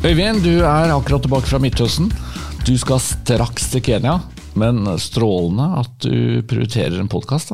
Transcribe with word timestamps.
Øyvind, 0.00 0.40
du 0.40 0.62
er 0.64 0.88
akkurat 0.94 1.20
tilbake 1.20 1.44
fra 1.44 1.58
Midtøsten. 1.60 2.06
Du 2.64 2.72
skal 2.80 3.02
straks 3.04 3.66
til 3.68 3.82
Kenya, 3.84 4.14
men 4.56 4.86
strålende 4.96 5.66
at 5.82 6.06
du 6.06 6.40
prioriterer 6.48 6.96
en 7.02 7.10
podkast. 7.12 7.52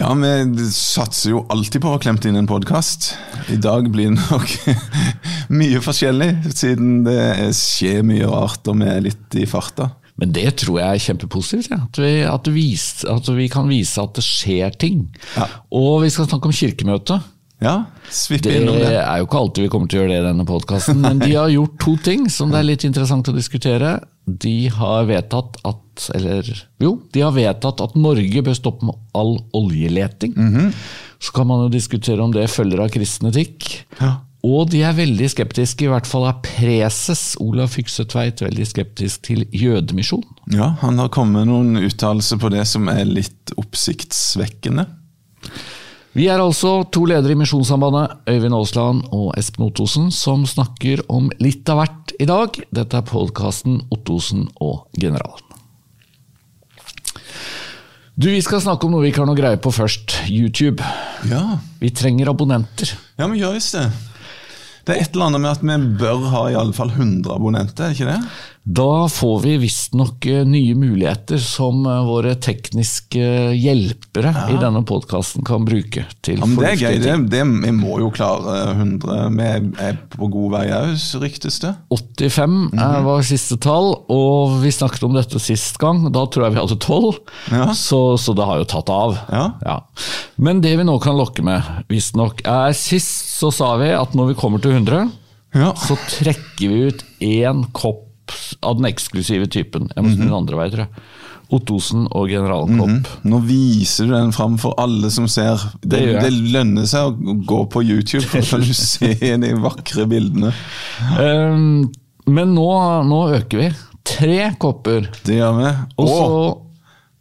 Ja, 0.00 0.08
vi 0.16 0.64
satser 0.72 1.34
jo 1.34 1.42
alltid 1.52 1.84
på 1.84 1.90
å 1.90 1.98
ha 1.98 2.00
klemt 2.00 2.24
inn 2.24 2.40
en 2.40 2.48
podkast. 2.48 3.10
I 3.52 3.58
dag 3.60 3.90
blir 3.92 4.08
det 4.08 4.16
nok 4.22 4.56
mye 5.60 5.84
forskjellig, 5.84 6.30
siden 6.56 7.04
det 7.04 7.52
skjer 7.60 8.00
mye 8.08 8.32
rart 8.32 8.72
og 8.72 8.80
vi 8.80 8.90
er 8.94 9.04
litt 9.10 9.36
i 9.36 9.44
farta. 9.44 9.90
Men 10.16 10.32
det 10.32 10.48
tror 10.62 10.80
jeg 10.80 10.88
er 10.88 11.06
kjempepositivt. 11.10 11.74
Ja. 11.74 11.82
At, 11.84 12.00
vi, 12.00 12.12
at, 12.24 12.52
vis, 12.56 12.88
at, 13.04 13.28
vi, 13.36 13.52
kan 13.52 13.68
vise 13.68 14.00
at 14.00 14.16
det 14.16 14.24
skjer 14.24 14.80
ting. 14.80 15.10
Ja. 15.36 15.50
Og 15.76 16.06
vi 16.06 16.12
skal 16.14 16.32
snakke 16.32 16.48
om 16.48 16.56
kirkemøtet. 16.56 17.34
Ja, 17.62 17.86
svippe 18.12 18.50
Det 18.50 18.58
innom 18.60 18.76
det. 18.76 18.90
er 19.00 19.22
jo 19.22 19.24
ikke 19.24 19.38
alltid 19.40 19.64
vi 19.64 19.70
kommer 19.72 19.88
til 19.88 19.98
å 19.98 20.02
gjøre 20.02 20.12
det 20.12 20.18
i 20.20 20.26
denne 20.26 20.44
podkasten, 20.48 21.00
men 21.00 21.22
de 21.22 21.30
har 21.32 21.48
gjort 21.48 21.78
to 21.80 21.94
ting 22.04 22.26
som 22.28 22.50
det 22.52 22.58
er 22.60 22.68
litt 22.68 22.84
interessant 22.84 23.30
å 23.32 23.34
diskutere. 23.36 23.94
De 24.26 24.68
har 24.74 25.06
vedtatt 25.08 25.56
at 25.64 25.82
Eller 26.12 26.44
jo, 26.82 26.90
de 27.14 27.22
har 27.24 27.32
vedtatt 27.32 27.80
at 27.80 27.94
Norge 27.96 28.42
bør 28.44 28.56
stoppe 28.58 28.84
med 28.84 28.98
all 29.16 29.38
oljeleting. 29.56 30.34
Så 31.16 31.32
kan 31.32 31.48
man 31.48 31.62
jo 31.64 31.70
diskutere 31.72 32.20
om 32.20 32.34
det 32.34 32.50
følger 32.52 32.82
av 32.84 32.90
kristen 32.92 33.30
etikk. 33.30 33.86
Ja. 34.02 34.18
Og 34.44 34.68
de 34.70 34.82
er 34.84 34.92
veldig 34.94 35.30
skeptiske, 35.32 35.86
i 35.86 35.90
hvert 35.90 36.06
fall 36.06 36.26
er 36.28 36.36
preses 36.44 37.22
Olav 37.40 37.72
Fyksetveit 37.72 38.44
veldig 38.44 38.66
skeptisk 38.68 39.24
til 39.30 39.46
jødemisjon. 39.56 40.22
Ja, 40.52 40.74
han 40.84 41.00
har 41.00 41.08
kommet 41.08 41.46
med 41.46 41.50
noen 41.50 41.80
uttalelser 41.88 42.36
på 42.38 42.52
det 42.52 42.66
som 42.68 42.86
er 42.92 43.08
litt 43.08 43.56
oppsiktsvekkende. 43.58 44.84
Vi 46.16 46.30
er 46.32 46.40
altså 46.40 46.78
to 46.88 47.02
ledere 47.04 47.34
i 47.34 47.36
Misjonssambandet, 47.36 48.14
Øyvind 48.30 48.56
Aasland 48.56 49.02
og 49.12 49.34
Espen 49.36 49.66
Ottosen, 49.66 50.06
som 50.14 50.46
snakker 50.48 51.02
om 51.12 51.26
litt 51.44 51.68
av 51.68 51.82
hvert 51.82 52.14
i 52.16 52.28
dag. 52.28 52.56
Dette 52.72 52.96
er 53.02 53.04
podkasten 53.04 53.82
Ottosen 53.92 54.46
og 54.64 54.86
Generalen. 54.96 55.42
Du, 58.16 58.30
Vi 58.32 58.40
skal 58.40 58.62
snakke 58.64 58.88
om 58.88 58.94
noe 58.94 59.04
vi 59.04 59.10
ikke 59.12 59.20
har 59.26 59.28
noe 59.28 59.36
greie 59.36 59.60
på 59.60 59.68
først. 59.76 60.22
YouTube. 60.32 60.80
Ja, 61.28 61.58
Vi 61.80 61.90
trenger 61.92 62.32
abonnenter. 62.32 62.96
ja 63.18 63.26
men 63.28 63.36
gjør 63.38 63.58
visst 63.58 63.76
det. 63.76 63.90
Det 64.86 64.94
er 64.96 65.02
et 65.02 65.12
eller 65.12 65.26
annet 65.26 65.42
med 65.42 65.50
at 65.50 65.62
vi 65.66 65.98
bør 66.00 66.28
ha 66.32 66.42
i 66.48 66.56
alle 66.56 66.72
fall 66.72 66.88
100 66.94 67.28
abonnenter, 67.34 67.84
er 67.84 67.92
ikke 67.92 68.08
det? 68.08 68.20
Da 68.66 69.06
får 69.08 69.40
vi 69.44 69.52
visstnok 69.62 70.26
eh, 70.26 70.40
nye 70.42 70.74
muligheter 70.74 71.38
som 71.38 71.84
eh, 71.86 72.00
våre 72.02 72.32
tekniske 72.42 73.22
hjelpere 73.54 74.32
i 74.50 74.56
denne 74.58 74.80
podkasten 74.82 75.44
kan 75.46 75.62
bruke. 75.68 76.02
til 76.26 76.40
Ja, 76.40 76.48
men 76.50 76.56
Det 76.58 76.72
er 76.72 76.80
gøy. 76.80 76.96
Det, 77.04 77.12
det, 77.30 77.42
vi 77.62 77.70
må 77.76 78.00
jo 78.02 78.08
klare 78.10 78.56
100. 78.72 79.28
Vi 79.36 79.46
er 79.86 80.00
på 80.10 80.26
god 80.34 80.50
vei 80.56 80.64
òg, 80.74 80.96
ryktes 81.22 81.60
det. 81.62 81.70
85 81.94 82.56
eh, 82.74 82.96
var 83.06 83.22
siste 83.28 83.58
tall, 83.62 83.92
og 84.10 84.56
vi 84.64 84.72
snakket 84.74 85.06
om 85.06 85.14
dette 85.14 85.38
sist 85.42 85.78
gang. 85.82 86.08
Da 86.10 86.24
tror 86.26 86.48
jeg 86.48 86.56
vi 86.56 86.62
hadde 86.64 86.78
12, 86.82 87.20
Ja. 87.54 87.68
så, 87.78 88.00
så 88.18 88.34
det 88.34 88.48
har 88.50 88.58
jo 88.64 88.66
tatt 88.74 88.90
av. 88.90 89.14
Ja. 89.30 89.76
Men 90.42 90.58
det 90.64 90.74
vi 90.80 90.88
nå 90.88 90.98
kan 91.06 91.14
lokke 91.20 91.46
med, 91.46 91.62
visstnok, 91.92 92.42
er 92.42 92.74
Sist 92.76 93.30
så 93.38 93.52
sa 93.54 93.70
vi 93.78 93.92
at 93.94 94.12
når 94.18 94.32
vi 94.32 94.36
kommer 94.42 94.58
til 94.62 94.74
100, 94.74 95.06
Ja. 95.54 95.70
så 95.78 95.94
trekker 96.18 96.66
vi 96.72 96.82
ut 96.90 97.06
én 97.22 97.62
kopp 97.76 98.02
av 98.62 98.76
den 98.78 98.88
eksklusive 98.90 99.46
typen. 99.52 99.88
Jeg 99.94 100.04
må 100.04 100.10
snu 100.14 100.24
den 100.26 100.34
andre 100.36 100.56
vei, 100.60 100.68
tror 100.72 100.86
jeg. 100.86 101.04
Ottosen 101.56 102.08
og 102.10 102.26
Generalen-kopp. 102.32 103.10
Nå 103.30 103.38
viser 103.46 104.08
du 104.08 104.14
den 104.16 104.32
fram 104.34 104.56
for 104.58 104.74
alle 104.82 105.10
som 105.14 105.28
ser. 105.30 105.62
Det, 105.80 106.00
Det 106.00 106.24
det, 106.24 106.32
lønner 106.56 106.88
seg 106.90 107.06
å 107.06 107.36
gå 107.46 107.60
på 107.70 107.84
YouTube, 107.86 108.26
for 108.50 108.58
å 108.64 108.74
se 108.74 109.12
de 109.44 109.52
vakre 109.62 110.08
bildene. 110.10 110.50
Um, 111.20 111.86
men 112.26 112.54
nå, 112.56 112.66
nå 113.06 113.20
øker 113.38 113.62
vi. 113.62 113.68
Tre 114.06 114.40
kopper. 114.58 115.06
Det 115.26 115.38
gjør 115.38 115.54
vi. 115.60 115.70
Og 116.02 116.10
så 116.10 116.26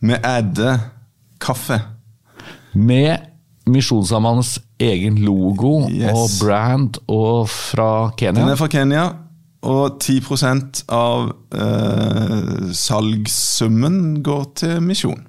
med 0.10 0.26
adder 0.26 0.80
kaffe. 1.42 1.80
med 2.74 3.32
Misjonssambandets 3.66 4.60
egen 4.78 5.16
logo 5.26 5.88
Yes. 5.90 6.14
og 6.14 6.34
brand 6.46 6.98
og 7.10 7.48
fra 7.50 8.12
Kenya. 8.20 8.42
Den 8.44 8.52
er 8.54 8.60
fra 8.60 8.68
Kenya, 8.70 9.06
og 9.66 10.00
10% 10.04 10.84
av 10.94 11.32
eh, 11.58 12.72
salgssummen 12.76 14.22
går 14.26 14.46
til 14.62 14.82
misjon. 14.86 15.24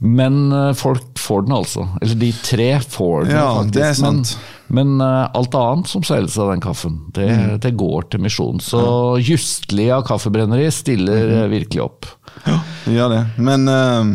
Men 0.00 0.46
eh, 0.56 0.70
folk 0.80 1.18
får 1.20 1.42
den 1.44 1.52
altså. 1.58 1.82
Eller 2.00 2.16
de 2.22 2.30
tre 2.44 2.68
får 2.80 3.26
den 3.28 3.34
Ja, 3.36 3.48
faktisk. 3.58 3.74
det 3.76 3.82
er 3.84 3.98
sant. 3.98 4.30
Men, 4.70 4.88
men 4.96 5.04
eh, 5.06 5.26
alt 5.36 5.56
annet 5.60 5.90
som 5.92 6.04
selges 6.06 6.38
av 6.40 6.52
den 6.54 6.62
kaffen, 6.64 6.96
det, 7.16 7.26
Mm. 7.30 7.58
det 7.60 7.74
går 7.76 8.08
til 8.10 8.22
misjon. 8.24 8.60
Så 8.64 8.80
Justlia 9.20 10.00
kaffebrenneri 10.08 10.70
stiller 10.72 11.34
eh, 11.42 11.48
virkelig 11.52 11.82
opp. 11.84 12.08
Ja, 12.46 12.60
det 12.86 12.96
gjør 12.96 13.12
det. 13.12 13.22
Men 13.44 13.68
eh, 13.68 14.14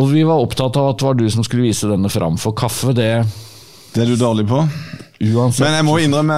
Og 0.00 0.12
vi 0.14 0.22
var 0.24 0.40
opptatt 0.40 0.76
av 0.80 0.92
at 0.94 0.98
det 1.02 1.08
var 1.10 1.18
du 1.18 1.26
som 1.30 1.44
skulle 1.44 1.66
vise 1.68 1.88
denne 1.90 2.08
fram, 2.08 2.38
for 2.40 2.56
kaffe, 2.56 2.94
det 2.96 3.12
det 3.94 4.02
er 4.04 4.10
du 4.12 4.16
dårlig 4.20 4.44
på. 4.46 4.58
Uansett 5.20 5.64
Men 5.66 5.74
jeg 5.78 5.84
må 5.88 5.96
innrømme, 6.02 6.36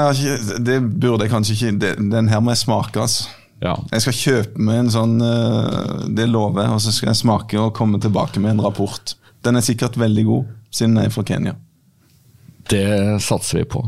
det 0.65 0.79
burde 1.01 1.27
jeg 1.27 1.31
kanskje 1.35 1.57
ikke 1.57 1.79
det- 1.81 2.11
Den 2.11 2.29
her 2.29 2.41
må 2.41 2.51
jeg 2.55 2.63
smake, 2.65 2.97
altså. 3.01 3.29
ja. 3.63 3.75
Jeg 3.93 4.01
skal 4.01 4.13
kjøpe 4.13 4.59
meg 4.59 4.79
en 4.79 4.91
sånn 4.91 5.17
eh, 5.21 6.07
Det 6.17 6.29
lover 6.29 6.63
jeg, 6.65 6.71
og 6.73 6.81
så 6.81 6.93
skal 6.93 7.09
jeg 7.13 7.17
smake 7.23 7.59
og 7.61 7.75
komme 7.75 8.01
tilbake 8.01 8.41
med 8.41 8.51
en 8.57 8.61
rapport. 8.65 9.15
Den 9.45 9.57
er 9.57 9.61
sikkert 9.61 9.97
veldig 9.97 10.25
god, 10.27 10.45
siden 10.71 10.97
jeg 10.97 11.07
er 11.07 11.11
fra 11.11 11.23
Kenya. 11.25 11.55
Det 12.71 13.21
satser 13.23 13.59
vi 13.59 13.65
på. 13.65 13.85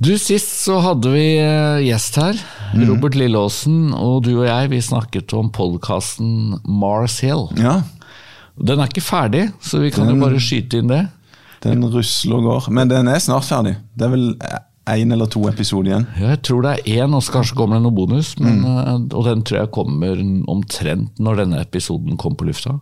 Du, 0.00 0.12
Sist 0.18 0.52
så 0.64 0.78
hadde 0.80 1.10
vi 1.10 1.24
eh, 1.42 1.80
gjest 1.88 2.14
her. 2.20 2.38
Robert 2.86 3.14
Lilleåsen 3.18 3.92
og 3.96 4.22
du 4.24 4.34
og 4.38 4.46
jeg 4.46 4.68
vi 4.70 4.78
snakket 4.84 5.32
om 5.34 5.48
podkasten 5.50 6.60
Mars 6.64 7.18
Hill. 7.24 7.48
Ja, 7.58 7.80
Den 8.58 8.80
er 8.82 8.86
ikke 8.90 9.02
ferdig, 9.02 9.52
så 9.62 9.78
vi 9.80 9.90
kan 9.94 10.08
jo 10.10 10.16
bare 10.20 10.38
skyte 10.42 10.78
inn 10.82 10.88
det. 10.90 11.04
Den 11.64 11.84
rusler 11.90 12.36
og 12.38 12.42
går. 12.48 12.70
Men 12.72 12.88
den 12.90 13.08
er 13.08 13.18
snart 13.22 13.44
ferdig. 13.48 13.76
Det 13.98 14.06
er 14.06 14.12
vel 14.14 14.26
én 14.88 15.12
eller 15.12 15.26
to 15.28 15.42
episoder 15.50 15.90
igjen. 15.90 16.06
Ja, 16.20 16.28
Jeg 16.34 16.42
tror 16.48 16.62
det 16.64 16.70
er 16.78 17.02
én, 17.04 17.14
og 17.14 17.22
så 17.22 17.32
kanskje 17.34 17.56
kommer 17.58 17.76
det 17.76 17.82
noe 17.84 17.92
bonus. 17.96 18.34
Men, 18.38 18.60
mm. 18.62 19.08
Og 19.14 19.24
den 19.26 19.42
tror 19.42 19.58
jeg 19.62 19.70
kommer 19.74 20.22
omtrent 20.48 21.18
når 21.20 21.42
denne 21.42 21.60
episoden 21.60 22.16
kom 22.16 22.36
på 22.38 22.46
lufta. 22.48 22.78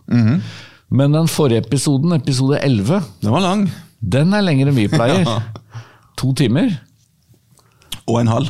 Men 0.89 1.11
den 1.17 1.27
forrige 1.27 1.65
episoden, 1.65 2.13
episode 2.15 2.59
11, 2.63 3.01
Den 3.21 3.31
var 3.33 3.41
lang. 3.43 3.65
den 3.99 4.33
er 4.33 4.41
lengre 4.45 4.69
enn 4.71 4.75
vi 4.77 4.87
pleier. 4.87 5.25
Ja. 5.27 5.41
To 6.17 6.31
timer. 6.33 6.71
Og 8.07 8.21
en 8.21 8.27
halv. 8.31 8.47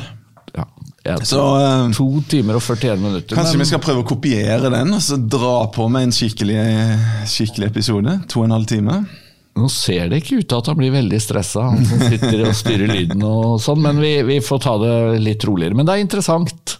Ja, 1.04 1.16
Så 1.24 1.40
eh, 1.58 1.92
To 1.96 2.20
timer 2.28 2.54
og 2.58 2.62
41 2.62 2.98
minutter. 3.00 3.36
kanskje 3.36 3.56
men- 3.56 3.60
vi 3.64 3.68
skal 3.70 3.80
prøve 3.80 4.02
å 4.02 4.06
kopiere 4.08 4.70
den 4.70 4.92
og 4.92 5.00
så 5.00 5.16
dra 5.16 5.66
på 5.72 5.88
med 5.90 6.02
en 6.08 6.12
skikkelig, 6.12 6.58
skikkelig 7.26 7.66
episode. 7.70 8.14
To 8.28 8.40
og 8.40 8.44
en 8.48 8.54
halv 8.56 8.66
time. 8.66 9.06
Nå 9.58 9.68
ser 9.72 10.10
det 10.10 10.20
ikke 10.22 10.40
ut 10.40 10.48
til 10.50 10.60
at 10.60 10.68
han 10.70 10.78
blir 10.78 10.92
veldig 10.94 11.18
stressa, 11.22 11.64
han 11.66 11.84
som 11.88 12.02
sitter 12.04 12.44
og 12.46 12.54
styrer 12.56 12.90
lyden 12.90 13.22
og 13.26 13.56
sånn, 13.62 13.80
men 13.82 13.98
vi, 14.02 14.12
vi 14.28 14.38
får 14.44 14.60
ta 14.64 14.74
det 14.82 14.92
litt 15.24 15.44
roligere. 15.48 15.74
Men 15.78 15.88
det 15.88 15.96
er 15.96 16.04
interessant 16.04 16.76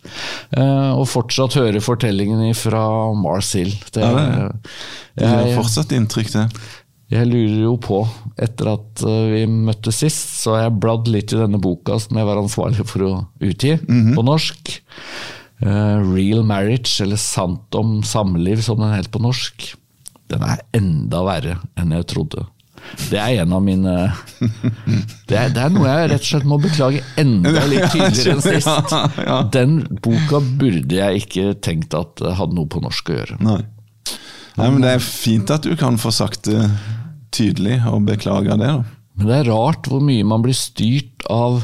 uh, 0.54 0.94
å 0.94 1.06
fortsatt 1.08 1.56
høre 1.58 1.82
fortellingen 1.82 2.44
fra 2.58 2.82
Mars 3.18 3.54
Hill. 3.58 3.72
Det, 3.94 4.04
Ja, 4.04 4.50
Det 5.18 5.26
gjør 5.32 5.48
jeg, 5.48 5.56
fortsatt 5.58 5.94
inntrykk, 5.96 6.30
det. 6.36 6.44
jeg 7.16 7.30
lurer 7.32 7.64
jo 7.64 7.72
på, 7.82 8.02
etter 8.38 8.70
at 8.76 9.02
eh, 9.02 9.24
vi 9.32 9.40
møttes 9.50 9.98
sist, 10.04 10.36
så 10.44 10.54
har 10.54 10.68
jeg 10.68 10.78
bladd 10.84 11.10
litt 11.10 11.34
i 11.34 11.40
denne 11.40 11.58
boka 11.62 11.98
som 11.98 12.20
jeg 12.20 12.28
var 12.28 12.38
ansvarlig 12.38 12.86
for 12.86 13.06
å 13.08 13.12
utgi, 13.42 13.74
på 14.14 14.24
norsk. 14.28 14.76
Uh, 15.58 15.98
Real 16.12 16.44
Marriage, 16.46 17.00
eller 17.02 17.18
Sant 17.18 17.74
om 17.74 17.98
samliv, 18.06 18.62
som 18.62 18.78
den 18.78 18.94
heter 18.94 19.10
på 19.10 19.24
norsk. 19.24 19.72
Den 20.30 20.44
er 20.46 20.62
enda 20.76 21.24
verre 21.26 21.58
enn 21.80 21.96
jeg 21.96 22.06
trodde. 22.12 22.44
Det 23.10 23.18
er 23.20 23.42
en 23.42 23.52
av 23.56 23.62
mine 23.64 23.94
det 25.28 25.36
er, 25.36 25.50
det 25.54 25.62
er 25.62 25.72
noe 25.74 25.88
jeg 25.88 26.10
rett 26.12 26.24
og 26.24 26.28
slett 26.30 26.46
må 26.48 26.58
beklage 26.62 27.02
enda 27.20 27.64
litt 27.70 27.88
tydeligere 27.92 28.36
enn 28.36 28.44
sist. 28.44 28.94
Den 29.54 29.78
boka 30.04 30.40
burde 30.60 31.00
jeg 31.00 31.24
ikke 31.24 31.48
tenkt 31.64 31.96
at 31.98 32.14
det 32.22 32.36
hadde 32.38 32.56
noe 32.58 32.70
på 32.70 32.82
norsk 32.84 33.10
å 33.12 33.18
gjøre. 33.18 33.38
Nei. 33.44 33.60
Nei, 34.58 34.68
men 34.74 34.82
Det 34.82 34.94
er 34.96 35.04
fint 35.04 35.50
at 35.54 35.66
du 35.66 35.74
kan 35.78 35.98
få 36.00 36.10
sagt 36.14 36.48
det 36.50 36.62
tydelig 37.34 37.80
og 37.90 38.06
beklage 38.08 38.56
det. 38.58 38.70
da. 38.70 38.84
Men 39.18 39.30
det 39.30 39.36
er 39.40 39.50
rart 39.50 39.86
hvor 39.90 40.02
mye 40.04 40.26
man 40.26 40.42
blir 40.44 40.56
styrt 40.56 41.26
av 41.30 41.60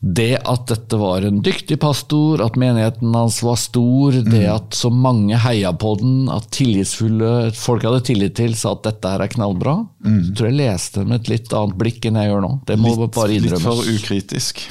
det 0.00 0.38
at 0.48 0.62
dette 0.70 0.96
var 0.96 1.26
en 1.28 1.42
dyktig 1.44 1.76
pastor, 1.82 2.40
at 2.40 2.54
menigheten 2.56 3.12
hans 3.12 3.42
var 3.44 3.58
stor, 3.60 4.16
det 4.24 4.46
at 4.48 4.72
så 4.76 4.88
mange 4.88 5.36
heia 5.42 5.74
på 5.76 5.92
den, 6.00 6.22
at 6.32 6.46
tillitsfulle 6.56 7.50
folk 7.52 7.84
hadde 7.84 8.00
tillit 8.08 8.32
til, 8.38 8.54
sa 8.56 8.72
at 8.72 8.86
dette 8.86 9.12
her 9.12 9.20
er 9.26 9.32
knallbra. 9.34 9.74
Så 10.00 10.32
tror 10.38 10.48
jeg 10.48 10.56
leste 10.62 11.04
med 11.04 11.20
et 11.20 11.32
litt 11.34 11.52
annet 11.52 11.76
blikk 11.82 12.08
enn 12.08 12.16
jeg 12.16 12.32
gjør 12.32 12.46
nå. 12.46 12.52
Det 12.70 12.78
må 12.80 12.94
bare 13.02 13.36
innrømmes. 13.36 13.60
Litt 13.60 13.68
for 13.68 13.92
ukritisk. 13.92 14.64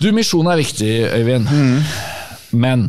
Du, 0.00 0.08
misjon 0.16 0.48
er 0.48 0.62
viktig, 0.62 0.92
Øyvind. 1.20 1.52
Men 2.56 2.88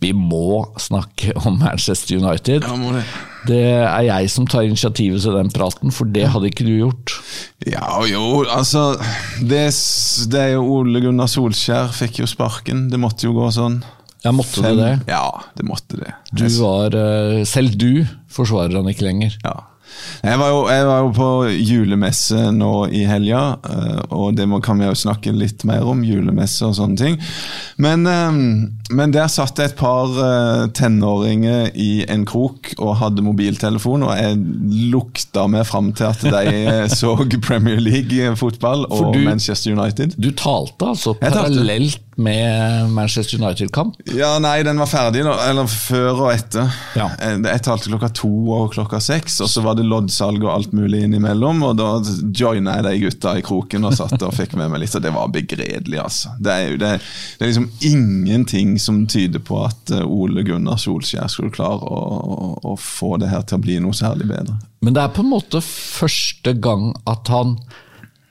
vi 0.00 0.14
må 0.16 0.70
snakke 0.80 1.36
om 1.44 1.60
Manchester 1.60 2.16
United. 2.16 2.64
Ja, 2.64 2.80
må 2.80 2.96
det. 2.96 3.04
Det 3.48 3.60
er 3.62 4.02
jeg 4.04 4.30
som 4.32 4.46
tar 4.50 4.66
initiativet 4.66 5.22
til 5.24 5.36
den 5.36 5.48
praten, 5.54 5.92
for 5.94 6.08
det 6.12 6.26
hadde 6.32 6.50
ikke 6.50 6.66
du 6.66 6.74
gjort. 6.74 7.14
Ja, 7.68 8.00
jo, 8.08 8.42
altså 8.44 8.92
det, 9.40 9.62
det 10.32 10.42
er 10.42 10.52
jo 10.58 10.66
Ole 10.80 11.00
Gunnar 11.04 11.30
Solskjær 11.30 11.94
fikk 11.96 12.20
jo 12.22 12.28
sparken. 12.28 12.88
Det 12.92 13.00
måtte 13.00 13.28
jo 13.28 13.34
gå 13.38 13.48
sånn. 13.54 13.80
Ja, 14.20 14.34
måtte 14.36 14.60
det 14.60 14.74
det? 14.76 14.92
Ja, 15.08 15.24
det 15.56 15.64
måtte 15.64 15.96
det. 16.02 16.12
Du 16.36 16.44
var, 16.60 16.92
eh, 16.92 17.40
Selv 17.48 17.78
du 17.80 18.04
forsvarer 18.28 18.76
han 18.76 18.90
ikke 18.92 19.06
lenger. 19.08 19.38
Ja. 19.44 19.54
Jeg 20.20 20.36
var, 20.40 20.50
jo, 20.52 20.60
jeg 20.68 20.86
var, 20.86 20.98
jo, 21.04 21.12
på 21.16 21.28
julemesse 21.54 22.50
nå 22.52 22.72
i 22.92 23.04
helga, 23.08 23.42
eh, 23.64 24.02
og 24.12 24.36
det 24.36 24.46
må, 24.50 24.60
kan 24.64 24.80
vi 24.80 24.88
jo 24.88 24.96
snakke 24.98 25.32
litt 25.32 25.64
mer 25.68 25.86
om. 25.88 26.02
Julemesse 26.04 26.66
og 26.68 26.76
sånne 26.78 27.00
ting. 27.00 27.16
Men, 27.80 28.04
eh, 28.08 28.40
men 28.96 29.14
der 29.14 29.30
satt 29.32 29.56
det 29.56 29.70
et 29.70 29.78
par 29.78 30.12
tenåringer 30.76 31.70
i 31.78 32.04
en 32.10 32.26
krok 32.28 32.72
og 32.78 32.98
hadde 33.00 33.24
mobiltelefon, 33.24 34.04
og 34.08 34.14
jeg 34.18 34.38
lukta 34.92 35.46
meg 35.50 35.66
fram 35.68 35.92
til 35.96 36.10
at 36.10 36.24
de 36.26 36.90
så 36.92 37.14
Premier 37.48 37.80
League-fotball 37.80 38.86
og 38.90 39.14
du, 39.14 39.22
Manchester 39.24 39.74
United. 39.76 40.18
Du 40.20 40.30
talte 40.36 40.92
altså 40.92 41.16
parallelt 41.20 42.09
med 42.22 42.90
Manchester 42.94 43.40
United-kamp? 43.42 43.96
Ja, 44.04 44.38
Nei, 44.42 44.62
den 44.66 44.78
var 44.80 44.88
ferdig, 44.90 45.24
da. 45.26 45.34
Eller 45.48 45.68
før 45.70 46.26
og 46.26 46.30
etter. 46.32 46.70
Ja. 46.98 47.08
Eh, 47.20 47.36
jeg 47.40 47.64
talte 47.66 47.90
klokka 47.90 48.10
to 48.20 48.30
og 48.56 48.74
klokka 48.74 49.00
seks, 49.02 49.40
og 49.44 49.50
så 49.52 49.64
var 49.64 49.78
det 49.78 49.86
loddsalg 49.88 50.44
og 50.44 50.52
alt 50.52 50.76
mulig 50.76 51.02
innimellom. 51.06 51.64
Og 51.66 51.76
da 51.80 51.90
joina 52.36 52.78
jeg 52.78 52.86
de 52.86 52.94
gutta 53.06 53.34
i 53.38 53.44
kroken 53.46 53.88
og 53.88 53.96
satt 53.98 54.22
og 54.26 54.34
fikk 54.36 54.56
med 54.60 54.72
meg 54.72 54.84
litt, 54.84 54.96
og 54.96 55.04
det 55.04 55.14
var 55.16 55.34
begredelig, 55.34 56.00
altså. 56.04 56.34
Det 56.38 56.54
er 56.54 56.66
jo 56.68 56.80
det, 56.80 56.94
det 57.38 57.46
er 57.46 57.52
liksom 57.52 57.70
ingenting 57.90 58.78
som 58.80 59.04
tyder 59.10 59.42
på 59.44 59.62
at 59.66 59.94
eh, 59.96 60.06
Ole 60.06 60.44
Gunnar 60.46 60.80
Solskjær 60.80 61.30
skulle 61.32 61.54
klare 61.54 61.84
å, 61.84 62.00
å, 62.00 62.50
å 62.72 62.78
få 62.80 63.16
det 63.20 63.32
her 63.32 63.46
til 63.46 63.60
å 63.60 63.64
bli 63.64 63.78
noe 63.82 63.96
særlig 63.96 64.28
bedre. 64.30 64.60
Men 64.80 64.96
det 64.96 65.04
er 65.04 65.14
på 65.14 65.24
en 65.24 65.32
måte 65.32 65.60
første 65.64 66.54
gang 66.56 66.92
at 67.10 67.28
han 67.32 67.58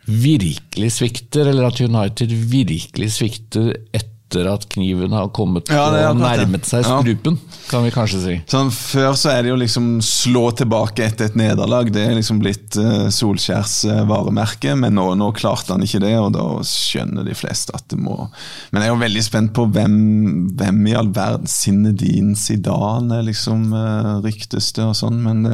virkelig 0.10 0.94
svikter, 1.00 1.50
eller 1.50 1.70
at 1.70 1.82
United 1.82 2.34
virkelig 2.52 3.14
svikter 3.18 3.74
etter 3.94 4.46
at 4.46 4.68
kniven 4.70 5.14
har 5.16 5.32
kommet 5.34 5.72
ja, 5.74 5.88
og 6.12 6.20
nærmet 6.20 6.68
seg 6.70 6.84
strupen, 6.86 7.40
ja. 7.40 7.62
kan 7.72 7.82
vi 7.82 7.90
kanskje 7.94 8.20
si. 8.22 8.36
Sånn, 8.52 8.70
før 8.70 9.18
så 9.18 9.32
er 9.34 9.42
det 9.42 9.50
jo 9.50 9.58
liksom 9.58 9.88
slå 10.06 10.44
tilbake 10.60 11.08
etter 11.08 11.32
et 11.32 11.38
nederlag. 11.40 11.90
Det 11.94 12.04
er 12.06 12.14
liksom 12.20 12.38
blitt 12.44 12.78
uh, 12.78 13.08
Solskjærs 13.14 13.80
uh, 13.90 14.04
varemerke, 14.10 14.76
men 14.78 14.94
nå, 15.00 15.08
nå, 15.18 15.32
klarte 15.38 15.74
han 15.74 15.86
ikke 15.86 16.04
det, 16.06 16.14
og 16.22 16.34
da 16.38 16.46
skjønner 16.62 17.26
de 17.26 17.38
fleste 17.38 17.74
at 17.74 17.88
det 17.90 17.98
må 17.98 18.20
Men 18.70 18.84
jeg 18.84 18.92
er 18.92 18.94
jo 18.94 19.02
veldig 19.02 19.26
spent 19.26 19.56
på 19.58 19.66
hvem, 19.74 19.96
hvem 20.60 20.84
i 20.92 20.98
all 21.00 21.10
verden 21.16 21.50
Zinedine 21.50 22.38
Zidane 22.38 23.24
liksom 23.26 23.72
uh, 23.74 24.20
ryktes 24.26 24.76
det 24.78 24.86
og 24.92 24.98
sånn, 25.00 25.24
men 25.26 25.50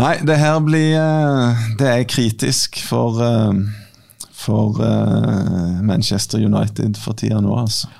Nei, 0.00 0.16
det 0.24 0.40
her 0.40 0.58
blir 0.64 0.96
eh, 0.96 1.62
Det 1.78 1.88
er 1.92 2.08
kritisk 2.08 2.80
for, 2.86 3.20
eh, 3.24 4.26
for 4.32 4.80
eh, 4.84 5.80
Manchester 5.84 6.42
United 6.42 7.00
for 7.00 7.18
tida 7.18 7.40
nå, 7.44 7.54
altså. 7.64 7.90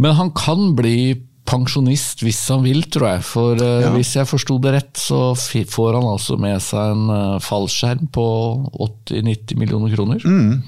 Men 0.00 0.16
han 0.18 0.32
kan 0.36 0.72
bli 0.76 1.14
pensjonist 1.48 2.22
hvis 2.22 2.40
han 2.52 2.62
vil, 2.64 2.84
tror 2.88 3.08
jeg. 3.10 3.24
For 3.26 3.58
ja. 3.60 3.90
hvis 3.92 4.14
jeg 4.16 4.28
forsto 4.30 4.56
det 4.62 4.72
rett, 4.76 4.92
så 4.96 5.34
får 5.36 5.98
han 5.98 6.06
altså 6.06 6.38
med 6.40 6.62
seg 6.64 6.94
en 6.94 7.40
fallskjerm 7.42 8.06
på 8.14 8.26
80-90 9.10 9.58
millioner 9.60 9.92
kroner. 9.92 10.22
Mm. 10.24 10.62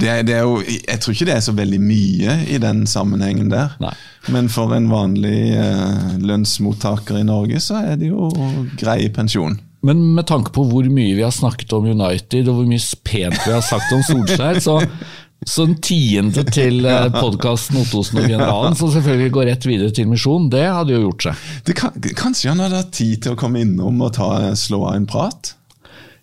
Det 0.00 0.08
er, 0.08 0.22
det 0.24 0.36
er 0.38 0.46
jo, 0.46 0.62
jeg 0.62 1.02
tror 1.02 1.16
ikke 1.16 1.28
det 1.28 1.34
er 1.34 1.44
så 1.44 1.56
veldig 1.56 1.82
mye 1.82 2.38
i 2.54 2.60
den 2.62 2.84
sammenhengen 2.88 3.52
der. 3.52 3.76
Nei. 3.82 3.92
Men 4.32 4.48
for 4.52 4.72
en 4.76 4.88
vanlig 4.92 5.58
lønnsmottaker 6.24 7.20
i 7.20 7.28
Norge, 7.28 7.60
så 7.60 7.82
er 7.82 8.00
det 8.00 8.14
jo 8.14 8.30
grei 8.80 9.02
pensjon. 9.12 9.58
Men 9.84 10.00
med 10.16 10.26
tanke 10.30 10.52
på 10.54 10.64
hvor 10.68 10.86
mye 10.88 11.12
vi 11.16 11.24
har 11.24 11.34
snakket 11.34 11.72
om 11.76 11.86
United, 11.90 12.48
og 12.48 12.60
hvor 12.60 12.68
mye 12.68 13.00
pent 13.04 13.36
vi 13.44 13.52
har 13.52 13.64
sagt 13.64 13.92
om 13.92 14.04
Solskjær, 14.06 14.60
så, 14.64 14.78
så 15.44 15.66
en 15.68 15.76
tiende 15.84 16.46
til 16.48 16.86
eh, 16.88 17.10
podkasten 17.12 17.82
Ottosen 17.82 18.22
og 18.22 18.30
Generalen, 18.30 18.78
som 18.78 18.92
selvfølgelig 18.94 19.34
går 19.36 19.50
rett 19.50 19.68
videre 19.68 19.92
til 19.94 20.08
Misjon, 20.08 20.48
det 20.52 20.64
hadde 20.64 20.96
jo 20.96 21.02
gjort 21.08 21.28
seg. 21.28 21.44
Kan, 21.76 22.00
kanskje 22.16 22.54
han 22.54 22.64
hadde 22.64 22.80
hatt 22.80 22.94
tid 22.96 23.26
til 23.26 23.36
å 23.36 23.40
komme 23.40 23.60
innom 23.64 24.00
og 24.06 24.14
ta, 24.16 24.30
slå 24.56 24.86
av 24.88 24.96
en 24.96 25.10
prat? 25.10 25.52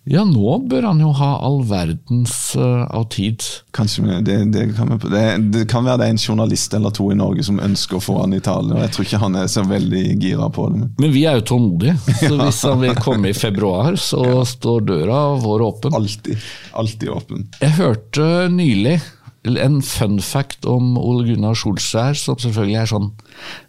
Ja, 0.04 0.24
nå 0.26 0.56
bør 0.66 0.88
han 0.88 0.98
jo 0.98 1.12
ha 1.14 1.28
all 1.46 1.60
verdens 1.70 2.34
uh, 2.58 2.88
av 2.90 3.04
tid. 3.14 3.44
Kanskje 3.76 4.18
det, 4.26 4.38
det, 4.50 4.64
kan 4.74 4.90
vi, 4.90 4.98
det, 5.12 5.22
det, 5.54 5.62
kan 5.70 5.86
være 5.86 6.00
det 6.00 6.08
er 6.08 6.14
en 6.16 6.18
journalist 6.18 6.74
eller 6.74 6.90
to 6.90 7.06
i 7.14 7.18
Norge 7.18 7.44
som 7.46 7.60
ønsker 7.62 8.00
å 8.00 8.02
få 8.02 8.16
han 8.24 8.34
i 8.34 8.42
tale. 8.42 8.80
Jeg 8.82 8.94
tror 8.96 9.06
ikke 9.06 9.22
han 9.22 9.38
er 9.38 9.52
så 9.52 9.62
veldig 9.68 10.02
gira 10.18 10.50
på 10.50 10.66
det. 10.74 10.90
Men 10.98 11.14
vi 11.14 11.22
er 11.30 11.38
jo 11.38 11.46
tålmodige, 11.52 11.94
så 12.18 12.34
hvis 12.34 12.62
han 12.66 12.82
vil 12.82 12.98
komme 12.98 13.30
i 13.30 13.36
februar, 13.36 13.94
så 14.00 14.42
står 14.48 14.88
døra 14.90 15.22
vår 15.42 15.66
åpen. 15.70 15.94
Alltid. 15.94 16.50
Alltid 16.82 17.14
åpen. 17.14 17.46
Jeg 17.62 17.78
hørte 17.78 18.30
nylig 18.50 18.98
en 19.42 19.80
fun 19.82 20.20
fact 20.22 20.66
om 20.70 20.94
Ole 21.00 21.26
Gunnar 21.26 21.56
Solskjær, 21.58 22.14
som 22.18 22.38
selvfølgelig 22.38 22.78
er 22.78 22.90
sånn 22.90 23.08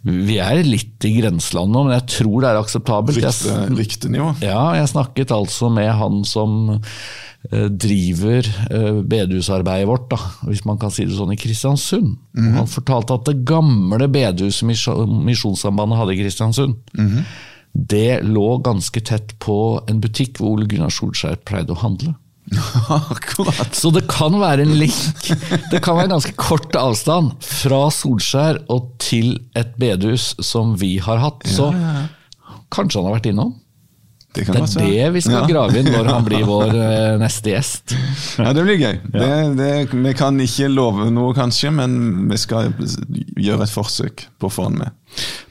Vi 0.06 0.36
er 0.42 0.62
litt 0.66 1.02
i 1.06 1.14
grenseland 1.16 1.74
nå, 1.74 1.84
men 1.88 1.96
jeg 1.96 2.06
tror 2.20 2.44
det 2.44 2.50
er 2.50 2.60
akseptabelt. 2.60 3.18
Riktig 3.74 4.12
nivå. 4.14 4.30
Ja, 4.44 4.74
jeg 4.78 4.92
snakket 4.92 5.34
altså 5.34 5.72
med 5.74 5.90
han 5.98 6.22
som 6.28 6.76
eh, 6.76 7.66
driver 7.68 8.46
eh, 8.70 9.00
bedehusarbeidet 9.02 9.90
vårt, 9.90 10.06
da, 10.14 10.20
hvis 10.46 10.62
man 10.68 10.78
kan 10.78 10.94
si 10.94 11.08
det 11.08 11.18
sånn, 11.18 11.34
i 11.34 11.40
Kristiansund. 11.40 12.14
Mm 12.36 12.44
-hmm. 12.44 12.56
Han 12.60 12.70
fortalte 12.70 13.18
at 13.18 13.26
det 13.26 13.44
gamle 13.44 14.08
bedehuset 14.08 14.68
Misjonssambandet 15.26 15.98
hadde 15.98 16.14
i 16.14 16.22
Kristiansund, 16.22 16.74
mm 16.94 17.08
-hmm. 17.08 17.22
det 17.72 18.22
lå 18.22 18.58
ganske 18.62 19.00
tett 19.00 19.38
på 19.38 19.82
en 19.88 20.00
butikk 20.00 20.38
hvor 20.38 20.54
Ole 20.54 20.66
Gunnar 20.66 20.90
Solskjær 20.90 21.42
pleide 21.44 21.72
å 21.72 21.82
handle. 21.82 22.14
Akkurat. 22.88 23.74
Så 23.74 23.90
det 23.94 24.04
kan 24.10 24.36
være 24.40 24.66
en 24.66 24.76
link. 24.78 25.30
Det 25.70 25.80
kan 25.84 25.96
være 25.96 26.10
en 26.10 26.16
ganske 26.16 26.34
kort 26.38 26.76
avstand 26.76 27.32
fra 27.44 27.86
Solskjær 27.94 28.64
og 28.72 28.92
til 29.02 29.38
et 29.56 29.74
bedehus 29.80 30.32
som 30.44 30.76
vi 30.80 30.96
har 31.02 31.22
hatt. 31.22 31.46
Så 31.48 31.70
kanskje 32.74 33.00
han 33.00 33.10
har 33.10 33.18
vært 33.18 33.30
innom? 33.32 33.54
Det, 34.34 34.48
det 34.50 34.58
er 34.58 34.72
det 34.82 35.10
vi 35.14 35.20
skal 35.22 35.44
ja. 35.44 35.46
grave 35.46 35.78
inn 35.78 35.88
når 35.94 36.08
han 36.10 36.24
blir 36.26 36.42
vår 36.48 36.72
uh, 36.74 37.12
neste 37.22 37.52
gjest. 37.52 37.94
Ja, 38.40 38.50
Det 38.50 38.64
blir 38.66 38.80
gøy. 38.80 38.96
Ja. 39.14 39.20
Det, 39.20 39.28
det, 39.60 39.68
vi 39.94 40.14
kan 40.18 40.40
ikke 40.42 40.70
love 40.72 41.06
noe, 41.14 41.30
kanskje, 41.36 41.70
men 41.74 42.26
vi 42.32 42.38
skal 42.42 42.72
gjøre 43.38 43.62
et 43.62 43.74
forsøk 43.74 44.26
på 44.42 44.50
å 44.50 44.52
få 44.52 44.66
han 44.66 44.80
med. 44.80 44.96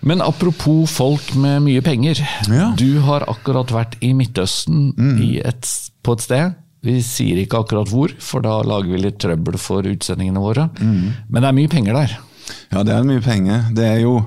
Men 0.03 0.19
apropos 0.25 0.91
folk 0.91 1.31
med 1.39 1.63
mye 1.63 1.83
penger. 1.85 2.19
Ja. 2.51 2.73
Du 2.75 2.99
har 3.07 3.23
akkurat 3.31 3.71
vært 3.71 3.95
i 4.03 4.11
Midtøsten 4.17 4.91
mm. 4.97 5.15
i 5.23 5.31
et, 5.47 5.71
på 6.03 6.17
et 6.17 6.27
sted 6.27 6.59
vi 6.83 6.97
sier 7.05 7.39
ikke 7.39 7.63
akkurat 7.63 7.89
hvor, 7.91 8.11
for 8.19 8.43
da 8.43 8.59
lager 8.67 8.91
vi 8.91 9.01
litt 9.05 9.21
trøbbel 9.23 9.55
for 9.61 9.87
utsendingene 9.87 10.43
våre. 10.43 10.67
Mm. 10.81 11.09
Men 11.29 11.39
det 11.39 11.49
er 11.49 11.57
mye 11.61 11.71
penger 11.71 11.99
der. 12.01 12.15
Ja, 12.73 12.83
det 12.83 12.93
er 12.93 13.07
mye 13.07 13.23
penger. 13.23 13.67
Det 13.75 13.87
er 13.87 13.99
jo 14.03 14.19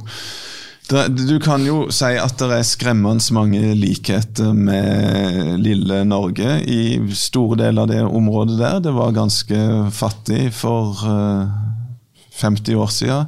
du 0.86 1.40
kan 1.42 1.64
jo 1.66 1.88
si 1.90 2.12
at 2.14 2.38
det 2.38 2.60
er 2.60 2.62
skremmende 2.62 3.34
mange 3.34 3.72
likheter 3.74 4.52
med 4.54 5.58
lille 5.58 6.04
Norge 6.06 6.60
i 6.62 7.00
store 7.10 7.58
deler 7.58 7.82
av 7.82 7.90
det 7.90 8.04
området 8.06 8.58
der. 8.60 8.78
Det 8.84 8.92
var 8.94 9.16
ganske 9.16 9.58
fattig 9.90 10.52
for 10.54 10.94
50 12.38 12.70
eh, 12.70 12.78
år 12.78 12.92
siden. 12.94 13.26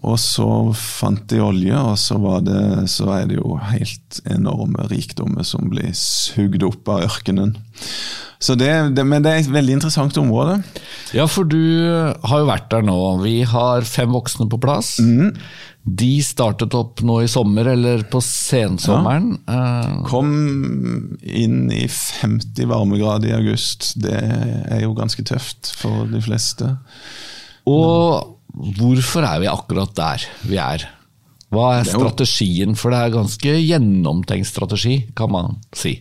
Og 0.00 0.16
så 0.22 0.46
fant 0.78 1.26
de 1.28 1.42
olje, 1.44 1.76
og 1.76 1.98
så, 2.00 2.16
det, 2.46 2.60
så 2.88 3.10
er 3.18 3.26
det 3.28 3.36
jo 3.36 3.58
helt 3.68 4.20
enorme 4.32 4.86
rikdommer 4.88 5.44
som 5.44 5.68
blir 5.72 5.90
sugd 5.98 6.62
opp 6.64 6.88
av 6.88 7.04
ørkenen. 7.08 7.56
Så 8.40 8.54
det, 8.56 8.70
det, 8.96 9.04
men 9.04 9.20
det 9.20 9.32
er 9.34 9.42
et 9.42 9.50
veldig 9.52 9.74
interessant 9.76 10.16
område. 10.16 10.62
Ja, 11.12 11.26
for 11.28 11.44
du 11.44 11.60
har 11.60 12.40
jo 12.40 12.48
vært 12.48 12.70
der 12.72 12.86
nå. 12.86 12.96
Vi 13.20 13.42
har 13.44 13.84
fem 13.84 14.14
voksne 14.16 14.46
på 14.48 14.60
plass. 14.62 14.94
Mm. 15.04 15.34
De 16.00 16.10
startet 16.24 16.72
opp 16.76 17.02
nå 17.04 17.18
i 17.20 17.28
sommer, 17.28 17.68
eller 17.74 18.06
på 18.08 18.22
sensommeren. 18.24 19.34
Ja. 19.44 19.60
Eh, 19.84 20.00
Kom 20.08 20.32
inn 21.20 21.66
i 21.76 21.84
50 21.90 22.72
varmegrader 22.72 23.34
i 23.34 23.36
august. 23.36 23.92
Det 24.00 24.16
er 24.16 24.84
jo 24.86 24.96
ganske 24.96 25.24
tøft 25.28 25.74
for 25.76 26.08
de 26.08 26.24
fleste. 26.24 26.72
Og 27.68 28.39
hvorfor 28.54 29.26
er 29.26 29.42
vi 29.42 29.50
akkurat 29.50 29.94
der 29.98 30.26
vi 30.48 30.58
er? 30.60 30.88
Hva 31.50 31.80
er 31.80 31.88
strategien? 31.88 32.76
For 32.78 32.94
det 32.94 33.00
er 33.00 33.14
ganske 33.16 33.54
gjennomtenkt 33.58 34.46
strategi, 34.50 35.00
kan 35.18 35.32
man 35.34 35.56
si. 35.74 35.98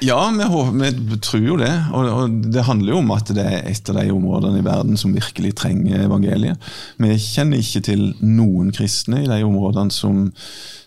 Ja, 0.00 0.30
vi, 0.30 0.44
håper, 0.46 0.94
vi, 1.10 1.18
tror 1.18 1.42
jo 1.42 1.56
det. 1.58 1.72
Og, 1.92 2.30
Det 2.54 2.64
handler 2.68 2.92
jo 2.92 3.00
om 3.02 3.12
at 3.16 3.32
det 3.34 3.44
er 3.44 3.66
et 3.66 3.90
av 3.90 3.98
de 3.98 4.12
områdene 4.14 4.60
i 4.60 4.66
verden 4.66 4.98
som 5.00 5.14
virkelig 5.14 5.56
trenger 5.58 6.04
evangeliet. 6.06 6.68
Vi 7.02 7.16
kjenner 7.18 7.62
ikke 7.62 7.82
til 7.90 8.04
noen 8.22 8.70
kristne 8.74 9.24
i 9.24 9.30
de 9.30 9.40
områdene 9.46 9.94
som, 9.94 10.28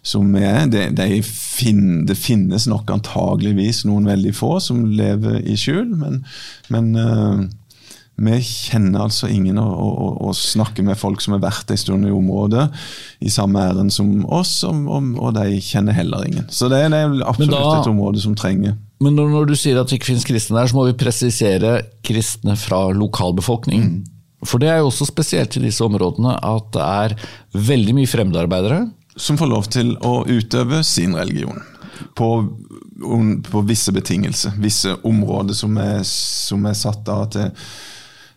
som 0.02 0.32
er. 0.40 0.64
Det, 0.72 0.88
de 0.98 1.22
fin, 1.28 2.06
det 2.08 2.18
finnes 2.20 2.70
nok 2.72 2.90
antageligvis 2.96 3.84
noen 3.90 4.08
veldig 4.08 4.34
få 4.38 4.56
som 4.64 4.86
lever 4.88 5.42
i 5.44 5.60
skjul, 5.60 5.92
men, 6.00 6.22
men 6.72 6.94
uh, 6.96 7.44
vi 8.22 8.38
kjenner 8.46 9.08
altså 9.08 9.30
ingen 9.32 9.58
og, 9.62 9.72
og, 9.80 10.20
og, 10.22 10.36
snakker 10.38 10.86
med 10.86 11.00
folk 11.00 11.24
som 11.24 11.36
har 11.36 11.42
vært 11.44 11.72
en 11.74 11.80
stund 11.80 12.06
i 12.06 12.14
området 12.14 12.68
i 13.26 13.32
samme 13.34 13.64
ærend 13.64 13.94
som 13.94 14.12
oss, 14.30 14.60
og, 14.68 14.86
og, 15.18 15.32
de 15.38 15.58
kjenner 15.64 15.96
heller 15.98 16.28
ingen. 16.28 16.48
Så 16.54 16.70
det, 16.72 16.84
det 16.94 17.02
er 17.02 17.18
absolutt 17.26 17.56
da, 17.56 17.82
et 17.82 17.92
område 17.92 18.22
som 18.22 18.36
trenger 18.38 18.78
Men 19.02 19.18
når, 19.18 19.50
du 19.50 19.56
sier 19.58 19.80
at 19.82 19.90
det 19.90 20.00
ikke 20.00 20.12
finnes 20.12 20.28
kristne 20.28 20.60
der, 20.60 20.70
så 20.70 20.78
må 20.78 20.88
vi 20.90 20.98
presisere 21.02 21.76
kristne 22.06 22.58
fra 22.60 22.88
lokalbefolkning. 22.94 23.92
For 24.46 24.62
det 24.62 24.72
er 24.72 24.82
jo 24.82 24.90
også 24.90 25.06
spesielt 25.10 25.58
i 25.58 25.66
disse 25.66 25.86
områdene 25.86 26.34
at 26.38 26.72
det 26.74 26.86
er 26.86 27.16
veldig 27.72 27.98
mye 27.98 28.10
fremmedarbeidere. 28.10 28.84
Som 29.20 29.38
får 29.38 29.50
lov 29.50 29.70
til 29.74 29.96
å 30.06 30.22
utøve 30.30 30.82
sin 30.88 31.18
religion. 31.18 31.62
På, 32.18 32.30
på 33.46 33.64
visse 33.70 33.94
betingelser. 33.94 34.56
Visse 34.62 34.96
områder 35.06 35.58
som 35.58 35.78
er, 35.82 36.02
som 36.08 36.66
er 36.70 36.78
satt 36.78 37.10
av 37.12 37.28
til 37.34 37.52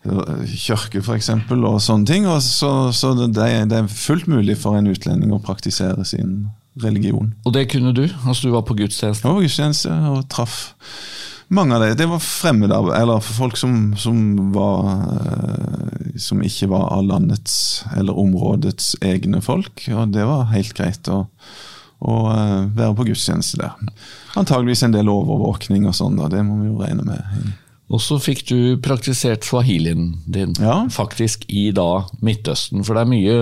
kirke 0.04 1.00
f.eks. 1.00 1.30
og 1.50 1.80
sånne 1.80 2.08
ting. 2.08 2.28
Og 2.28 2.42
så, 2.44 2.70
så 2.92 3.14
det, 3.18 3.32
det, 3.36 3.78
er 3.78 3.90
fullt 3.90 4.28
mulig 4.30 4.58
for 4.60 4.78
en 4.78 4.90
utlending 4.90 5.32
å 5.34 5.42
praktisere 5.42 6.04
sin 6.08 6.48
religion. 6.82 7.32
Og 7.46 7.54
det 7.54 7.68
kunne 7.70 7.94
du? 7.94 8.06
Altså 8.26 8.48
Du 8.48 8.54
var 8.54 8.66
på 8.66 8.76
gudstjeneste? 8.78 9.24
Jeg 9.24 9.30
var 9.30 9.38
på 9.38 9.46
gudstjeneste 9.46 10.00
og 10.10 10.24
traff 10.32 10.58
mange 11.54 11.74
av 11.74 11.80
dem. 11.84 11.96
Det 11.96 12.06
var 12.08 12.22
fremmede, 12.24 12.78
eller 12.96 13.20
folk 13.20 13.56
som, 13.56 13.94
som, 13.96 14.16
var 14.54 14.88
eh, 14.90 16.18
Som 16.20 16.42
ikke 16.42 16.70
var 16.72 16.88
av 16.94 17.04
landets 17.04 17.84
eller 17.96 18.18
områdets 18.18 18.94
egne 19.02 19.42
folk. 19.42 19.86
Og 19.92 20.14
det 20.14 20.24
var 20.28 20.50
helt 20.54 20.74
greit 20.76 21.08
å, 21.10 21.24
å 22.00 22.16
eh, 22.32 22.60
være 22.74 22.94
på 22.98 23.08
gudstjeneste 23.10 23.60
der. 23.60 23.76
Antageligvis 24.40 24.84
en 24.86 24.96
del 24.96 25.10
overvåkning 25.12 25.86
og 25.88 25.96
sånn. 25.96 26.18
Det 26.30 26.42
må 26.46 26.62
vi 26.62 26.72
jo 26.72 26.80
regne 26.80 27.06
med. 27.06 27.52
Og 27.92 28.00
så 28.00 28.16
fikk 28.22 28.46
du 28.48 28.58
praktisert 28.82 29.44
swahilien 29.44 30.14
din, 30.24 30.54
ja. 30.56 30.86
faktisk 30.90 31.44
i 31.52 31.68
da 31.76 32.06
Midtøsten. 32.24 32.80
For 32.86 32.96
det 32.96 33.04
er 33.04 33.10
mye 33.10 33.36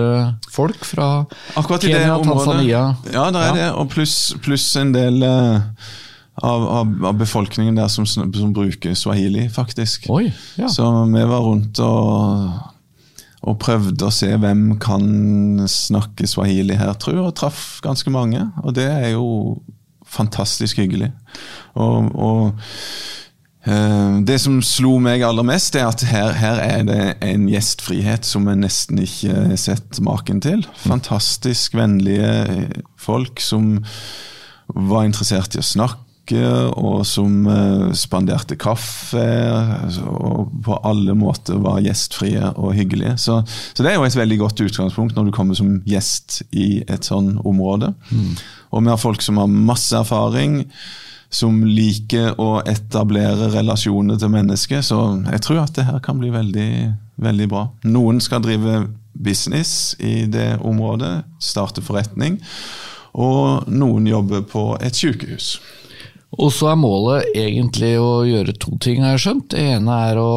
folk 0.51 0.83
fra 0.85 1.09
Akkurat 1.55 1.85
Kenya, 1.85 2.17
Tanzania. 2.25 2.81
Ja, 3.13 3.29
det 3.31 3.39
er 3.39 3.47
ja. 3.47 3.53
det. 3.59 3.69
Og 3.79 3.87
pluss 3.93 4.33
plus 4.43 4.67
en 4.79 4.91
del 4.93 5.23
uh, 5.23 5.63
av, 6.43 6.67
av, 6.81 7.15
befolkningen 7.17 7.79
der 7.79 7.87
som, 7.87 8.05
som, 8.09 8.53
bruker 8.53 8.99
swahili, 8.99 9.47
faktisk. 9.53 10.09
Oi, 10.11 10.27
ja. 10.59 10.67
Så 10.67 10.91
vi 11.07 11.25
var 11.31 11.47
rundt 11.47 11.79
og 11.83 12.69
og 13.43 13.57
prøvde 13.59 14.07
å 14.07 14.13
se 14.13 14.29
hvem 14.39 14.77
kan 14.79 15.65
snakke 15.67 16.27
swahili 16.31 16.77
her, 16.79 16.93
tror 16.95 17.17
jeg, 17.17 17.23
og 17.27 17.33
traff 17.35 17.63
ganske 17.83 18.07
mange. 18.13 18.39
Og 18.63 18.71
det 18.77 18.85
er 18.87 19.09
jo 19.17 19.25
fantastisk 20.07 20.79
hyggelig. 20.79 21.09
Og, 21.75 22.07
og 22.15 22.71
det 23.63 24.35
som 24.43 24.57
slo 24.65 24.97
meg 24.99 25.21
aller 25.23 25.45
mest, 25.47 25.77
er 25.79 25.87
at 25.87 26.03
her, 26.09 26.33
her 26.35 26.59
er 26.59 26.81
det 26.87 27.03
en 27.23 27.45
gjestfrihet 27.47 28.27
som 28.27 28.49
jeg 28.51 28.59
nesten 28.59 28.99
ikke 29.05 29.37
har 29.37 29.59
sett 29.61 30.01
maken 30.03 30.41
til. 30.43 30.65
Fantastisk 30.83 31.77
vennlige 31.79 32.67
folk 32.99 33.39
som 33.43 33.77
var 34.67 35.05
interessert 35.07 35.55
i 35.55 35.61
å 35.61 35.65
snakke, 35.65 35.99
og 36.79 37.03
som 37.07 37.43
uh, 37.47 37.91
spanderte 37.95 38.55
kaffe. 38.59 39.23
Og 40.07 40.51
på 40.65 40.77
alle 40.87 41.15
måter 41.19 41.59
var 41.63 41.83
gjestfrie 41.83 42.53
og 42.55 42.75
hyggelige. 42.77 43.17
Så, 43.21 43.41
så, 43.47 43.83
det 43.83 43.91
er 43.91 43.99
jo 43.99 44.07
et 44.07 44.19
veldig 44.19 44.39
godt 44.43 44.63
utgangspunkt 44.65 45.15
når 45.15 45.29
du 45.29 45.33
kommer 45.35 45.57
som 45.59 45.77
gjest 45.87 46.41
i 46.51 46.83
et 46.87 47.07
sånn 47.07 47.35
område. 47.43 47.93
Mm. 48.11 48.35
Og 48.73 48.85
vi 48.85 48.93
har 48.93 49.01
folk 49.01 49.23
som 49.23 49.39
har 49.39 49.51
masse 49.51 49.95
erfaring 49.99 50.63
som 51.33 51.63
liker 51.65 52.37
å 52.41 52.61
etablere 52.69 53.49
relasjoner 53.55 54.19
til 54.21 54.31
mennesker. 54.33 54.83
Så 54.85 54.99
jeg 55.25 55.41
tror 55.45 55.63
at 55.63 55.75
det 55.77 55.87
her 55.87 56.01
kan 56.05 56.19
bli 56.21 56.29
veldig, 56.33 56.71
veldig 57.23 57.47
bra. 57.49 57.67
Noen 57.89 58.21
skal 58.21 58.43
drive 58.45 58.83
business 59.13 59.95
i 59.99 60.25
det 60.29 60.57
området, 60.61 61.23
starte 61.41 61.83
forretning. 61.85 62.39
Og 63.13 63.69
noen 63.69 64.07
jobber 64.09 64.45
på 64.49 64.67
et 64.81 64.97
sykehus. 64.97 65.57
Og 66.41 66.49
så 66.53 66.71
er 66.71 66.79
målet 66.81 67.35
egentlig 67.37 67.93
å 68.01 68.23
gjøre 68.25 68.55
to 68.57 68.77
ting, 68.81 69.03
har 69.05 69.17
jeg 69.17 69.25
skjønt. 69.27 69.51
Det 69.53 69.65
ene 69.75 69.97
er 70.09 70.21
å 70.21 70.33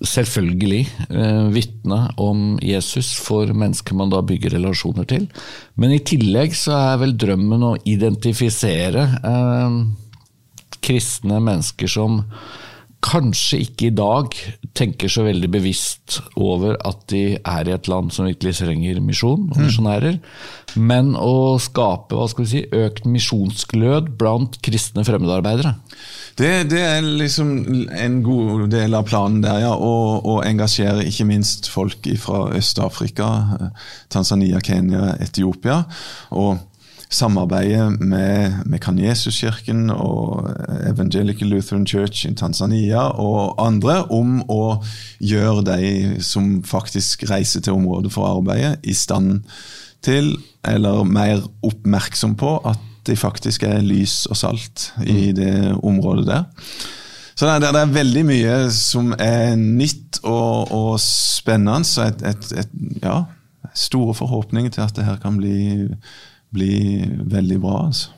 selvfølgelig 0.00 0.80
eh, 1.10 1.48
vitne 1.52 1.98
om 2.20 2.54
Jesus 2.64 3.12
for 3.20 3.50
mennesker 3.52 3.96
man 3.98 4.12
da 4.12 4.22
bygger 4.24 4.56
relasjoner 4.56 5.08
til. 5.08 5.26
Men 5.76 5.92
i 5.92 6.00
tillegg 6.04 6.56
så 6.56 6.76
er 6.78 7.02
vel 7.02 7.14
drømmen 7.20 7.66
å 7.68 7.76
identifisere 7.88 9.04
eh, 9.20 9.78
kristne 10.80 11.40
mennesker 11.44 11.90
som 11.90 12.22
kanskje 13.00 13.62
ikke 13.64 13.86
i 13.88 13.94
dag 13.96 14.34
tenker 14.76 15.08
så 15.08 15.24
veldig 15.24 15.48
bevisst 15.52 16.18
over 16.36 16.76
at 16.84 17.06
de 17.12 17.38
er 17.38 17.68
i 17.68 17.72
et 17.72 17.88
land 17.88 18.12
som 18.12 18.28
virkelig 18.28 18.58
trenger 18.58 19.00
misjon 19.00 19.46
og 19.48 19.56
mm. 19.56 19.62
misjonærer, 19.64 20.18
mm. 20.20 20.88
men 20.90 21.14
å 21.16 21.56
skape 21.62 22.16
hva 22.16 22.28
skal 22.28 22.44
vi 22.44 22.50
si, 22.52 22.64
økt 22.68 23.08
misjonsglød 23.08 24.12
blant 24.20 24.60
kristne 24.64 25.06
fremmedarbeidere. 25.08 25.78
Det, 26.40 26.70
det, 26.70 26.80
er 26.80 27.02
liksom 27.04 27.50
en 27.92 28.22
god 28.24 28.70
del 28.72 28.94
av 28.96 29.04
planen 29.04 29.42
der, 29.44 29.58
ja. 29.60 29.74
Å 29.76 30.38
engasjere 30.46 31.04
ikke 31.04 31.26
minst 31.28 31.68
folk 31.68 32.06
fra 32.22 32.46
Øst-Afrika, 32.56 33.28
Tanzania, 34.08 34.62
Kenya, 34.64 35.18
Etiopia. 35.20 35.82
og 36.30 36.58
samarbeidet 37.10 38.00
med, 38.00 38.52
med 38.70 38.78
Kan-Jesus-kirken 38.80 39.90
og 39.90 40.46
Evangelical 40.86 41.50
Lutheran 41.50 41.86
Church 41.86 42.22
i 42.26 42.34
Tanzania 42.38 43.02
og 43.18 43.58
andre 43.58 44.04
om 44.14 44.38
å 44.46 44.78
gjøre 45.18 45.64
de 45.66 46.22
som 46.22 46.60
faktisk 46.62 47.26
reiser 47.30 47.66
til 47.66 47.80
området 47.80 48.14
for 48.14 48.24
å 48.28 48.36
arbeide, 48.38 48.76
i 48.86 48.94
stand 48.94 49.42
til, 50.06 50.36
eller 50.64 51.02
mer 51.04 51.42
oppmerksom 51.66 52.38
på, 52.38 52.60
at 52.64 52.89
de 53.10 53.18
faktisk 53.18 53.66
er 53.68 53.82
lys 53.84 54.22
og 54.30 54.38
salt 54.38 54.90
i 55.04 55.30
mm. 55.30 55.36
det 55.36 55.52
området 55.76 56.26
der. 56.30 56.48
Så 57.34 57.46
det 57.46 57.52
er, 57.54 57.72
det 57.72 57.82
er, 57.82 57.92
veldig 57.94 58.24
mye 58.28 58.56
som 58.74 59.14
er 59.16 59.54
nytt 59.58 60.20
og, 60.28 60.72
og 60.76 60.90
spennende. 61.02 61.88
Så 61.88 62.10
et, 62.10 62.24
et, 62.28 62.50
et, 62.64 62.74
ja, 63.02 63.22
store 63.74 64.16
forhåpninger 64.18 64.72
til 64.74 64.84
at 64.84 64.96
det 64.96 65.06
her 65.06 65.20
kan 65.22 65.38
bli 65.40 65.86
bli 66.50 67.04
veldig 67.30 67.60
bra. 67.60 67.84
altså. 67.86 68.10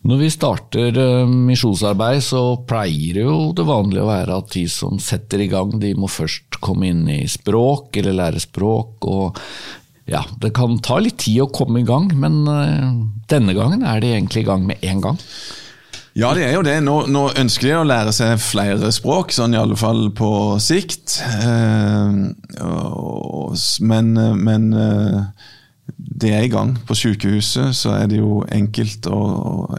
Når 0.00 0.16
vi 0.16 0.30
starter 0.32 0.96
uh, 0.96 1.28
misjonsarbeid, 1.28 2.22
så 2.24 2.42
pleier 2.68 3.18
det 3.18 3.26
jo 3.26 3.50
det 3.56 3.66
vanlige 3.68 4.04
å 4.06 4.08
være 4.08 4.38
at 4.40 4.54
de 4.54 4.64
som 4.72 4.96
setter 5.02 5.44
i 5.44 5.50
gang, 5.52 5.74
de 5.80 5.92
må 5.98 6.08
først 6.08 6.56
komme 6.64 6.88
inn 6.88 7.04
i 7.12 7.26
språk, 7.28 7.98
eller 8.00 8.16
lære 8.16 8.40
språk. 8.40 9.04
og 9.04 9.40
ja, 10.08 10.24
Det 10.40 10.52
kan 10.56 10.78
ta 10.82 10.98
litt 10.98 11.20
tid 11.22 11.42
å 11.44 11.50
komme 11.52 11.82
i 11.82 11.86
gang, 11.86 12.10
men 12.18 12.42
uh, 12.48 12.92
denne 13.30 13.54
gangen 13.54 13.84
er 13.86 14.00
de 14.02 14.14
egentlig 14.14 14.44
i 14.44 14.48
gang 14.48 14.64
med 14.66 14.80
én 14.82 15.02
gang. 15.04 15.18
Ja, 16.18 16.32
det 16.34 16.42
er 16.48 16.56
jo 16.56 16.64
det. 16.66 16.80
Nå, 16.82 17.04
nå, 17.06 17.28
ønsker 17.38 17.68
de 17.68 17.76
å 17.78 17.86
lære 17.86 18.12
seg 18.12 18.40
flere 18.42 18.90
språk, 18.92 19.30
sånn 19.32 19.54
i 19.54 19.60
alle 19.60 19.78
fall 19.78 20.08
på 20.16 20.32
sikt. 20.62 21.20
Uh, 21.44 22.32
men, 23.86 24.12
men 24.42 24.66
det 26.20 26.32
er 26.34 26.44
i 26.46 26.50
gang. 26.52 26.74
På 26.86 26.96
sykehuset 26.98 27.76
så 27.76 27.94
er 27.96 28.10
det 28.10 28.18
jo 28.20 28.42
enkelt 28.50 29.06
å 29.10 29.20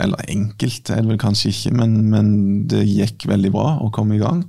Eller 0.01 0.31
enkelt 0.31 0.89
er 0.89 1.03
det 1.03 1.11
vel 1.11 1.21
kanskje 1.21 1.51
ikke, 1.51 1.75
men, 1.77 1.99
men, 2.13 2.31
det 2.71 2.85
gikk 2.87 3.27
veldig 3.29 3.51
bra 3.53 3.67
å 3.83 3.91
komme 3.93 4.17
i 4.17 4.23
gang 4.23 4.45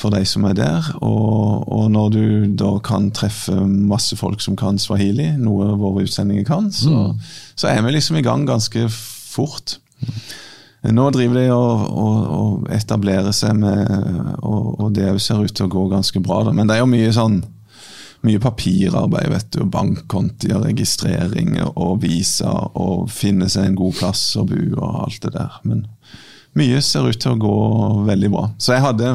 for 0.00 0.14
de 0.14 0.24
som 0.26 0.46
er 0.48 0.56
der. 0.58 0.90
Og, 1.04 1.68
og, 1.68 1.86
når 1.92 2.12
du 2.14 2.24
da 2.60 2.74
kan 2.84 3.10
treffe 3.14 3.54
masse 3.66 4.16
folk 4.16 4.42
som 4.44 4.56
kan 4.58 4.80
swahili, 4.80 5.32
noe 5.40 5.72
våre 5.80 6.06
utsendinger 6.06 6.46
kan, 6.48 6.70
så, 6.74 6.90
mm. 6.90 7.32
så 7.60 7.70
er 7.72 7.82
vi 7.84 7.94
liksom 7.94 8.20
i 8.20 8.24
gang 8.26 8.46
ganske 8.48 8.88
fort. 8.90 9.78
Nå 10.80 11.10
driver 11.12 11.36
de 11.36 11.46
og, 11.52 11.86
og, 11.92 12.20
og 12.40 12.68
etablerer 12.72 13.34
seg 13.36 13.52
med 13.60 13.90
Og, 14.40 14.78
og 14.80 14.94
det 14.96 15.10
ser 15.20 15.42
ut 15.44 15.52
til 15.52 15.66
å 15.66 15.72
gå 15.72 15.82
ganske 15.92 16.22
bra, 16.24 16.40
da. 16.46 16.54
men 16.56 16.70
det 16.70 16.78
er 16.78 16.86
jo 16.86 16.92
mye 16.94 17.10
sånn 17.12 17.42
mye 18.20 18.40
papirarbeid, 18.40 19.30
vet 19.32 19.52
du. 19.54 19.64
bankkonti 19.64 20.50
og 20.52 20.66
registrering 20.66 21.54
og 21.70 22.02
visa 22.02 22.52
og 22.76 23.08
finne 23.12 23.48
seg 23.48 23.70
en 23.70 23.78
god 23.78 23.96
plass 23.96 24.24
å 24.36 24.44
bo 24.48 24.60
og 24.76 25.04
alt 25.06 25.22
det 25.24 25.32
der. 25.38 25.56
Men 25.64 25.86
mye 26.58 26.82
ser 26.84 27.08
ut 27.08 27.20
til 27.20 27.36
å 27.36 27.40
gå 27.40 27.54
veldig 28.08 28.32
bra. 28.32 28.44
Så 28.58 28.74
jeg 28.76 28.84
hadde 28.84 29.14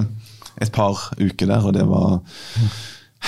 et 0.62 0.72
par 0.76 1.10
uker 1.20 1.50
der, 1.50 1.66
og 1.66 1.74
det 1.76 1.86
var 1.90 2.20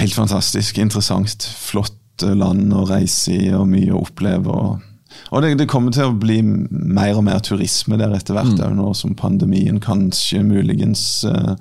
helt 0.01 0.15
fantastisk. 0.15 0.77
Interessant. 0.81 1.47
Flott 1.59 1.95
land 2.21 2.73
å 2.73 2.85
reise 2.89 3.35
i 3.35 3.49
og 3.53 3.67
mye 3.69 3.93
å 3.93 4.03
oppleve. 4.05 4.53
og 4.53 4.85
og 5.31 5.41
det, 5.41 5.55
det, 5.59 5.67
kommer 5.69 5.93
til 5.95 6.11
å 6.11 6.17
bli 6.17 6.39
mer 6.43 7.17
og 7.17 7.25
mer 7.27 7.41
turisme 7.43 7.97
der 7.99 8.13
etter 8.15 8.37
hvert, 8.37 8.59
mm. 8.59 8.75
nå 8.77 8.91
som 8.95 9.15
pandemien 9.17 9.79
kanskje 9.83 10.43
muligens 10.45 11.01
uh, 11.27 11.55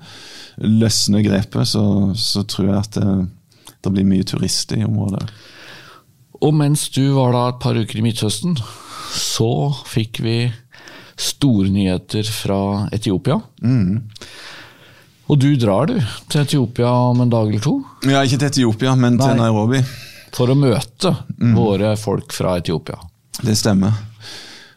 løsner 0.62 1.24
grepet. 1.26 1.72
Så, 1.72 1.84
så, 2.20 2.44
tror 2.46 2.68
jeg 2.68 2.82
at 2.82 2.98
det, 2.98 3.14
det 3.82 3.94
blir 3.94 4.08
mye 4.08 4.26
turister 4.28 4.80
i 4.80 4.86
området. 4.86 5.24
Og 6.44 6.52
mens 6.54 6.86
du 6.92 7.02
var 7.16 7.32
da 7.32 7.46
et 7.50 7.62
par 7.62 7.78
uker 7.78 7.98
i 7.98 8.04
Midtøsten, 8.04 8.58
så 9.16 9.50
fikk 9.88 10.20
vi 10.24 10.38
store 11.16 11.70
nyheter 11.72 12.28
fra 12.28 12.60
Etiopia. 12.92 13.40
Mm. 13.64 14.04
Og 15.26 15.38
du 15.42 15.48
drar, 15.58 15.90
du, 15.90 15.96
til 16.30 16.44
Etiopia 16.44 16.90
om 17.10 17.24
en 17.24 17.30
dag 17.32 17.48
eller 17.50 17.62
to? 17.62 17.80
Ja, 18.06 18.22
ikke 18.22 18.38
til 18.44 18.50
Etiopia, 18.52 18.94
men 18.98 19.16
Nei. 19.18 19.26
til 19.26 19.40
Nairobi. 19.40 19.80
For 20.36 20.52
å 20.52 20.58
møte 20.58 21.12
mm. 21.40 21.56
våre 21.56 21.94
folk 21.98 22.34
fra 22.36 22.58
Etiopia. 22.60 23.00
Det 23.42 23.56
stemmer. 23.58 23.96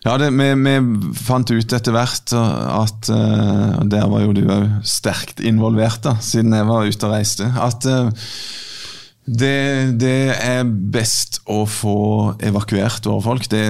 Ja, 0.05 0.15
det, 0.17 0.29
vi, 0.31 0.47
vi, 0.63 0.73
fant 1.19 1.51
ut 1.51 1.73
etter 1.75 1.91
hvert 1.91 2.31
at 2.31 3.09
uh, 3.11 3.81
Der 3.91 4.05
var 4.07 4.21
jo 4.23 4.31
du 4.31 4.45
òg 4.47 4.79
sterkt 4.87 5.43
involvert, 5.43 5.99
da, 6.05 6.15
siden 6.23 6.55
jeg 6.55 6.67
var 6.69 6.87
ute 6.87 7.09
og 7.09 7.13
reiste. 7.13 7.49
At 7.59 7.85
uh, 7.85 8.31
det, 9.29 9.99
det, 10.01 10.19
er 10.33 10.63
best 10.65 11.43
å 11.45 11.61
få 11.69 11.99
evakuert 12.41 13.05
våre 13.05 13.25
folk. 13.27 13.49
Det, 13.51 13.65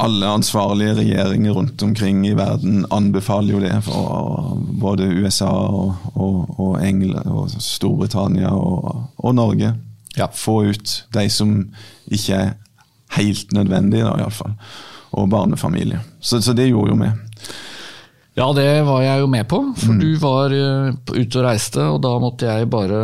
alle 0.00 0.28
ansvarlige 0.28 0.94
regjeringer 0.96 1.52
rundt 1.56 1.82
omkring 1.82 2.22
i 2.28 2.34
verden 2.36 2.86
anbefaler 2.90 3.54
jo 3.54 3.60
det. 3.60 3.74
For 3.84 4.56
både 4.80 5.08
USA 5.20 5.50
og, 5.50 5.94
og, 6.14 6.54
og 6.60 6.78
England 6.84 7.28
og 7.28 7.52
Storbritannia 7.60 8.52
og, 8.56 9.04
og 9.16 9.34
Norge. 9.36 9.74
Ja. 10.16 10.30
Få 10.34 10.62
ut 10.72 10.94
de 11.14 11.26
som 11.30 11.58
ikke 12.10 12.38
er 12.38 12.54
helt 13.18 13.52
nødvendige, 13.52 14.06
da 14.06 14.16
iallfall 14.22 14.56
og 15.10 15.28
barnefamilie. 15.30 15.98
Så, 16.20 16.40
så, 16.40 16.54
det 16.54 16.68
gjorde 16.70 16.92
jo 16.92 16.98
vi. 17.00 17.10
Ja, 18.38 18.46
det 18.54 18.68
var 18.86 19.02
jeg 19.02 19.20
jo 19.20 19.30
med 19.30 19.48
på, 19.50 19.58
for 19.76 19.96
mm. 19.96 20.00
du 20.00 20.10
var 20.22 20.54
uh, 20.54 20.92
ute 21.10 21.40
og 21.40 21.44
reiste, 21.44 21.82
og 21.82 21.98
da 22.04 22.12
måtte 22.22 22.46
jeg 22.46 22.70
bare 22.70 23.00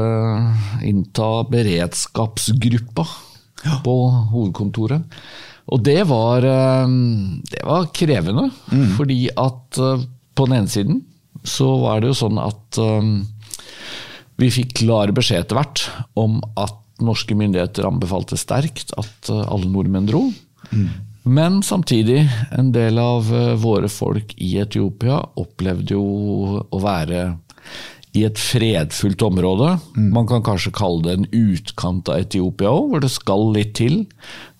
innta 0.86 1.30
beredskapsgruppa 1.50 3.06
ja. 3.66 3.80
på 3.84 3.96
hovedkontoret. 4.30 5.18
Og 5.74 5.82
det 5.86 6.02
var, 6.10 6.44
uh, 6.46 6.86
det 7.50 7.62
var 7.66 7.88
krevende, 7.96 8.48
mm. 8.70 8.88
fordi 8.98 9.20
at 9.32 9.80
uh, 9.82 10.04
på 10.36 10.46
den 10.48 10.60
ene 10.60 10.72
siden 10.72 11.02
så 11.46 11.68
var 11.82 12.02
det 12.02 12.10
jo 12.10 12.18
sånn 12.18 12.38
at 12.42 12.78
vi 14.40 14.48
fikk 14.50 14.72
klar 14.80 15.12
beskjed 15.14 15.44
etter 15.44 15.58
hvert 15.60 15.82
om 16.18 16.40
at 16.58 16.74
norske 16.98 17.36
myndigheter 17.38 17.86
anbefalte 17.86 18.38
sterkt 18.40 18.90
at 18.98 19.30
alle 19.30 19.68
nordmenn 19.70 20.08
dro. 20.10 20.24
Mm. 20.72 20.88
Men 21.26 21.62
samtidig, 21.62 22.28
en 22.54 22.68
del 22.72 23.00
av 23.02 23.26
eh, 23.34 23.54
våre 23.58 23.88
folk 23.90 24.30
i 24.38 24.52
Etiopia 24.62 25.18
opplevde 25.42 25.96
jo 25.96 26.60
å 26.62 26.78
være 26.78 27.32
i 28.16 28.24
et 28.26 28.40
fredfullt 28.40 29.22
område. 29.26 29.76
Mm. 29.96 30.10
Man 30.14 30.28
kan 30.30 30.44
kanskje 30.46 30.74
kalle 30.76 31.04
det 31.04 31.14
en 31.16 31.28
utkant 31.52 32.10
av 32.12 32.24
Etiopia 32.24 32.72
òg, 32.72 32.90
hvor 32.92 33.04
det 33.04 33.12
skal 33.12 33.48
litt 33.54 33.74
til 33.78 34.04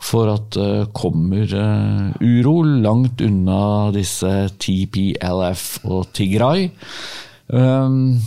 for 0.03 0.31
at 0.35 0.51
det 0.57 0.71
uh, 0.87 0.89
kommer 0.97 1.51
uh, 1.57 2.17
uro 2.21 2.59
langt 2.63 3.23
unna 3.25 3.93
disse 3.97 4.33
TPLF 4.61 5.69
og 5.89 6.11
Tigray. 6.17 6.69
Um, 7.49 8.19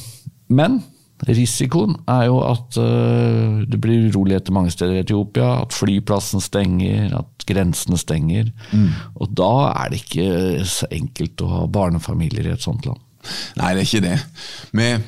men 0.49 0.81
Risikoen 1.27 1.97
er 2.07 2.29
jo 2.29 2.39
at 2.47 2.77
uh, 2.79 3.59
det 3.67 3.79
blir 3.83 4.07
uroligheter 4.07 4.55
mange 4.55 4.71
steder 4.71 4.97
i 4.97 5.03
Etiopia, 5.03 5.59
at 5.65 5.75
flyplassen 5.75 6.41
stenger, 6.43 7.11
at 7.19 7.45
grensene 7.49 7.99
stenger. 7.99 8.49
Mm. 8.71 8.89
Og 9.19 9.35
da 9.37 9.51
er 9.73 9.91
det 9.91 10.01
ikke 10.03 10.65
så 10.69 10.89
enkelt 10.95 11.43
å 11.43 11.51
ha 11.53 11.61
barnefamilier 11.69 12.47
i 12.47 12.55
et 12.55 12.65
sånt 12.65 12.87
land. 12.87 13.01
Nei, 13.59 13.73
det 13.75 13.81
er 13.81 13.87
ikke 13.87 14.05
det. 14.05 14.17
Med, 14.77 15.07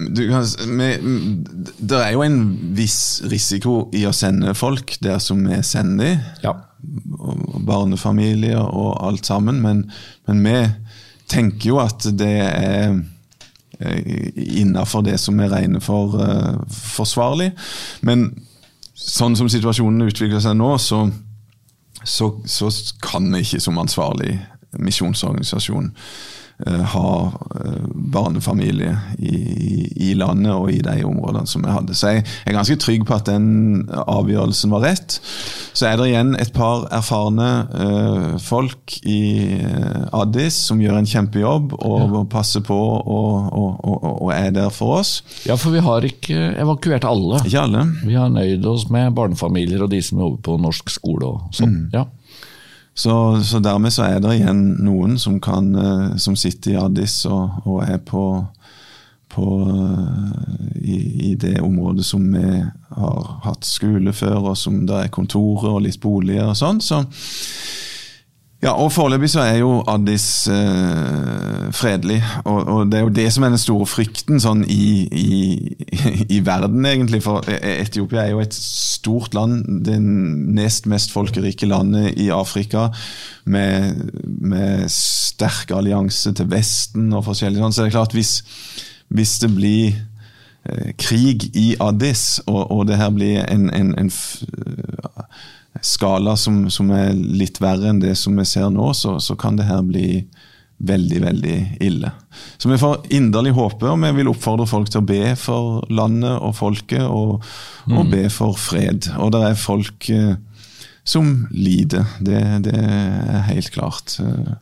det 0.00 1.98
er 2.00 2.10
jo 2.14 2.22
en 2.24 2.40
viss 2.76 3.20
risiko 3.28 3.90
i 3.92 4.06
å 4.08 4.14
sende 4.16 4.54
folk 4.56 4.96
der 5.04 5.20
som 5.20 5.42
vi 5.44 5.60
sender 5.66 6.14
dem. 6.14 6.26
Ja. 6.44 6.54
Barnefamilier 7.68 8.62
og 8.64 8.94
alt 9.04 9.28
sammen. 9.28 9.60
Men, 9.60 9.84
men 10.26 10.44
vi 10.46 10.56
tenker 11.28 11.74
jo 11.74 11.82
at 11.82 12.08
det 12.16 12.36
er 12.40 12.96
Eh, 13.80 14.28
innafor 14.34 15.00
det 15.00 15.18
som 15.18 15.38
vi 15.38 15.48
regner 15.48 15.80
for 15.80 16.12
uh, 16.20 16.58
forsvarlig. 16.68 17.54
Men 18.04 18.26
sånn 18.92 19.36
som 19.38 19.48
situasjonen 19.48 20.04
utvikler 20.04 20.42
seg 20.44 20.58
nå, 20.58 20.74
så, 20.76 21.06
så, 22.04 22.28
så 22.44 22.68
kan 23.00 23.30
vi 23.32 23.40
ikke 23.40 23.62
som 23.64 23.80
ansvarlig 23.80 24.34
misjonsorganisasjon 24.76 25.88
ha 26.68 27.32
eh, 27.60 27.78
barnefamilie 28.12 28.92
i, 29.18 29.34
i, 30.10 30.14
landet 30.18 30.52
og 30.52 30.70
i 30.72 30.80
de 30.84 30.96
områdene 31.06 31.48
som 31.48 31.64
vi 31.64 31.72
hadde. 31.72 31.96
Så 31.96 32.14
jeg 32.14 32.24
er 32.44 32.56
ganske 32.56 32.76
trygg 32.80 33.06
på 33.08 33.16
at 33.16 33.30
den 33.30 33.86
avgjørelsen 33.90 34.72
var 34.74 34.84
rett. 34.84 35.18
Så 35.72 35.88
er 35.88 35.96
det 35.98 36.10
igjen 36.10 36.34
et 36.40 36.52
par 36.52 36.86
erfarne 36.92 37.48
uh, 37.70 38.36
folk 38.42 38.96
i 39.06 39.20
Addis 40.16 40.58
som 40.68 40.80
gjør 40.82 40.98
en 40.98 41.08
kjempejobb 41.08 41.74
og 41.78 42.16
ja. 42.16 42.22
passer 42.32 42.64
på 42.66 42.76
og, 42.76 43.50
og, 43.54 43.80
og, 43.80 44.06
og, 44.12 44.30
er 44.34 44.50
der 44.54 44.70
for 44.74 45.00
oss. 45.00 45.20
Ja, 45.48 45.56
for 45.60 45.74
vi 45.74 45.82
har 45.84 46.06
ikke 46.06 46.54
evakuert 46.60 47.06
alle. 47.08 47.40
Ikke 47.46 47.64
alle. 47.64 47.86
Vi 48.04 48.18
har 48.18 48.32
nøyd 48.32 48.66
oss 48.68 48.88
med 48.92 49.14
barnefamilier 49.16 49.86
og 49.86 49.92
de 49.94 50.02
som 50.04 50.20
jobber 50.20 50.42
på 50.50 50.58
norsk 50.60 50.92
skole 50.92 51.34
og 51.34 51.54
sånn. 51.56 51.84
Mm. 51.86 51.94
Ja. 51.94 52.06
Så, 53.00 53.42
så, 53.44 53.58
dermed 53.64 53.94
så 53.94 54.04
er 54.04 54.18
det 54.20 54.34
igjen 54.36 54.58
noen 54.84 55.16
som, 55.20 55.38
kan, 55.40 55.70
eh, 55.72 56.16
som 56.20 56.34
sitter 56.36 56.74
i 56.74 56.80
Addis 56.82 57.22
og, 57.30 57.62
og 57.64 57.78
er 57.86 57.96
på, 58.04 58.24
på 59.32 59.46
eh, 59.72 60.74
i, 60.82 60.98
i, 61.30 61.34
det 61.40 61.54
området 61.64 62.04
som 62.04 62.26
vi 62.34 62.58
har 62.98 63.30
hatt 63.46 63.64
skole 63.64 64.12
før, 64.12 64.50
og 64.52 64.58
som 64.60 64.82
det 64.88 64.98
er 65.06 65.14
kontorer 65.14 65.78
og 65.78 65.86
litt 65.86 65.96
boliger 66.02 66.50
og 66.52 66.58
sånn. 66.60 66.82
Så 66.84 67.00
ja, 68.60 68.74
og 68.76 68.90
Foreløpig 68.92 69.30
så 69.32 69.40
er 69.40 69.62
jo 69.62 69.78
Addis 69.88 70.24
eh, 70.52 71.70
fredelig. 71.72 72.18
Og, 72.44 72.66
og, 72.68 72.90
Det 72.92 72.98
er 72.98 73.06
jo 73.06 73.12
det 73.16 73.32
som 73.32 73.44
er 73.44 73.54
den 73.54 73.62
store 73.62 73.86
frykten 73.88 74.42
sånn 74.42 74.66
i, 74.68 75.08
i, 75.08 75.38
i, 76.36 76.40
verden, 76.44 76.84
egentlig. 76.84 77.22
For 77.24 77.46
Etiopia 77.48 78.26
er 78.26 78.34
jo 78.34 78.42
et 78.44 78.56
stort 78.56 79.32
land. 79.34 79.64
Det 79.86 79.96
nest 80.02 80.90
mest 80.92 81.12
folkerike 81.14 81.70
landet 81.70 82.20
i 82.20 82.28
Afrika. 82.36 82.90
Med, 83.48 83.96
med 84.28 84.84
sterk 84.92 85.72
allianse 85.72 86.34
til 86.36 86.50
Vesten 86.52 87.08
og 87.16 87.24
forskjellig 87.30 87.62
sånn. 87.64 87.72
Så 87.72 87.86
det 87.86 87.94
er 87.94 87.96
klart, 87.96 88.16
hvis, 88.18 88.42
hvis 89.08 89.38
det 89.40 89.54
blir 89.56 89.96
eh, 90.68 90.92
krig 91.00 91.48
i 91.56 91.70
Addis, 91.80 92.42
og, 92.44 92.60
og, 92.66 92.84
det 92.92 93.00
her 93.00 93.08
blir 93.16 93.40
en, 93.46 93.70
en, 93.72 93.94
en 94.04 94.12
skala 95.82 96.36
som, 96.36 96.64
som, 96.70 96.90
er 96.94 97.14
litt 97.14 97.60
verre 97.62 97.90
enn 97.90 98.02
det 98.02 98.16
som 98.18 98.36
vi 98.36 98.46
ser 98.48 98.70
nå, 98.74 98.90
så, 98.96 99.18
så, 99.22 99.36
kan 99.38 99.58
det 99.58 99.68
her 99.68 99.82
bli 99.86 100.24
veldig, 100.80 101.20
veldig 101.22 101.56
ille. 101.84 102.10
Så 102.58 102.70
vi 102.70 102.78
får 102.80 103.10
inderlig 103.16 103.52
håpe, 103.56 103.88
og 103.88 104.00
vi 104.00 104.12
vil 104.16 104.30
oppfordre 104.32 104.66
folk 104.68 104.90
til 104.90 105.02
å 105.02 105.08
be 105.08 105.34
for 105.38 105.84
landet 105.92 106.38
og 106.40 106.54
folket, 106.56 107.04
og, 107.04 107.44
og 107.90 108.04
mm. 108.06 108.12
be 108.12 108.22
for 108.32 108.56
fred. 108.58 109.10
Og 109.20 109.34
det 109.34 109.42
er 109.50 109.60
folk 109.60 110.08
eh, 110.14 110.38
som 111.04 111.32
lider, 111.52 112.08
det, 112.24 112.40
det, 112.66 112.76
er 112.76 113.44
helt 113.50 113.70
klart. 113.76 114.16
Eh, 114.24 114.54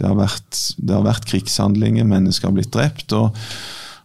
det 0.00 0.08
har, 0.08 0.16
vært, 0.18 0.58
det 0.80 0.96
har 0.96 1.06
vært 1.06 1.28
krigshandlinger, 1.30 2.08
mennesker 2.08 2.50
har 2.50 2.56
blitt 2.56 2.74
drept. 2.74 3.14
og 3.14 3.36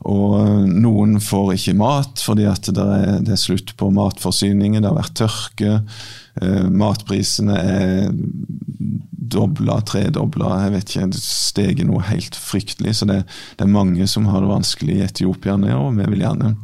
og 0.04 0.36
eh, 0.42 0.66
noen 0.84 1.18
får 1.24 1.56
ikke 1.56 1.78
mat 1.80 2.22
fordi 2.22 2.46
det 2.46 2.84
er, 2.84 3.20
det 3.26 3.36
er 3.36 3.42
slutt 3.42 3.76
på 3.80 3.90
matforsyningen, 3.96 4.84
det 4.84 4.92
har 4.92 5.00
vært 5.00 5.18
tørke. 5.22 5.80
Eh, 6.42 6.66
matprisene 6.68 7.56
er 7.56 8.10
dobla, 9.36 9.80
tredobla, 9.88 10.52
jeg 10.66 10.74
vet 10.76 10.92
ikke, 10.92 11.10
det 11.16 11.22
steget 11.24 11.90
noe 11.90 12.04
helt 12.10 12.38
fryktelig. 12.38 12.98
Så 13.00 13.10
det, 13.10 13.22
det, 13.56 13.66
er 13.66 13.72
mange 13.72 14.08
som 14.12 14.28
har 14.32 14.44
det 14.44 14.52
vanskelig 14.52 15.00
i 15.00 15.06
Etiopia 15.08 15.58
nå, 15.60 15.72
og 15.74 15.96
vi 16.00 16.10
vil 16.14 16.26
gjerne 16.26 16.56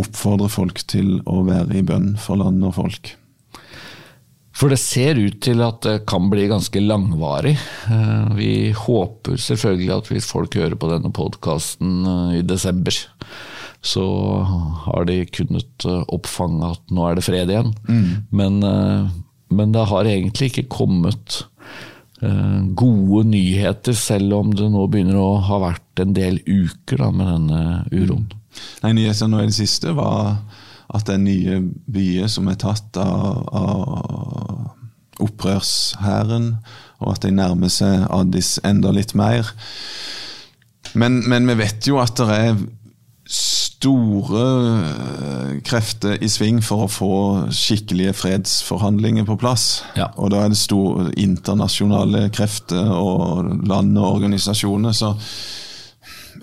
oppfordre 0.00 0.48
folk 0.48 0.80
til 0.88 1.18
å 1.28 1.42
være 1.44 1.76
i 1.80 1.84
bønn 1.86 2.14
for 2.20 2.40
land 2.40 2.64
og 2.64 2.78
folk. 2.78 3.16
For 4.56 4.72
det 4.72 4.80
ser 4.82 5.16
ut 5.20 5.38
til 5.44 5.62
at 5.64 5.80
det 5.86 6.02
kan 6.08 6.28
bli 6.32 6.44
ganske 6.50 6.80
langvarig. 6.84 7.54
Eh, 7.88 8.32
vi 8.36 8.52
håper 8.76 9.40
selvfølgelig 9.40 9.94
at 9.96 10.10
hvis 10.12 10.28
folk 10.28 10.56
hører 10.60 10.76
på 10.78 10.90
denne 10.92 11.12
podkasten 11.14 12.02
eh, 12.04 12.40
i 12.40 12.42
desember, 12.44 12.96
så 13.82 14.04
har 14.84 15.08
de 15.08 15.22
kunnet 15.32 15.88
eh, 15.88 16.04
oppfange 16.12 16.74
at 16.76 16.92
nå 16.92 17.08
er 17.08 17.18
det 17.18 17.24
fred 17.26 17.54
igjen. 17.54 17.72
Mm. 17.88 18.10
Men, 18.30 18.60
men, 19.48 19.72
det 19.74 19.88
har 19.90 20.10
egentlig 20.10 20.52
ikke 20.52 20.68
kommet 20.72 21.46
gode 22.78 23.24
nyheter, 23.26 23.96
selv 23.98 24.36
om 24.36 24.52
det 24.54 24.68
nå 24.70 24.84
begynner 24.86 25.16
å 25.18 25.40
ha 25.42 25.56
vært 25.58 26.04
en 26.04 26.12
del 26.14 26.36
uker 26.46 27.00
da, 27.00 27.08
med 27.10 27.26
denne 27.26 27.62
uroen. 27.90 28.28
Mm. 28.28 28.36
Nei, 28.84 28.92
Nyhetene 29.00 29.32
nå 29.32 29.40
i 29.42 29.48
det 29.48 29.56
siste 29.56 29.90
var 29.96 30.36
at 30.92 31.08
det 31.08 31.16
er 31.16 31.24
nye 31.24 31.58
byer 31.92 32.28
som 32.30 32.50
er 32.52 32.58
tatt 32.60 32.98
av, 33.00 33.48
av 33.56 35.22
opprørshæren, 35.22 36.54
og 37.02 37.14
at 37.14 37.24
de 37.24 37.32
nærmer 37.34 37.72
seg 37.72 38.06
Addis 38.12 38.58
enda 38.66 38.92
litt 38.94 39.16
mer. 39.18 39.48
Men, 40.98 41.22
men 41.28 41.48
vi 41.48 41.58
vet 41.62 41.88
jo 41.88 41.98
at 42.02 42.16
det 42.20 42.36
er 42.36 42.56
store 43.82 44.42
eh, 44.42 45.54
krefter 45.66 46.20
i 46.22 46.28
sving 46.30 46.60
for 46.64 46.84
å 46.84 46.90
få 46.90 47.14
skikkelige 47.54 48.14
fredsforhandlinger 48.18 49.26
på 49.28 49.38
plass. 49.40 49.82
Ja. 49.98 50.10
Og 50.20 50.32
da 50.34 50.44
er 50.44 50.52
det 50.52 50.60
store 50.60 51.08
internasjonale 51.18 52.28
krefter 52.34 52.92
og 52.94 53.66
land 53.68 53.96
og 53.98 54.18
organisasjoner. 54.18 54.94
Så 54.94 55.14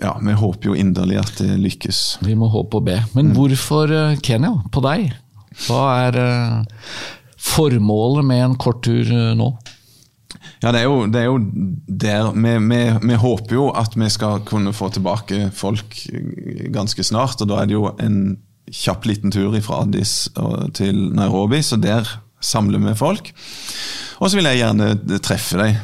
ja, 0.00 0.14
vi 0.22 0.36
håper 0.36 0.70
jo 0.70 0.76
inderlig 0.78 1.18
at 1.20 1.34
det 1.40 1.58
lykkes. 1.60 2.20
Vi 2.24 2.36
må 2.38 2.48
håpe 2.52 2.80
og 2.80 2.86
be. 2.88 2.98
Men 3.16 3.30
mm. 3.30 3.34
hvorfor 3.36 3.92
eh, 3.94 4.20
Kenya 4.24 4.54
på 4.72 4.82
deg? 4.84 5.10
Hva 5.66 5.82
er 6.06 6.20
eh, 6.20 6.80
formålet 7.40 8.26
med 8.28 8.44
en 8.44 8.56
kort 8.60 8.82
tur 8.86 9.10
nå? 9.36 9.50
Ja, 10.60 10.72
det 10.72 10.82
er 10.82 10.86
jo, 10.86 10.96
det 11.08 11.20
er 11.20 11.28
jo 11.28 11.38
der 12.04 12.30
vi, 12.36 12.52
vi, 12.68 12.80
vi, 13.02 13.16
håper 13.18 13.56
jo 13.56 13.68
at 13.76 13.96
vi 13.96 14.08
skal 14.12 14.42
kunne 14.48 14.74
få 14.76 14.90
tilbake 14.92 15.48
folk 15.56 15.96
ganske 16.72 17.04
snart. 17.04 17.40
Og 17.40 17.50
da 17.50 17.62
er 17.62 17.70
det 17.70 17.76
jo 17.78 17.88
en 18.00 18.38
kjapp 18.70 19.08
liten 19.08 19.32
tur 19.34 19.56
fra 19.64 19.82
Addis 19.84 20.28
til 20.76 21.08
Nairobi, 21.16 21.62
så 21.64 21.80
der 21.80 22.08
samler 22.40 22.80
vi 22.84 22.96
folk. 22.96 23.32
Og 24.20 24.28
så 24.28 24.36
vil 24.36 24.48
jeg 24.50 24.60
gjerne 24.60 25.18
treffe 25.24 25.60
deg. 25.60 25.80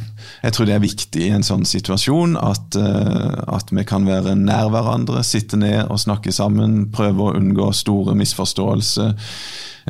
Jeg 0.46 0.54
tror 0.54 0.68
det 0.68 0.76
er 0.76 0.82
viktig 0.84 1.22
i 1.26 1.32
en 1.34 1.42
sånn 1.42 1.64
situasjon 1.66 2.36
at, 2.38 2.76
uh, 2.78 3.40
at, 3.50 3.72
vi 3.74 3.82
kan 3.88 4.06
være 4.06 4.36
nær 4.38 4.70
hverandre, 4.70 5.24
sitte 5.26 5.58
ned 5.58 5.88
og 5.90 5.98
snakke 5.98 6.30
sammen, 6.34 6.84
prøve 6.94 7.24
å 7.24 7.34
unngå 7.34 7.72
store 7.74 8.14
misforståelser. 8.14 9.16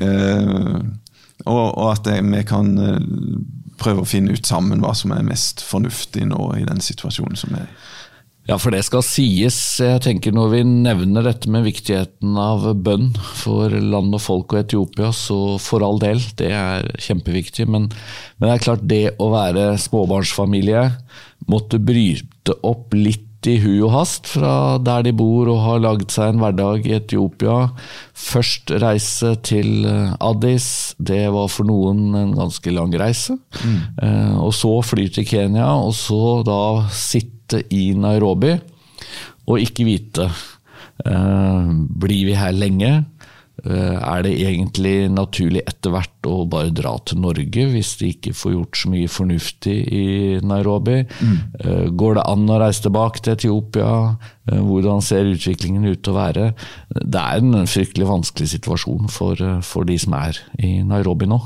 Uh, 0.01 0.81
og, 1.45 1.67
og, 1.67 1.91
at 1.93 2.09
vi 2.09 2.41
kan 2.49 2.73
uh, 2.81 2.97
prøve 3.77 4.07
å 4.07 4.09
finne 4.09 4.33
ut 4.33 4.49
sammen 4.49 4.81
hva 4.81 4.95
som 4.97 5.13
er 5.13 5.29
mest 5.29 5.61
fornuftig 5.61 6.25
nå 6.31 6.49
i 6.57 6.65
den 6.65 6.81
situasjonen 6.81 7.37
som 7.37 7.59
er. 7.61 7.69
Ja, 8.47 8.61
for 8.63 8.71
det 8.71 8.85
skal 8.87 9.03
sies. 9.03 9.57
Jeg 9.83 10.03
tenker 10.05 10.35
Når 10.35 10.53
vi 10.53 10.61
nevner 10.67 11.25
dette 11.27 11.51
med 11.51 11.67
viktigheten 11.67 12.37
av 12.39 12.69
bønn 12.79 13.09
for 13.41 13.75
land 13.75 14.15
og 14.15 14.23
folk 14.23 14.55
og 14.55 14.61
Etiopia, 14.61 15.11
så 15.11 15.57
for 15.63 15.83
all 15.83 15.99
del, 16.03 16.23
det 16.39 16.53
er 16.55 16.87
kjempeviktig. 17.03 17.67
Men, 17.67 17.89
men 18.39 18.47
det 18.47 18.55
er 18.55 18.65
klart, 18.69 18.87
det 18.87 19.17
å 19.19 19.33
være 19.35 19.73
småbarnsfamilie, 19.83 20.85
måtte 21.51 21.83
bryte 21.83 22.55
opp 22.67 22.95
litt 22.95 23.26
i 23.51 23.57
hui 23.63 23.77
og 23.81 23.93
hast 23.95 24.29
fra 24.31 24.77
der 24.83 25.05
de 25.07 25.13
bor 25.17 25.49
og 25.53 25.63
har 25.65 25.83
lagd 25.85 26.11
seg 26.15 26.33
en 26.33 26.43
hverdag 26.43 26.87
i 26.89 26.97
Etiopia. 26.99 27.59
Først 28.17 28.73
reise 28.83 29.35
til 29.47 29.87
eh, 29.89 30.15
Addis, 30.25 30.69
det 30.99 31.25
var 31.35 31.51
for 31.53 31.69
noen 31.69 32.15
en 32.19 32.35
ganske 32.37 32.75
lang 32.75 32.95
reise. 32.99 33.39
Mm. 33.63 33.79
Eh, 34.03 34.37
og 34.43 34.55
så 34.57 34.73
fly 34.87 35.09
til 35.15 35.29
Kenya, 35.29 35.69
og 35.77 35.95
så 35.97 36.41
da 36.47 36.61
sitte 36.95 37.63
i 37.71 37.93
Nairobi 37.95 38.57
og 39.47 39.63
ikke 39.63 39.87
vite 39.87 40.27
eh, 41.07 41.69
blir 42.03 42.31
vi 42.31 42.39
her 42.39 42.57
lenge. 42.57 42.93
Eh, 43.65 43.97
er 43.97 44.27
det 44.27 44.35
egentlig 44.37 44.97
naturlig 45.13 45.63
etter 45.67 45.95
hvert 45.95 46.16
å 46.27 46.45
bare 46.51 46.75
dra 46.75 46.95
til 47.07 47.21
Norge 47.25 47.67
hvis 47.73 47.95
de 48.01 48.13
ikke 48.15 48.35
får 48.37 48.55
gjort 48.57 48.81
så 48.81 48.93
mye 48.93 49.11
fornuftig 49.11 49.77
i 49.87 50.07
Nairobi? 50.45 51.03
Mm. 51.07 51.37
Eh, 51.61 51.85
går 51.97 52.19
det 52.19 52.27
an 52.27 52.49
å 52.51 52.61
reise 52.63 52.87
tilbake 52.87 53.23
til 53.23 53.37
Etiopia? 53.37 53.91
Eh, 54.51 54.63
hvordan 54.63 55.03
ser 55.03 55.33
utviklingen 55.33 55.87
ut 55.89 56.03
til 56.03 56.15
å 56.15 56.21
være? 56.21 56.49
Det 56.95 57.23
er 57.23 57.43
en 57.43 57.71
fryktelig 57.71 58.09
vanskelig 58.09 58.53
situasjon 58.57 59.11
for, 59.13 59.43
for 59.67 59.89
de 59.89 59.99
som 60.03 60.17
er 60.19 60.41
i 60.63 60.79
Nairobi 60.87 61.31
nå. 61.31 61.41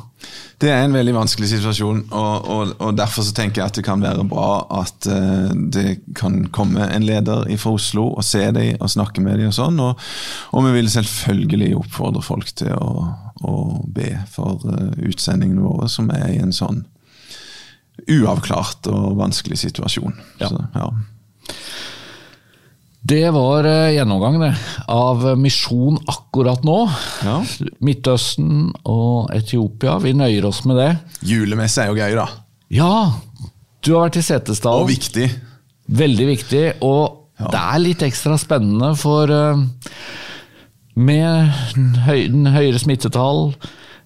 Det 0.61 0.69
er 0.69 0.83
en 0.85 0.93
veldig 0.93 1.15
vanskelig 1.17 1.49
situasjon, 1.55 2.03
og, 2.13 2.49
og, 2.53 2.73
og, 2.77 2.91
derfor 2.99 3.25
så 3.25 3.33
tenker 3.37 3.63
jeg 3.63 3.71
at 3.71 3.79
det 3.79 3.85
kan 3.87 4.03
være 4.05 4.27
bra 4.29 4.49
at 4.83 5.09
uh, 5.09 5.49
det 5.73 6.03
kan 6.17 6.43
komme 6.53 6.85
en 6.85 7.07
leder 7.09 7.47
fra 7.57 7.73
Oslo 7.79 8.11
og 8.11 8.27
se 8.27 8.43
dem 8.53 8.77
og 8.77 8.93
snakke 8.93 9.25
med 9.25 9.41
dem 9.41 9.49
og 9.49 9.57
sånn. 9.57 9.81
Og, 9.81 10.11
og, 10.53 10.67
vi 10.67 10.75
vil 10.77 10.93
selvfølgelig 10.93 11.73
oppfordre 11.81 12.25
folk 12.27 12.53
til 12.61 12.77
å, 12.77 13.09
å 13.47 13.83
be 13.89 14.13
for 14.31 14.61
uh, 14.69 14.91
utsendingene 15.01 15.65
våre, 15.65 15.89
som 15.89 16.11
er 16.15 16.29
i 16.35 16.41
en 16.43 16.55
sånn 16.55 16.85
uavklart 18.09 18.89
og 18.91 19.17
vanskelig 19.19 19.61
situasjon. 19.61 20.15
Ja. 20.41 20.51
Så, 20.51 20.65
ja. 20.75 20.91
Det 23.01 23.31
var 23.33 23.65
eh, 23.65 23.95
gjennomgangen 23.97 24.57
av 24.93 25.23
misjon 25.41 25.97
akkurat 26.11 26.65
nå. 26.69 26.79
Ja. 27.25 27.39
Midtøsten 27.81 28.69
og 28.85 29.33
Etiopia. 29.35 29.97
Vi 30.05 30.13
nøyer 30.17 30.49
oss 30.51 30.63
med 30.69 30.77
det. 30.81 30.91
Julemesse 31.25 31.85
er 31.85 31.91
jo 31.91 31.97
gøy, 32.01 32.19
da. 32.19 32.27
Ja! 32.71 32.93
Du 33.81 33.95
har 33.95 34.11
vært 34.11 34.21
i 34.21 34.25
Setesdal. 34.27 34.85
Og 34.85 34.91
viktig. 34.93 35.31
Veldig 35.97 36.27
viktig. 36.29 36.65
Og 36.85 37.01
ja. 37.41 37.49
det 37.49 37.63
er 37.63 37.85
litt 37.87 38.05
ekstra 38.05 38.37
spennende, 38.41 38.93
for 39.01 39.33
uh, 39.33 39.65
med 40.99 41.53
den 41.77 42.51
høyere 42.51 42.81
smittetall, 42.83 43.51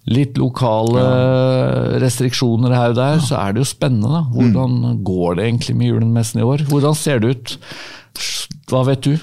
litt 0.05 0.37
lokale 0.37 1.01
ja. 1.01 2.01
restriksjoner 2.03 2.75
her 2.77 2.93
og 2.93 2.99
der, 2.99 3.21
så 3.25 3.39
er 3.41 3.55
det 3.55 3.65
jo 3.65 3.69
spennende. 3.71 4.11
da. 4.13 4.25
Hvordan 4.35 4.81
mm. 4.83 5.05
går 5.07 5.39
det 5.39 5.47
egentlig 5.49 5.77
med 5.81 5.93
julemessen 5.93 6.43
i 6.43 6.49
år? 6.49 6.67
Hvordan 6.69 6.99
ser 6.99 7.23
det 7.23 7.37
ut? 7.37 7.55
Hva 8.69 8.85
vet 8.89 9.07
du? 9.07 9.15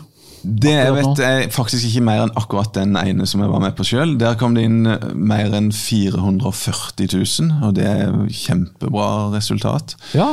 Det 0.42 0.72
jeg 0.74 0.94
vet 0.96 1.20
er 1.22 1.44
faktisk 1.54 1.86
ikke 1.86 2.02
mer 2.06 2.24
enn 2.24 2.34
akkurat 2.40 2.74
den 2.74 2.96
ene 2.98 3.28
som 3.30 3.44
jeg 3.44 3.52
var 3.52 3.62
med 3.62 3.76
på 3.78 3.86
sjøl. 3.86 4.16
Der 4.18 4.38
kom 4.40 4.56
det 4.58 4.66
inn 4.66 4.90
eh, 4.90 5.12
mer 5.14 5.54
enn 5.54 5.70
440 5.76 7.12
000, 7.14 7.52
og 7.68 7.76
det 7.78 7.86
er 7.86 8.16
kjempebra 8.26 9.30
resultat. 9.36 9.94
Ja, 10.18 10.32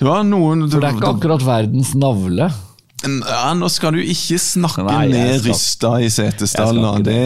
noen, 0.00 0.66
For 0.68 0.80
det 0.80 0.90
er 0.90 0.98
ikke 0.98 1.14
akkurat 1.14 1.44
verdens 1.44 1.94
navle? 1.96 2.50
Ja, 3.00 3.52
Nå 3.56 3.68
skal 3.72 3.94
du 3.96 4.00
ikke 4.02 4.36
snakke 4.40 4.84
Nei, 4.84 5.06
ned 5.12 5.46
Rysta 5.46 5.94
i 6.04 6.10
Setesdal. 6.12 6.80
Det, 7.04 7.16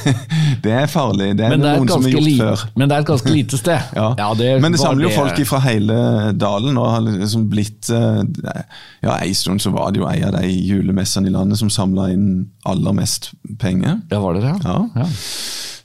det, 0.64 0.72
er 0.74 0.90
farlig. 0.90 1.30
Det 1.38 1.46
er, 1.46 1.54
det 1.54 1.70
er 1.70 1.78
noen 1.78 1.90
som 1.90 2.06
har 2.06 2.14
gjort 2.16 2.40
før. 2.40 2.64
Men 2.74 2.90
det 2.90 2.96
er 2.96 3.04
et 3.04 3.10
ganske 3.12 3.34
lite 3.34 3.60
sted. 3.60 3.88
ja. 4.00 4.08
Ja, 4.18 4.28
det 4.38 4.50
men 4.64 4.74
det 4.74 4.82
samler 4.82 5.06
jo 5.08 5.12
folk 5.14 5.40
fra 5.48 5.62
hele 5.68 6.00
dalen. 6.34 6.80
og 6.80 6.90
har 6.96 7.06
liksom 7.06 7.46
blitt 7.52 7.90
eh, 7.94 8.22
ja, 9.04 9.16
En 9.16 9.34
stund 9.38 9.62
så 9.62 9.72
var 9.74 9.94
det 9.94 10.02
jo 10.02 10.10
en 10.10 10.28
av 10.32 10.40
de 10.40 10.50
julemessene 10.50 11.30
i 11.30 11.34
landet 11.34 11.60
som 11.60 11.70
samla 11.70 12.10
inn 12.14 12.28
aller 12.68 12.96
mest 12.96 13.32
penger. 13.62 14.00
Ja, 14.10 14.22
var 14.22 14.38
det 14.38 14.46
det? 14.48 14.56
Ja. 14.66 14.78
ja. 14.96 15.08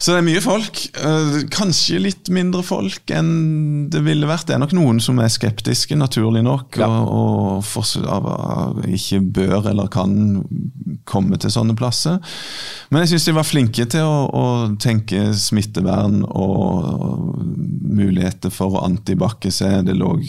Så 0.06 0.14
det 0.14 0.20
er 0.20 0.26
mye 0.28 0.42
folk. 0.44 0.80
Eh, 1.02 1.36
kanskje 1.50 1.98
litt 1.98 2.30
mindre 2.30 2.62
folk 2.62 3.10
enn 3.10 3.88
det 3.90 4.04
ville 4.06 4.28
vært. 4.30 4.46
Det 4.46 4.54
er 4.54 4.62
nok 4.62 4.76
noen 4.78 5.00
som 5.02 5.18
er 5.18 5.32
skeptiske, 5.34 5.98
naturlig 5.98 6.44
nok, 6.46 6.78
ja. 6.78 6.86
og, 6.86 7.66
og 7.66 8.84
ikke 8.86 9.24
bør 9.34 9.72
eller 9.72 9.90
kan 9.90 10.44
komme 11.10 11.42
til 11.42 11.56
sånne 11.56 11.74
plasser. 11.80 12.22
Men 12.94 13.02
jeg 13.02 13.16
syns 13.16 13.26
de 13.32 13.36
var 13.40 13.50
flinke 13.50 13.88
til 13.90 14.06
å, 14.06 14.30
å 14.30 14.46
tenke 14.78 15.32
smittevern 15.34 16.22
og, 16.28 16.54
og 17.10 17.42
muligheter 17.98 18.54
for 18.54 18.78
å 18.78 18.86
antibakke 18.86 19.50
seg. 19.50 19.88
Det 19.90 19.98
lå 19.98 20.20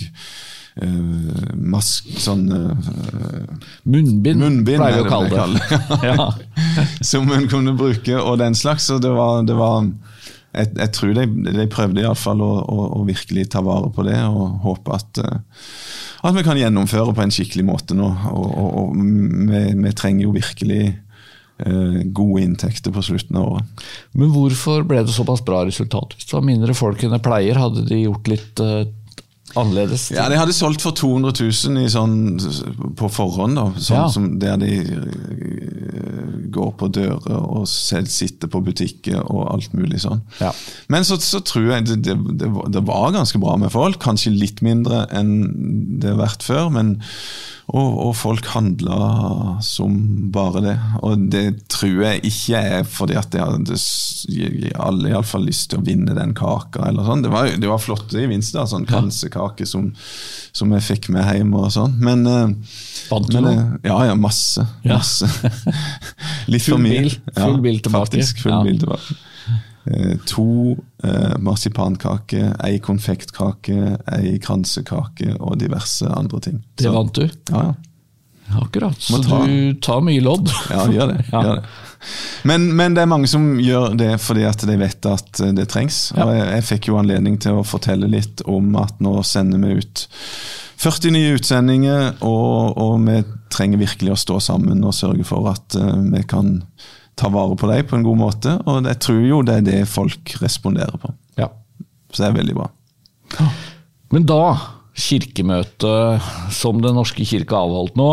Uh, 0.76 1.54
mask, 1.56 2.10
sånn 2.20 2.42
uh, 2.52 2.72
Munnbind, 3.88 4.42
munnbind 4.42 4.76
pleier 4.76 4.98
vi 4.98 5.06
å 5.06 5.08
kalle 5.08 5.54
det. 5.54 5.78
ja. 6.04 6.26
Som 7.10 7.30
hun 7.32 7.46
kunne 7.48 7.72
bruke, 7.78 8.18
og 8.20 8.36
den 8.42 8.52
slags. 8.58 8.90
Og 8.92 9.00
det 9.00 9.12
var, 9.16 9.40
det 9.48 9.56
var 9.56 9.86
jeg, 9.86 10.74
jeg, 10.76 10.90
tror 10.92 11.14
de, 11.16 11.24
de 11.46 11.66
prøvde 11.72 12.02
iallfall 12.04 12.44
å, 12.44 12.50
å, 12.60 12.84
å 12.98 13.06
virkelig 13.08 13.46
ta 13.54 13.62
vare 13.64 13.88
på 13.88 14.04
det, 14.04 14.18
og 14.28 14.58
håpe 14.66 14.98
at, 14.98 15.22
uh, 15.24 15.64
at 16.28 16.36
vi 16.36 16.44
kan 16.44 16.60
gjennomføre 16.60 17.16
på 17.16 17.24
en 17.24 17.32
skikkelig 17.32 17.64
måte 17.70 17.96
nå. 17.96 18.12
Og, 18.34 18.46
og, 18.52 18.68
og 18.82 19.00
vi, 19.00 19.64
vi, 19.80 19.96
trenger 19.96 20.28
jo 20.28 20.36
virkelig 20.36 20.84
gode 22.12 22.42
inntekter 22.44 22.92
på 22.92 23.00
slutten 23.00 23.38
av 23.40 23.46
året. 23.48 23.84
Men 24.12 24.28
hvorfor 24.28 24.82
ble 24.84 24.98
det 25.06 25.14
såpass 25.16 25.40
bra 25.40 25.62
resultat? 25.64 26.12
Hvis 26.12 26.28
det 26.28 26.36
var 26.36 26.44
mindre 26.44 26.74
folk 26.76 27.00
enn 27.00 27.14
det 27.16 27.22
pleier, 27.24 27.56
hadde 27.56 27.86
de 27.88 28.02
gjort 28.02 28.28
litt 28.28 28.60
annerledes? 29.60 30.08
Ja, 30.14 30.28
De 30.32 30.38
hadde 30.38 30.54
solgt 30.56 30.84
for 30.84 30.96
200 30.96 31.32
000 31.40 31.88
sånn, 31.92 32.16
på 32.98 33.10
forhånd. 33.12 33.58
da, 33.58 33.66
sånn 33.78 33.98
ja. 33.98 34.06
som 34.12 34.28
Der 34.42 34.60
de 34.60 34.72
uh, 34.84 36.36
går 36.56 36.72
på 36.80 36.90
dører 36.94 37.42
og 37.42 37.66
selv 37.70 38.10
sitter 38.12 38.50
på 38.52 38.62
butikker 38.64 39.20
og 39.24 39.48
alt 39.54 39.74
mulig 39.76 40.02
sånn. 40.04 40.22
Ja. 40.40 40.52
Men 40.92 41.06
så, 41.08 41.18
så, 41.22 41.42
tror 41.46 41.72
jeg 41.74 41.88
det, 41.90 42.00
det, 42.06 42.16
det, 42.40 42.52
det, 42.74 42.84
var 42.86 43.12
ganske 43.16 43.40
bra 43.42 43.56
med 43.60 43.74
folk. 43.74 44.00
Kanskje 44.02 44.34
litt 44.34 44.62
mindre 44.64 45.04
enn 45.14 45.36
det 46.00 46.14
har 46.14 46.24
vært 46.24 46.46
før. 46.46 46.70
men 46.72 46.96
og, 47.66 47.96
og, 47.98 48.12
folk 48.14 48.46
handla 48.52 49.58
som 49.64 49.96
bare 50.30 50.60
det. 50.62 50.74
Og 51.02 51.24
det 51.32 51.46
tror 51.72 52.04
jeg 52.04 52.22
ikke 52.28 52.60
er 52.62 52.84
fordi 52.86 53.16
at 53.18 53.32
de 53.34 53.42
hadde 53.42 53.78
alle 54.78 55.10
iallfall 55.10 55.48
lyst 55.48 55.72
til 55.72 55.80
å 55.80 55.86
vinne 55.86 56.14
den 56.14 56.34
kaka. 56.38 56.84
eller 56.86 57.08
sånn. 57.08 57.24
Det 57.26 57.32
var, 57.34 57.50
det 57.58 57.70
var 57.70 57.82
flotte 57.82 58.22
gevinster, 58.22 58.68
sånn 58.70 58.86
kransekake 58.86 59.45
som, 59.68 59.92
som, 60.52 60.72
jeg 60.76 60.84
fikk 60.86 61.08
med 61.14 61.26
hjem 61.28 61.54
og 61.56 61.70
sånn. 61.74 61.96
Men, 62.02 62.26
eh, 62.26 62.74
Vant 63.10 63.30
du 63.30 63.38
noe? 63.40 63.78
Ja, 63.86 64.00
ja, 64.10 64.16
masse. 64.18 64.66
masse. 64.84 65.28
Litt 66.52 66.66
for 66.66 66.82
mye. 66.82 67.06
Bil, 67.06 67.16
full 67.38 67.58
bil 67.64 67.80
tilbake. 67.84 68.10
Faktisk, 68.10 68.42
full 68.44 68.56
ja. 68.56 68.60
bil 68.66 68.80
tilbake. 68.82 69.18
Eh, 69.86 70.16
to 70.26 70.76
eh, 71.04 71.36
marsipankaker, 71.38 72.56
ei 72.66 72.80
konfektkake, 72.82 73.98
ei 74.16 74.38
kransekake 74.42 75.36
og 75.38 75.60
diverse 75.60 76.10
andre 76.10 76.40
ting. 76.48 76.64
Det 76.74 76.90
vant 76.90 77.14
du? 77.14 77.28
Ja, 77.52 77.68
ja. 77.70 77.74
Akkurat. 78.62 79.00
Så 79.02 79.18
ta. 79.22 79.40
du 79.46 79.74
tar 79.82 80.02
mye 80.06 80.22
lodd. 80.22 80.50
Ja, 80.70 80.86
gjør 80.90 81.12
det. 81.14 81.22
ja. 81.32 81.42
gjør 81.42 81.60
det. 81.60 81.70
Men, 82.48 82.68
men, 82.76 82.94
det 82.94 83.02
er 83.02 83.10
mange 83.10 83.28
som 83.30 83.56
gjør 83.60 83.96
det 83.98 84.12
fordi 84.22 84.44
at 84.48 84.62
de 84.68 84.76
vet 84.80 85.08
at 85.10 85.42
det 85.56 85.68
trengs. 85.72 86.10
Og 86.16 86.32
jeg, 86.34 86.44
jeg, 86.52 86.66
fikk 86.70 86.90
jo 86.90 87.00
anledning 87.00 87.40
til 87.42 87.60
å 87.60 87.66
fortelle 87.66 88.10
litt 88.10 88.44
om 88.46 88.76
at 88.80 89.00
nå 89.04 89.18
sender 89.26 89.62
vi 89.62 89.80
ut 89.80 90.06
40 90.76 91.14
nye 91.14 91.32
utsendinger, 91.38 92.18
og, 92.26 92.76
og 92.76 92.98
vi 93.06 93.22
trenger 93.52 93.80
virkelig 93.80 94.12
å 94.12 94.20
stå 94.20 94.40
sammen 94.44 94.84
og 94.84 94.94
sørge 94.94 95.24
for 95.24 95.48
at 95.50 95.76
uh, 95.80 95.96
vi 96.12 96.20
kan 96.28 96.58
ta 97.16 97.30
vare 97.32 97.56
på 97.56 97.70
dem 97.70 97.86
på 97.88 97.96
en 97.96 98.04
god 98.04 98.20
måte. 98.20 98.56
Og 98.68 98.84
jeg 98.84 99.00
tror 99.02 99.22
jo 99.24 99.42
det 99.46 99.60
er 99.60 99.66
det 99.66 99.78
folk 99.88 100.36
responderer 100.42 101.00
på. 101.00 101.14
Ja. 101.40 101.48
Så 102.12 102.22
det 102.22 102.28
er 102.28 102.36
veldig 102.36 102.56
bra. 102.58 102.68
Men 104.12 104.26
da 104.28 104.42
kirkemøtet 104.96 106.24
som 106.56 106.80
Den 106.80 106.96
norske 106.96 107.24
kirke 107.28 107.56
avholdt 107.56 107.98
nå, 108.00 108.08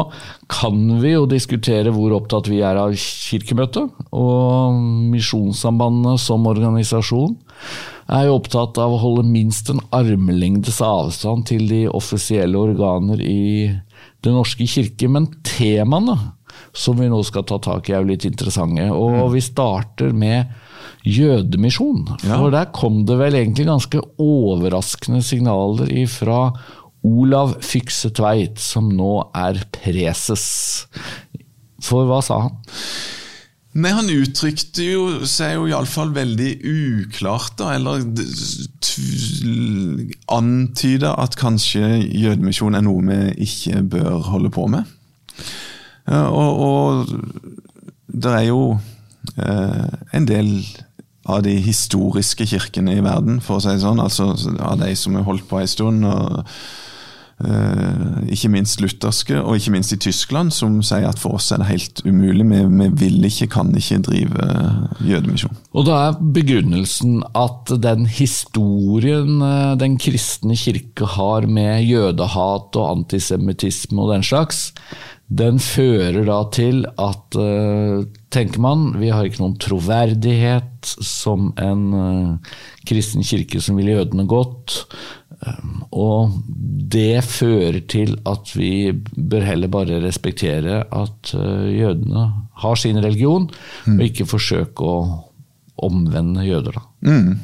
kan 0.52 0.82
vi 1.02 1.13
jo 1.13 1.24
diskutere 1.30 1.93
hvor 1.96 2.15
opptatt 2.17 2.50
vi 2.52 2.60
er 2.65 2.80
av 2.82 2.93
kirkemøtet. 3.00 4.04
Og 4.12 4.78
Misjonssambandet 5.13 6.22
som 6.22 6.48
organisasjon 6.50 7.38
er 8.12 8.28
jo 8.28 8.36
opptatt 8.36 8.78
av 8.84 8.93
å 8.93 9.00
holde 9.00 9.24
minst 9.30 9.72
en 9.72 9.82
armlengdes 9.96 10.82
avstand 10.84 11.48
til 11.50 11.65
de 11.72 11.86
offisielle 11.88 12.60
organer 12.60 13.24
i 13.24 13.72
Den 14.24 14.38
norske 14.38 14.67
kirke. 14.67 15.10
Men 15.12 15.30
temaene 15.43 16.17
som 16.76 17.00
vi 17.00 17.10
nå 17.12 17.19
skal 17.28 17.46
ta 17.48 17.58
tak 17.62 17.89
i, 17.89 17.96
er 17.96 18.04
jo 18.04 18.12
litt 18.12 18.28
interessante. 18.28 18.86
Og 18.91 19.17
mm. 19.17 19.34
vi 19.34 19.41
starter 19.43 20.13
med 20.15 20.52
jødemisjon. 21.04 22.06
Ja. 22.24 22.38
For 22.38 22.54
der 22.54 22.72
kom 22.76 23.04
det 23.08 23.18
vel 23.20 23.38
egentlig 23.39 23.68
ganske 23.68 24.02
overraskende 24.22 25.24
signaler 25.26 25.92
ifra 25.92 26.52
Olav 27.04 27.58
Fykse 27.63 28.13
Tveit, 28.16 28.62
som 28.63 28.88
nå 28.96 29.18
er 29.36 29.60
preses. 29.76 30.46
For 31.84 32.08
hva 32.08 32.22
sa 32.24 32.46
han? 32.46 32.56
Nei, 33.74 33.89
Han 33.89 34.10
uttrykte 34.13 34.86
jo 34.86 35.06
seg 35.26 35.56
jo 35.58 35.66
iallfall 35.72 36.13
veldig 36.13 36.52
uklart, 36.62 37.56
da, 37.58 37.74
eller 37.74 38.06
antyda 40.32 41.16
at 41.24 41.36
kanskje 41.39 42.04
jødemisjon 42.06 42.78
er 42.78 42.86
noe 42.86 43.02
vi 43.08 43.48
ikke 43.48 43.82
bør 43.96 44.20
holde 44.30 44.54
på 44.54 44.68
med. 44.70 44.94
Og, 46.13 46.62
og 46.68 47.13
det 48.13 48.34
er 48.38 48.46
jo 48.52 48.62
eh, 49.39 49.94
en 50.13 50.28
del 50.30 50.52
av 51.26 51.44
de 51.46 51.56
historiske 51.64 52.48
kirkene 52.50 52.98
i 52.98 53.04
verden, 53.04 53.40
for 53.42 53.58
å 53.58 53.64
si 53.64 53.72
det 53.72 53.84
sånn, 53.84 54.02
altså 54.04 54.34
av 54.60 54.82
de 54.82 54.92
som 55.00 55.16
har 55.16 55.28
holdt 55.28 55.48
på 55.50 55.62
en 55.62 55.72
stund. 55.72 56.10
og 56.10 56.44
Uh, 57.42 58.22
ikke 58.32 58.48
minst 58.54 58.80
lutherske, 58.80 59.36
og 59.42 59.58
ikke 59.58 59.72
minst 59.74 59.92
i 59.92 59.98
Tyskland, 60.00 60.54
som 60.54 60.78
sier 60.86 61.10
at 61.10 61.20
for 61.20 61.36
oss 61.36 61.50
er 61.52 61.60
det 61.60 61.72
helt 61.72 62.02
umulig. 62.06 62.46
Vi, 62.48 62.60
vi 62.78 62.88
vil 63.02 63.26
ikke, 63.28 63.50
kan 63.58 63.74
ikke 63.76 63.98
drive 64.06 64.46
jødemisjon. 65.04 65.58
Og 65.74 65.88
da 65.90 65.98
er 66.06 66.22
begrunnelsen 66.38 67.18
at 67.36 67.74
den 67.84 68.06
historien 68.08 69.42
eh, 69.44 69.74
den 69.82 69.98
kristne 70.00 70.56
kirke 70.56 71.10
har 71.18 71.50
med 71.50 71.84
jødehat 71.90 72.80
og 72.80 72.90
antisemittisme 73.00 74.06
og 74.06 74.14
den 74.14 74.24
slags, 74.30 74.70
den 75.28 75.60
fører 75.60 76.24
da 76.30 76.40
til 76.54 76.86
at, 77.02 77.36
uh, 77.36 78.06
tenker 78.34 78.62
man, 78.63 78.91
vi 79.00 79.12
har 79.13 79.26
ikke 79.28 79.41
noen 79.41 79.58
troverdighet 79.62 80.93
som 81.04 81.52
en 81.62 81.84
uh, 81.93 82.56
kristen 82.88 83.26
kirke 83.26 83.62
som 83.63 83.78
vil 83.80 83.93
jødene 83.93 84.26
godt. 84.30 84.84
Um, 85.43 85.84
og 85.91 86.38
det 86.93 87.24
fører 87.28 87.82
til 87.91 88.15
at 88.30 88.54
vi 88.56 88.93
bør 88.93 89.46
heller 89.48 89.72
bare 89.72 90.02
respektere 90.04 90.84
at 90.88 91.34
uh, 91.38 91.67
jødene 91.69 92.26
har 92.63 92.80
sin 92.80 93.02
religion, 93.04 93.50
mm. 93.86 93.98
og 93.98 94.08
ikke 94.08 94.30
forsøke 94.30 94.88
å 94.88 94.98
omvende 95.84 96.46
jøder. 96.48 96.80
da. 96.80 96.84
Mm. 97.10 97.38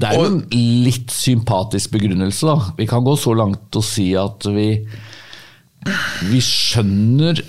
Det 0.00 0.08
er 0.08 0.16
jo 0.16 0.26
en 0.30 0.42
litt 0.86 1.12
sympatisk 1.12 1.92
begrunnelse. 1.96 2.46
da. 2.46 2.74
Vi 2.78 2.86
kan 2.88 3.04
gå 3.04 3.16
så 3.20 3.34
langt 3.36 3.76
og 3.76 3.84
si 3.84 4.12
at 4.16 4.46
vi 4.48 4.68
vi 6.30 6.40
skjønner 6.44 7.40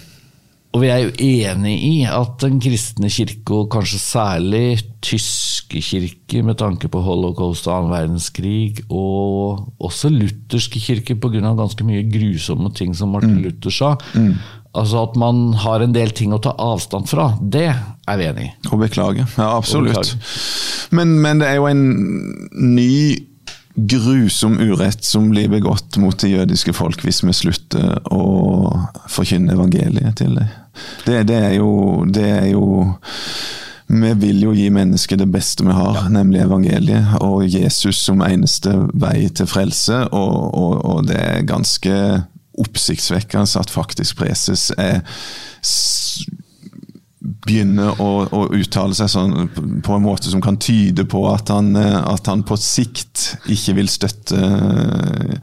og 0.71 0.79
vi 0.79 0.87
er 0.87 1.01
jo 1.03 1.11
enig 1.19 1.73
i 1.83 1.95
at 2.07 2.37
den 2.45 2.61
kristne 2.63 3.09
kirke, 3.11 3.57
og 3.57 3.67
kanskje 3.73 3.99
særlig 3.99 4.79
tyske 5.03 5.81
kirker 5.83 6.45
med 6.47 6.59
tanke 6.61 6.87
på 6.91 7.01
holocaust 7.03 7.67
og 7.67 7.75
annen 7.75 7.91
verdenskrig, 7.91 8.85
og 8.87 9.67
også 9.83 10.11
lutherske 10.13 10.79
kirker 10.79 11.19
pga. 11.19 11.51
ganske 11.59 11.83
mye 11.83 12.05
grusomme 12.07 12.71
ting 12.75 12.95
som 12.95 13.11
Martin 13.11 13.35
mm. 13.35 13.43
Luther 13.43 13.75
sa, 13.75 13.95
mm. 14.15 14.31
altså 14.79 15.03
at 15.09 15.19
man 15.19 15.51
har 15.59 15.83
en 15.83 15.97
del 15.97 16.15
ting 16.15 16.31
å 16.31 16.39
ta 16.39 16.55
avstand 16.55 17.09
fra, 17.11 17.33
det 17.41 17.67
er 17.67 18.21
vi 18.21 18.29
enig 18.29 18.47
i. 18.47 18.53
Og 18.71 18.79
beklage. 18.79 19.27
Ja, 19.35 19.51
absolutt. 19.57 19.97
Beklage. 19.97 20.95
Men, 20.95 21.17
men 21.19 21.43
det 21.43 21.51
er 21.51 21.59
jo 21.59 21.67
en 21.67 21.83
ny 22.55 23.27
grusom 23.75 24.59
urett 24.59 25.03
som 25.03 25.29
blir 25.31 25.51
begått 25.51 25.97
mot 25.99 26.15
det 26.19 26.31
jødiske 26.31 26.73
folk 26.75 27.03
hvis 27.05 27.21
vi 27.23 27.35
slutter 27.35 28.01
å 28.11 28.23
forkynne 29.11 29.55
evangeliet 29.55 30.19
til 30.19 30.35
dem. 30.39 30.51
Det, 31.05 31.23
det, 31.27 31.37
er 31.37 31.53
jo, 31.57 32.05
det 32.05 32.27
er 32.29 32.45
jo 32.51 32.65
vi 33.91 34.13
vil 34.15 34.43
jo 34.45 34.53
gi 34.55 34.69
mennesket 34.71 35.19
det 35.19 35.27
beste 35.33 35.65
vi 35.67 35.73
har, 35.75 35.97
ja. 36.03 36.09
nemlig 36.13 36.45
evangeliet, 36.45 37.17
og 37.19 37.43
Jesus 37.43 37.99
som 38.05 38.21
eneste 38.23 38.71
vei 38.93 39.27
til 39.35 39.49
frelse. 39.51 40.05
Og, 40.15 40.53
og, 40.55 40.85
og 40.85 41.07
det 41.09 41.17
er 41.19 41.47
ganske 41.47 41.95
oppsiktsvekkende 42.61 43.59
at 43.59 43.73
faktisk 43.73 44.21
preses 44.21 44.69
er 44.77 45.01
begynner 47.45 47.97
å, 48.01 48.09
å, 48.29 48.41
uttale 48.53 48.95
seg 48.97 49.09
sånn 49.09 49.49
på 49.81 49.95
en 49.95 50.03
måte 50.03 50.29
som 50.29 50.43
kan 50.43 50.59
tyde 50.61 51.07
på 51.09 51.23
at 51.31 51.49
han, 51.49 51.73
eh, 51.79 51.97
at 51.97 52.29
han 52.29 52.43
på 52.45 52.57
sikt 52.59 53.31
ikke 53.49 53.75
vil 53.79 53.89
støtte 53.89 54.37
jødemisjonen. 54.37 55.39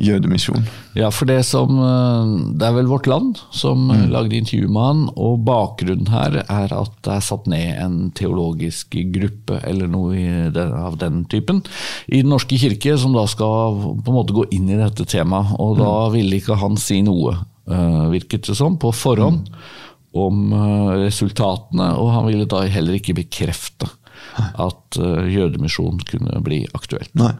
jødemisjon. 0.00 0.68
Ja, 0.96 1.10
for 1.14 1.28
det 1.28 1.42
som 1.46 1.76
eh, 1.82 2.30
Det 2.58 2.68
er 2.68 2.76
vel 2.76 2.90
Vårt 2.90 3.08
Land 3.10 3.40
som 3.54 3.88
mm. 3.90 4.06
lagde 4.14 4.38
intervju 4.38 4.70
med 4.70 4.86
han, 4.86 5.02
og 5.18 5.42
bakgrunnen 5.48 6.12
her 6.12 6.40
er 6.44 6.76
at 6.76 6.94
det 7.06 7.16
er 7.16 7.26
satt 7.26 7.50
ned 7.50 7.82
en 7.82 7.98
teologisk 8.14 8.94
gruppe 9.14 9.60
eller 9.66 9.90
noe 9.90 10.48
den, 10.54 10.72
av 10.76 11.00
den 11.02 11.24
typen 11.30 11.64
i 12.06 12.22
Den 12.22 12.30
norske 12.30 12.58
kirke, 12.60 12.94
som 12.98 13.14
da 13.16 13.26
skal 13.30 13.78
på 14.00 14.12
en 14.12 14.18
måte 14.20 14.36
gå 14.36 14.46
inn 14.54 14.70
i 14.70 14.78
dette 14.78 15.08
temaet. 15.08 15.56
Og 15.58 15.78
da 15.82 15.90
mm. 15.90 16.14
ville 16.14 16.38
ikke 16.38 16.62
han 16.62 16.78
si 16.80 17.02
noe, 17.06 17.40
virket 18.10 18.48
det 18.48 18.56
som, 18.58 18.78
på 18.80 18.90
forhånd. 18.94 19.46
Mm 19.50 19.78
om 20.16 20.52
eh, 20.52 20.92
resultatene, 21.06 21.92
og 22.00 22.12
han 22.16 22.28
ville 22.28 22.48
da 22.50 22.64
heller 22.66 22.98
ikke 22.98 23.18
bekrefte 23.20 23.88
at 24.40 24.98
uh, 25.00 25.24
jødemisjon 25.26 26.00
kunne 26.06 26.42
bli 26.44 26.60
aktuelt. 26.76 27.10
Nei. 27.18 27.32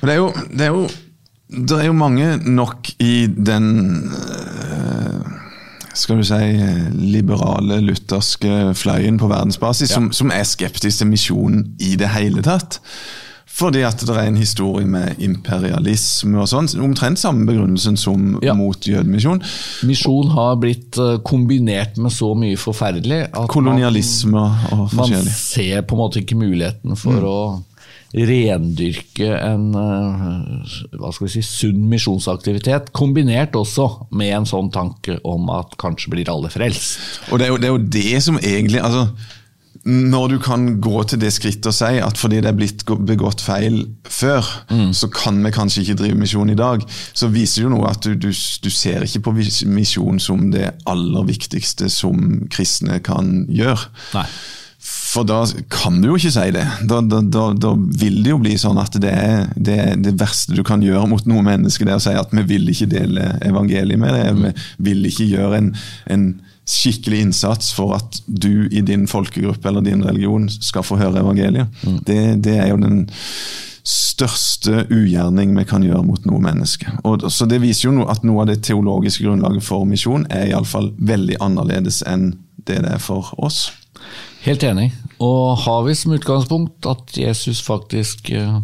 Det 0.00 0.12
er 0.12 0.20
jo, 0.20 0.28
det 0.52 0.68
er 0.68 0.70
jo, 0.70 0.84
det 1.50 1.80
er 1.80 1.88
jo 1.88 1.96
mange 1.98 2.28
nok 2.46 2.88
i 3.02 3.26
den 3.26 3.66
uh, 4.06 5.34
skal 5.96 6.20
du 6.20 6.26
si, 6.28 6.40
liberale, 6.92 7.80
lutherske 7.84 8.74
fløyen 8.76 9.18
på 9.20 9.30
verdensbasis 9.32 9.90
ja. 9.90 9.98
som, 9.98 10.10
som, 10.12 10.32
er 10.34 10.44
skeptisk 10.48 11.00
til 11.02 11.10
misjonen 11.10 11.64
i 11.80 11.94
det 11.98 12.10
hele 12.12 12.44
tatt. 12.44 12.80
Fordi 13.56 13.80
at 13.88 14.02
det 14.04 14.12
er 14.12 14.26
en 14.28 14.36
historie 14.36 14.84
med 14.88 15.20
imperialisme 15.24 16.42
og 16.42 16.48
sånn. 16.50 16.68
Omtrent 16.84 17.20
samme 17.20 17.46
begrunnelsen 17.48 17.96
som 17.96 18.34
ja. 18.44 18.52
mot 18.56 18.76
jødemisjon. 18.84 19.40
Misjon 19.88 20.34
har 20.34 20.58
blitt 20.60 20.98
eh, 21.00 21.16
kombinert 21.24 21.96
med 21.96 22.12
så 22.12 22.34
mye 22.36 22.58
forferdelig 22.60 23.22
at 23.30 23.48
Kolonialisme 23.52 24.36
man, 24.36 24.58
og 24.74 24.90
forskjellig. 24.92 25.30
Man 25.30 25.38
ser 25.40 25.86
på 25.88 25.96
en 25.96 26.02
måte 26.02 26.20
ikke 26.20 26.36
muligheten 26.40 27.00
for 27.00 27.16
mm. 27.16 27.30
å 27.30 27.38
rendyrke 28.16 29.30
en 29.40 29.64
eh, 29.76 30.76
hva 31.00 31.14
skal 31.14 31.26
vi 31.26 31.32
si, 31.38 31.42
sunn 31.46 31.80
misjonsaktivitet, 31.90 32.92
kombinert 32.96 33.56
også 33.56 33.88
med 34.16 34.34
en 34.36 34.48
sånn 34.48 34.68
tanke 34.74 35.16
om 35.26 35.48
at 35.56 35.74
kanskje 35.80 36.12
blir 36.12 36.30
alle 36.32 36.52
frelst. 36.52 37.00
Og 37.30 37.40
Det 37.40 37.48
er 37.48 37.54
jo 37.54 37.58
det, 37.60 37.70
er 37.70 37.74
jo 37.74 37.90
det 37.98 38.22
som 38.28 38.40
egentlig 38.42 38.84
altså 38.84 39.08
når 39.86 40.28
du 40.28 40.36
kan 40.42 40.66
gå 40.82 41.02
til 41.06 41.20
det 41.22 41.30
skrittet 41.34 41.68
og 41.70 41.76
si 41.76 42.00
at 42.02 42.18
fordi 42.18 42.40
det 42.42 42.50
er 42.50 42.58
blitt 42.58 42.82
begått 43.06 43.42
feil 43.44 43.84
før, 44.02 44.42
mm. 44.70 44.90
så 44.96 45.08
kan 45.14 45.38
vi 45.44 45.52
kanskje 45.54 45.84
ikke 45.84 45.98
drive 46.02 46.18
misjon 46.18 46.50
i 46.50 46.58
dag, 46.58 46.82
så 47.14 47.30
viser 47.30 47.62
det 47.62 47.66
jo 47.68 47.72
noe 47.76 47.92
at 47.92 48.02
du, 48.02 48.16
du, 48.18 48.30
du, 48.34 48.70
ser 48.72 49.06
ikke 49.06 49.28
på 49.28 49.36
misjon 49.70 50.18
som 50.22 50.48
det 50.54 50.72
aller 50.90 51.28
viktigste 51.28 51.90
som 51.92 52.46
kristne 52.52 52.98
kan 53.06 53.44
gjøre. 53.46 53.90
Nei. 54.16 54.26
For 54.86 55.26
da 55.26 55.40
kan 55.72 56.00
du 56.02 56.10
jo 56.10 56.16
ikke 56.18 56.34
si 56.34 56.50
det. 56.54 56.64
Da, 56.86 57.00
da, 57.02 57.20
da, 57.22 57.46
da 57.56 57.72
vil 57.74 58.20
det 58.22 58.32
jo 58.34 58.40
bli 58.42 58.54
sånn 58.60 58.78
at 58.78 58.98
det 59.02 59.12
er 59.14 59.46
det, 59.54 59.78
det, 60.04 60.12
verste 60.20 60.54
du 60.54 60.62
kan 60.66 60.82
gjøre 60.84 61.06
mot 61.10 61.26
noe 61.30 61.42
menneske, 61.46 61.86
det 61.86 61.94
er 61.94 62.02
å 62.02 62.04
si 62.04 62.14
at 62.18 62.34
vi 62.34 62.44
vil 62.46 62.68
ikke 62.70 62.90
dele 62.90 63.32
evangeliet 63.46 64.02
med. 64.02 64.18
Mm. 64.36 64.50
Vi 64.50 64.90
vil 64.90 65.08
ikke 65.10 65.30
gjøre 65.30 65.62
en, 65.62 65.72
en 66.12 66.28
skikkelig 66.66 67.20
innsats 67.22 67.70
for 67.76 67.94
at 67.94 68.20
du 68.26 68.66
i 68.66 68.82
din 68.82 69.06
folkegruppe 69.06 69.68
eller 69.68 69.84
din 69.86 70.02
religion 70.04 70.48
skal 70.50 70.84
få 70.86 70.98
høre 70.98 71.22
evangeliet. 71.22 71.70
Mm. 71.86 71.98
Det, 72.06 72.20
det, 72.42 72.56
er 72.58 72.72
jo 72.72 72.80
den 72.82 73.04
største 73.86 74.82
ugjerning 74.90 75.54
vi 75.54 75.64
kan 75.68 75.84
gjøre 75.86 76.02
mot 76.06 76.26
noe 76.26 76.42
menneske. 76.42 76.90
Og, 77.06 77.28
så 77.30 77.46
Det 77.46 77.62
viser 77.62 77.88
jo 77.88 78.08
at 78.10 78.26
noe 78.26 78.42
av 78.42 78.50
det 78.50 78.64
teologiske 78.66 79.24
grunnlaget 79.24 79.62
for 79.64 79.86
misjon 79.86 80.26
er 80.30 80.50
iallfall 80.50 80.90
veldig 80.98 81.38
annerledes 81.40 82.02
enn 82.06 82.32
det 82.66 82.80
det 82.82 82.96
er 82.96 83.02
for 83.02 83.30
oss. 83.38 83.68
Helt 84.42 84.64
enig. 84.66 84.90
Og 85.22 85.58
har 85.62 85.84
vi 85.86 85.94
som 85.94 86.16
utgangspunkt 86.18 86.86
at 86.86 87.14
Jesus 87.14 87.62
faktisk 87.62 88.32
uh, 88.34 88.58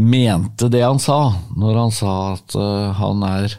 mente 0.00 0.70
det 0.72 0.82
han 0.82 0.98
sa, 0.98 1.34
når 1.56 1.80
han 1.82 1.92
sa 1.92 2.14
at 2.32 2.56
uh, 2.56 2.96
han 2.96 3.22
er 3.28 3.58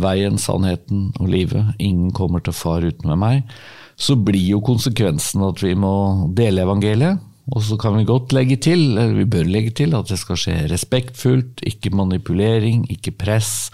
veien, 0.00 0.38
sannheten 0.40 1.10
og 1.20 1.28
livet. 1.32 1.74
Ingen 1.82 2.12
kommer 2.16 2.42
til 2.44 2.56
far 2.56 2.84
uten 2.84 3.12
med 3.12 3.20
meg. 3.20 3.52
Så 4.00 4.16
blir 4.16 4.54
jo 4.54 4.62
konsekvensen 4.64 5.44
at 5.46 5.60
vi 5.62 5.74
må 5.78 5.92
dele 6.36 6.64
evangeliet. 6.64 7.20
Og 7.52 7.62
så 7.66 7.76
kan 7.80 7.96
vi 7.98 8.06
godt 8.06 8.32
legge 8.32 8.56
til, 8.62 8.92
eller 8.94 9.16
vi 9.16 9.26
bør 9.28 9.48
legge 9.50 9.72
til, 9.82 9.96
at 9.98 10.08
det 10.08 10.20
skal 10.20 10.38
skje 10.38 10.56
respektfullt, 10.70 11.64
ikke 11.66 11.90
manipulering, 11.90 12.84
ikke 12.92 13.16
press. 13.18 13.70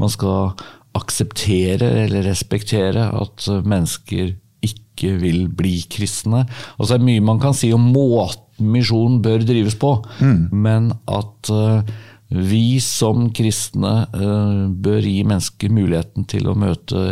Man 0.00 0.10
skal 0.10 0.56
akseptere 0.98 1.86
eller 2.02 2.26
respektere 2.26 3.06
at 3.16 3.46
mennesker 3.64 4.34
ikke 4.62 5.14
vil 5.22 5.46
bli 5.48 5.78
kristne. 5.90 6.44
Og 6.78 6.86
så 6.86 6.94
er 6.94 7.02
det 7.02 7.08
mye 7.08 7.24
man 7.24 7.40
kan 7.42 7.56
si 7.56 7.72
om 7.74 7.92
måten 7.94 8.40
misjonen 8.72 9.22
bør 9.24 9.42
drives 9.46 9.74
på, 9.80 9.94
men 10.52 10.92
at 11.10 11.50
eh, 11.50 11.94
vi 12.32 12.80
som 12.80 13.28
kristne 13.34 13.92
eh, 14.14 14.66
bør 14.72 15.04
gi 15.04 15.22
mennesker 15.28 15.72
muligheten 15.72 16.26
til 16.30 16.48
å 16.48 16.56
møte 16.58 17.02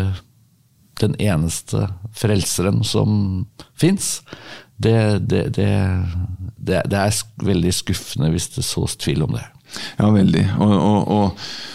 den 1.01 1.17
eneste 1.21 1.87
frelseren 2.17 2.83
som 2.85 3.47
fins. 3.79 4.21
Det, 4.81 5.21
det, 5.29 5.43
det, 5.57 5.71
det, 6.57 6.81
er 6.97 7.45
veldig 7.45 7.73
skuffende 7.75 8.31
hvis 8.33 8.49
det 8.57 8.65
sås 8.65 8.97
tvil 9.01 9.27
om 9.27 9.37
det. 9.37 9.45
Ja, 9.99 10.09
veldig. 10.13 10.47
Og, 10.61 10.75
og, 10.77 11.13
og 11.15 11.70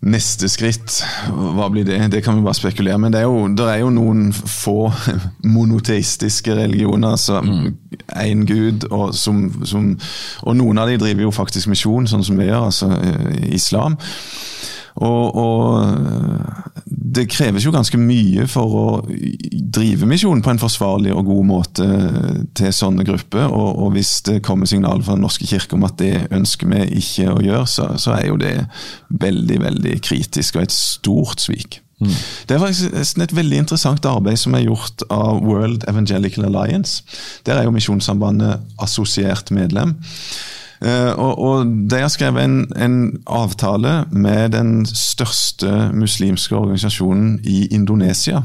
neste 0.00 0.48
skritt, 0.48 1.02
hva 1.28 1.66
blir 1.72 1.84
det? 1.84 1.98
Det 2.12 2.22
kan 2.24 2.38
vi 2.38 2.44
bare 2.44 2.56
spekulere 2.56 2.98
Men 2.98 3.12
det 3.12 3.20
er 3.20 3.26
jo, 3.28 3.48
det 3.52 3.66
er 3.68 3.82
jo 3.82 3.90
noen 3.92 4.30
få 4.32 4.88
monoteistiske 5.56 6.56
religioner. 6.56 7.16
Altså 7.18 7.42
én 8.16 8.46
gud, 8.48 8.88
og, 8.90 9.14
som, 9.14 9.42
som, 9.64 9.92
og 10.42 10.56
noen 10.56 10.80
av 10.80 10.88
de 10.88 10.96
driver 11.00 11.28
jo 11.28 11.34
faktisk 11.34 11.68
misjon, 11.68 12.08
sånn 12.08 12.24
som 12.24 12.40
vi 12.40 12.48
gjør, 12.48 12.70
altså 12.70 12.90
eh, 12.96 13.52
islam. 13.54 13.98
Og, 14.96 15.36
og 15.36 16.80
det 16.86 17.28
kreves 17.30 17.64
jo 17.64 17.72
ganske 17.74 17.98
mye 18.00 18.46
for 18.50 18.76
å 18.76 18.86
drive 19.06 20.08
misjonen 20.10 20.42
på 20.44 20.52
en 20.52 20.62
forsvarlig 20.62 21.12
og 21.14 21.28
god 21.30 21.46
måte 21.48 21.88
til 22.58 22.74
sånne 22.74 23.06
grupper. 23.06 23.46
Og, 23.48 23.84
og 23.84 23.94
hvis 23.96 24.16
det 24.28 24.40
kommer 24.46 24.70
signal 24.70 25.02
fra 25.04 25.16
Den 25.16 25.24
norske 25.26 25.46
kirke 25.48 25.78
om 25.78 25.86
at 25.88 25.98
det 26.02 26.26
ønsker 26.34 26.70
vi 26.70 26.86
ikke 27.02 27.30
å 27.34 27.38
gjøre, 27.44 27.66
så, 27.70 27.92
så 28.00 28.16
er 28.18 28.26
jo 28.30 28.40
det 28.40 28.56
veldig, 29.10 29.60
veldig 29.66 30.00
kritisk 30.06 30.58
og 30.58 30.66
et 30.66 30.76
stort 30.76 31.42
svik. 31.46 31.80
Det 32.00 32.56
er 32.56 32.62
faktisk 32.62 33.18
et 33.20 33.34
veldig 33.36 33.58
interessant 33.60 34.06
arbeid 34.08 34.38
som 34.40 34.54
er 34.56 34.64
gjort 34.64 35.04
av 35.12 35.42
World 35.44 35.84
Evangelical 35.90 36.46
Alliance. 36.48 37.04
Der 37.44 37.60
er 37.60 37.68
jo 37.68 37.74
Misjonssambandet 37.74 38.64
assosiert 38.80 39.52
medlem. 39.52 39.98
Eh, 40.80 41.12
og, 41.12 41.38
og 41.38 41.72
De 41.90 42.00
har 42.00 42.08
skrevet 42.12 42.44
en, 42.44 42.60
en 42.76 43.22
avtale 43.28 44.04
med 44.12 44.54
den 44.56 44.86
største 44.86 45.90
muslimske 45.92 46.56
organisasjonen 46.56 47.40
i 47.44 47.66
Indonesia. 47.74 48.42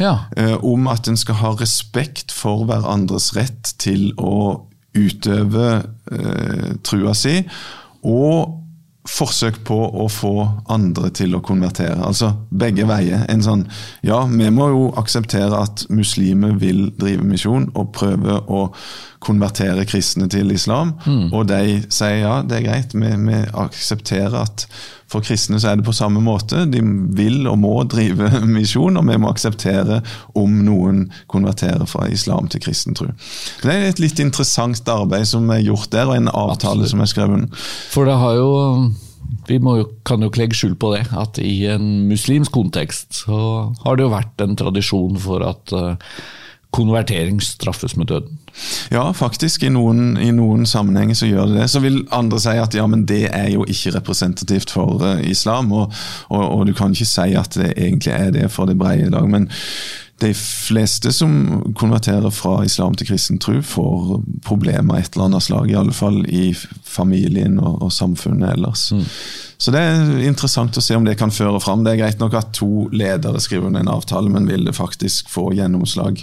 Ja. 0.00 0.16
eh, 0.36 0.56
om 0.64 0.86
at 0.92 1.08
en 1.08 1.16
skal 1.16 1.40
ha 1.40 1.54
respekt 1.60 2.32
for 2.32 2.66
hverandres 2.68 3.32
rett 3.36 3.74
til 3.80 4.10
å 4.20 4.66
utøve 4.92 5.68
eh, 6.12 6.74
trua 6.84 7.14
si. 7.16 7.40
Og 8.04 8.61
forsøk 9.08 9.64
på 9.66 9.76
å 9.98 10.06
få 10.12 10.32
andre 10.70 11.10
til 11.10 11.34
å 11.34 11.42
konvertere. 11.42 11.98
Altså 12.06 12.32
begge 12.50 12.86
veier. 12.86 13.24
En 13.28 13.42
sånn 13.42 13.64
Ja, 14.06 14.22
vi 14.26 14.50
må 14.50 14.68
jo 14.70 14.84
akseptere 14.96 15.58
at 15.58 15.86
muslimer 15.90 16.54
vil 16.58 16.92
drive 16.98 17.24
misjon 17.26 17.70
og 17.74 17.92
prøve 17.96 18.38
å 18.46 18.68
konvertere 19.22 19.86
kristne 19.86 20.28
til 20.30 20.50
islam. 20.54 20.94
Og 21.32 21.46
de 21.50 21.82
sier 21.90 22.22
ja, 22.22 22.42
det 22.42 22.60
er 22.60 22.66
greit, 22.68 22.94
vi, 22.94 23.10
vi 23.26 23.42
aksepterer 23.52 24.42
at 24.42 24.66
for 25.12 25.24
kristne 25.24 25.60
så 25.60 25.72
er 25.72 25.78
det 25.78 25.86
på 25.86 25.94
samme 25.96 26.22
måte. 26.24 26.64
De 26.70 26.80
vil 27.16 27.46
og 27.50 27.58
må 27.62 27.74
drive 27.90 28.30
misjon, 28.56 28.98
og 28.98 29.06
vi 29.08 29.18
må 29.20 29.30
akseptere 29.32 30.00
om 30.38 30.62
noen 30.66 31.06
konverterer 31.32 31.86
fra 31.88 32.08
islam 32.12 32.50
til 32.52 32.64
kristen 32.64 32.98
tro. 32.98 33.10
Det 33.62 33.72
er 33.72 33.88
et 33.90 34.02
litt 34.02 34.20
interessant 34.22 34.88
arbeid 34.88 35.28
som 35.28 35.48
er 35.52 35.64
gjort 35.64 35.90
der, 35.94 36.10
og 36.10 36.18
en 36.18 36.32
avtale 36.32 36.82
Absolutt. 36.82 36.92
som 36.92 37.04
er 37.04 37.12
skrevet. 37.12 37.64
For 37.92 38.08
det 38.08 38.18
har 38.20 38.38
jo 38.40 38.52
Vi 39.48 39.56
må 39.58 39.76
jo, 39.78 39.84
kan 40.06 40.22
jo 40.22 40.28
ikke 40.28 40.42
legge 40.42 40.56
skjul 40.58 40.74
på 40.78 40.92
det, 40.92 41.06
at 41.18 41.38
i 41.42 41.64
en 41.70 42.06
muslimsk 42.06 42.52
kontekst 42.52 43.22
så 43.24 43.38
har 43.82 43.96
det 43.96 44.04
jo 44.04 44.12
vært 44.12 44.42
en 44.44 44.54
tradisjon 44.58 45.16
for 45.18 45.42
at 45.46 45.72
eh, 45.74 46.12
konvertering 46.72 47.40
straffes 47.44 47.96
med 47.96 48.08
døden. 48.08 48.38
Ja, 48.90 49.12
faktisk. 49.12 49.62
I 49.62 49.72
noen, 49.72 50.16
I 50.20 50.30
noen 50.34 50.66
sammenhenger 50.68 51.16
så 51.16 51.28
gjør 51.28 51.50
det 51.50 51.60
det. 51.60 51.70
Så 51.72 51.80
vil 51.84 52.02
andre 52.12 52.40
si 52.42 52.56
at 52.60 52.76
ja, 52.76 52.86
men 52.88 53.06
det 53.08 53.24
er 53.32 53.48
jo 53.54 53.66
ikke 53.68 53.94
representativt 53.96 54.72
for 54.74 55.02
uh, 55.04 55.20
islam. 55.24 55.72
Og, 55.72 55.92
og, 56.28 56.44
og 56.44 56.66
du 56.68 56.76
kan 56.76 56.92
ikke 56.92 57.08
si 57.08 57.32
at 57.38 57.56
det 57.58 57.74
egentlig 57.76 58.14
er 58.16 58.32
det 58.34 58.48
for 58.52 58.68
det 58.68 58.78
brede 58.80 59.12
dag, 59.12 59.28
Men 59.28 59.50
de 60.22 60.34
fleste 60.34 61.10
som 61.12 61.32
konverterer 61.74 62.30
fra 62.30 62.60
islam 62.64 62.94
til 62.94 63.08
kristen 63.08 63.40
tro, 63.42 63.56
får 63.62 64.20
problemer 64.46 64.94
av 64.94 65.00
et 65.00 65.16
eller 65.16 65.28
annet 65.28 65.46
slag. 65.48 65.70
I 65.70 65.78
alle 65.80 65.94
fall 65.96 66.20
i 66.30 66.52
familien 66.86 67.58
og, 67.58 67.82
og 67.82 67.92
samfunnet 67.92 68.52
ellers. 68.54 68.92
Så 69.58 69.74
det 69.74 69.82
er 69.82 70.22
interessant 70.26 70.78
å 70.78 70.84
se 70.84 70.96
om 70.98 71.06
det 71.06 71.18
kan 71.18 71.34
føre 71.34 71.60
fram. 71.62 71.82
Det 71.82 71.94
er 71.94 72.02
greit 72.04 72.22
nok 72.22 72.38
at 72.38 72.54
to 72.54 72.86
ledere 72.94 73.42
skriver 73.42 73.70
under 73.70 73.82
en 73.82 73.94
avtale, 73.96 74.30
men 74.30 74.46
vil 74.50 74.68
det 74.68 74.78
faktisk 74.78 75.30
få 75.32 75.50
gjennomslag 75.58 76.22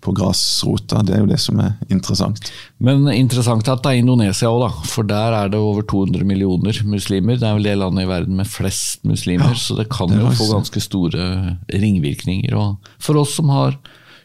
på 0.00 0.14
grasrota? 0.16 1.02
Det 1.04 1.14
er 1.14 1.20
jo 1.24 1.28
det 1.30 1.38
som 1.42 1.58
er 1.60 1.74
interessant. 1.92 2.50
Men 2.80 3.04
interessant 3.12 3.68
at 3.68 3.82
det 3.84 3.90
er 3.92 4.00
Indonesia 4.00 4.48
òg, 4.48 4.62
da. 4.64 4.70
For 4.88 5.02
der 5.08 5.36
er 5.36 5.48
det 5.52 5.60
over 5.60 5.82
200 5.82 6.24
millioner 6.24 6.72
muslimer. 6.88 7.36
Det 7.40 7.46
er 7.48 7.54
vel 7.58 7.68
det 7.68 7.76
landet 7.78 8.06
i 8.06 8.10
verden 8.10 8.36
med 8.40 8.48
flest 8.48 9.04
muslimer, 9.04 9.54
så 9.60 9.76
det 9.76 9.88
kan 9.92 10.08
det 10.08 10.22
jo 10.22 10.30
få 10.40 10.48
ganske 10.54 10.80
store 10.80 11.28
ringvirkninger. 11.68 12.54
Og 12.56 12.92
for 12.98 13.20
oss 13.20 13.36
som 13.36 13.52
har 13.52 13.76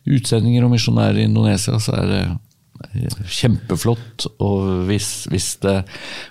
utsendinger 0.05 0.63
og 0.67 0.71
misjonærer 0.75 1.17
i 1.23 1.27
Indonesia, 1.29 1.79
så 1.81 1.95
er 1.97 2.11
det 2.11 2.23
kjempeflott. 3.31 4.25
Og 4.43 4.85
hvis, 4.89 5.25
hvis 5.31 5.49
det 5.63 5.77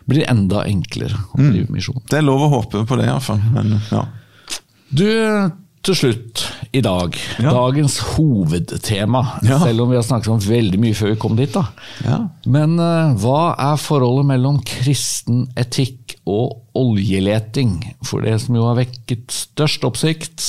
blir 0.08 0.26
enda 0.30 0.64
enklere 0.68 1.16
å 1.34 1.38
Mm. 1.40 1.50
drive 1.52 1.70
misjon. 1.72 2.02
Det 2.08 2.18
er 2.18 2.22
lov 2.26 2.40
å 2.46 2.50
håpe 2.60 2.84
på 2.86 2.96
det, 3.00 3.06
iallfall. 3.08 3.40
Men 3.52 3.80
ja. 3.90 4.04
Du, 4.94 5.50
til 5.84 5.96
slutt 5.98 6.42
i 6.74 6.80
dag. 6.84 7.16
Ja. 7.42 7.52
Dagens 7.52 7.98
hovedtema. 8.14 9.22
Ja. 9.46 9.58
Selv 9.62 9.84
om 9.84 9.92
vi 9.92 9.98
har 9.98 10.06
snakket 10.06 10.32
om 10.32 10.40
veldig 10.42 10.80
mye 10.80 10.96
før 10.96 11.12
vi 11.12 11.20
kom 11.22 11.36
dit. 11.38 11.52
da. 11.54 11.66
Ja. 12.06 12.18
Men 12.50 12.78
uh, 12.80 13.14
hva 13.20 13.54
er 13.70 13.80
forholdet 13.80 14.30
mellom 14.32 14.60
kristen 14.66 15.44
etikk 15.60 16.16
og 16.24 16.64
oljeleting? 16.78 17.76
For 18.06 18.24
det 18.24 18.38
som 18.44 18.58
jo 18.58 18.66
har 18.68 18.80
vekket 18.80 19.34
størst 19.34 19.84
oppsikt 19.86 20.46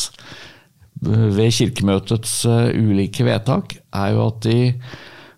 eh, 1.06 1.28
ved 1.36 1.52
kirkemøtets 1.60 2.38
uh, 2.50 2.72
ulike 2.72 3.28
vedtak, 3.28 3.78
er 3.96 4.16
jo 4.16 4.26
at 4.30 4.42
de 4.48 4.60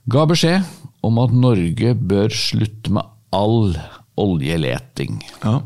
ga 0.07 0.27
beskjed 0.29 0.67
om 1.07 1.19
at 1.23 1.33
Norge 1.36 1.93
bør 1.97 2.31
slutte 2.33 2.93
med 2.93 3.13
all 3.36 3.73
oljeleting. 4.17 5.19
ja. 5.43 5.60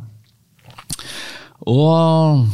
Og 1.70 2.48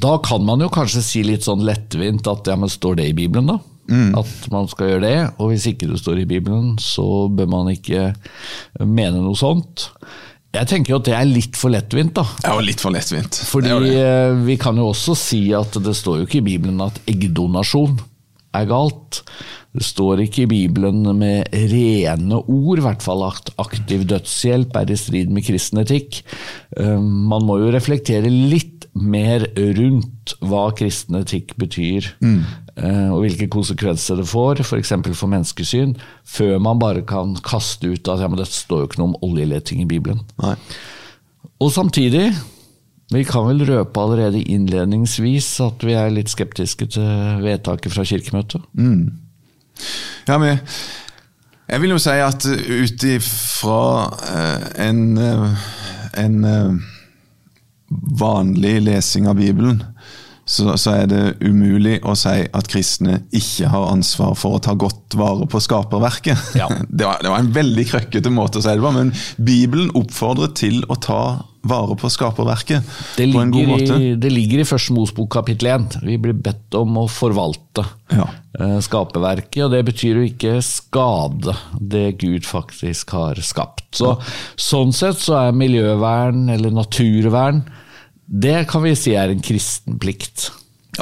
da 0.00 0.16
kan 0.24 0.42
man 0.46 0.60
jo 0.64 0.68
kanskje 0.72 1.02
si 1.04 1.22
litt 1.26 1.44
sånn 1.46 1.62
lettvint 1.66 2.26
at 2.30 2.48
ja, 2.50 2.56
men 2.58 2.70
står 2.72 2.96
det 3.00 3.08
i 3.12 3.16
Bibelen, 3.16 3.46
da? 3.52 3.58
At 4.16 4.46
man 4.50 4.66
skal 4.70 4.94
gjøre 4.94 5.02
det, 5.04 5.16
og 5.38 5.50
hvis 5.52 5.66
ikke 5.68 5.90
det 5.90 5.98
står 6.00 6.22
i 6.22 6.28
Bibelen, 6.28 6.70
så 6.80 7.26
bør 7.28 7.50
man 7.52 7.68
ikke 7.74 8.14
mene 8.80 9.20
noe 9.20 9.36
sånt. 9.36 9.90
Jeg 10.54 10.68
tenker 10.70 10.94
jo 10.94 11.00
at 11.02 11.08
det 11.10 11.14
er 11.18 11.26
litt 11.28 11.58
for 11.58 11.72
lettvint, 11.74 12.14
da. 12.16 12.24
Er 12.48 12.62
litt 12.64 12.80
for 12.80 12.94
lettvint. 12.94 13.40
Fordi 13.50 13.68
Det 13.74 13.82
det. 13.90 13.94
eh, 14.06 14.34
vi 14.46 14.56
kan 14.62 14.76
jo 14.80 14.88
også 14.92 15.16
si 15.18 15.42
at 15.52 15.76
det 15.82 15.94
står 15.98 16.20
jo 16.22 16.26
ikke 16.28 16.40
i 16.40 16.46
Bibelen 16.48 16.80
at 16.84 17.00
eggdonasjon 17.10 17.98
er 18.54 18.68
galt. 18.70 19.20
Det 19.74 19.82
står 19.82 20.22
ikke 20.22 20.44
i 20.44 20.50
Bibelen 20.52 21.02
med 21.18 21.50
rene 21.52 22.38
ord, 22.46 22.78
i 22.78 22.84
hvert 22.86 23.02
fall 23.02 23.24
at 23.26 23.50
aktiv 23.58 24.06
dødshjelp 24.06 24.76
er 24.78 24.92
i 24.94 24.96
strid 24.96 25.28
med 25.34 25.44
kristen 25.44 25.82
etikk. 25.82 26.22
Eh, 26.78 26.96
Man 27.02 27.44
må 27.44 27.58
jo 27.60 27.72
reflektere 27.74 28.30
litt 28.30 28.83
mer 28.94 29.46
rundt 29.76 30.34
hva 30.44 30.68
kristen 30.78 31.18
etikk 31.18 31.56
betyr, 31.58 32.06
mm. 32.22 32.38
og 33.10 33.24
hvilke 33.24 33.48
konsekvenser 33.50 34.20
det 34.20 34.28
får, 34.30 34.62
f.eks. 34.62 34.92
For, 34.94 35.16
for 35.18 35.32
menneskesyn, 35.32 35.96
før 36.22 36.62
man 36.62 36.80
bare 36.82 37.02
kan 37.06 37.34
kaste 37.44 37.90
ut 37.90 38.10
at 38.12 38.22
ja, 38.22 38.30
men 38.30 38.38
det 38.38 38.48
står 38.50 38.84
jo 38.84 38.90
ikke 38.90 39.02
noe 39.02 39.12
om 39.12 39.18
oljeleting 39.26 39.82
i 39.82 39.88
Bibelen. 39.90 40.22
Nei. 40.42 40.54
Og 41.62 41.72
samtidig, 41.74 42.28
vi 43.12 43.22
kan 43.26 43.46
vel 43.50 43.66
røpe 43.68 44.00
allerede 44.00 44.42
innledningsvis 44.42 45.52
at 45.64 45.84
vi 45.86 45.94
er 45.98 46.14
litt 46.14 46.32
skeptiske 46.32 46.88
til 46.96 47.44
vedtaket 47.44 47.94
fra 47.94 48.06
Kirkemøtet. 48.08 48.64
Ja, 50.28 50.38
men 50.38 50.58
jeg 51.68 51.80
vil 51.80 51.94
jo 51.94 52.00
si 52.00 52.16
at 52.20 52.44
ut 52.46 53.04
ifra 53.08 53.78
eh, 54.28 54.66
en, 54.88 54.98
eh, 55.18 55.62
en 56.20 56.44
eh, 56.44 56.74
vanlig 57.88 58.82
lesing 58.82 59.28
av 59.28 59.34
Bibelen, 59.34 59.84
så, 60.44 60.74
så, 60.76 60.92
er 61.00 61.08
det 61.08 61.22
umulig 61.40 61.98
å 62.04 62.14
si 62.18 62.44
at 62.44 62.68
kristne 62.68 63.22
ikke 63.34 63.70
har 63.72 63.88
ansvar 63.92 64.36
for 64.36 64.58
å 64.58 64.62
ta 64.62 64.74
godt 64.76 65.16
vare 65.16 65.48
på 65.48 65.60
skaperverket. 65.62 66.54
Ja. 66.58 66.68
Det, 66.94 67.06
var, 67.06 67.18
det, 67.22 67.30
var, 67.32 67.40
en 67.40 67.50
veldig 67.54 67.84
krøkkete 67.88 68.30
måte 68.32 68.60
å 68.60 68.62
si 68.64 68.70
det 68.70 68.82
på, 68.82 68.92
men 68.94 69.10
Bibelen 69.42 69.90
oppfordrer 69.98 70.52
til 70.56 70.84
å 70.92 70.96
ta 71.00 71.22
vare 71.64 71.96
på 71.96 72.10
skaperverket 72.12 72.84
det 73.16 73.26
på 73.32 73.40
en 73.40 73.52
god 73.52 73.70
måte. 73.70 73.96
I, 73.96 74.12
det 74.20 74.30
ligger 74.32 74.62
i 74.62 74.66
Første 74.68 74.94
Mosbok 74.94 75.30
kapittel 75.32 75.70
1. 75.72 75.98
Vi 76.04 76.18
blir 76.20 76.36
bedt 76.36 76.76
om 76.78 76.98
å 77.00 77.06
forvalte 77.10 77.86
ja. 78.12 78.26
uh, 78.60 78.78
skaperverket, 78.84 79.62
og 79.66 79.72
det 79.74 79.82
betyr 79.88 80.20
jo 80.20 80.26
ikke 80.28 80.58
skade 80.64 81.56
det 81.80 82.06
Gud 82.22 82.46
faktisk 82.46 83.16
har 83.16 83.40
skapt. 83.44 83.86
Så. 83.96 84.14
Sånn 84.60 84.94
sett 84.94 85.22
så 85.22 85.38
er 85.40 85.56
miljøvern, 85.56 86.46
eller 86.52 86.74
naturvern, 86.74 87.64
det 88.26 88.64
kan 88.70 88.84
vi 88.84 88.94
si 88.98 89.14
er 89.18 89.32
en 89.32 89.42
kristen 89.44 89.98
plikt. 90.02 90.50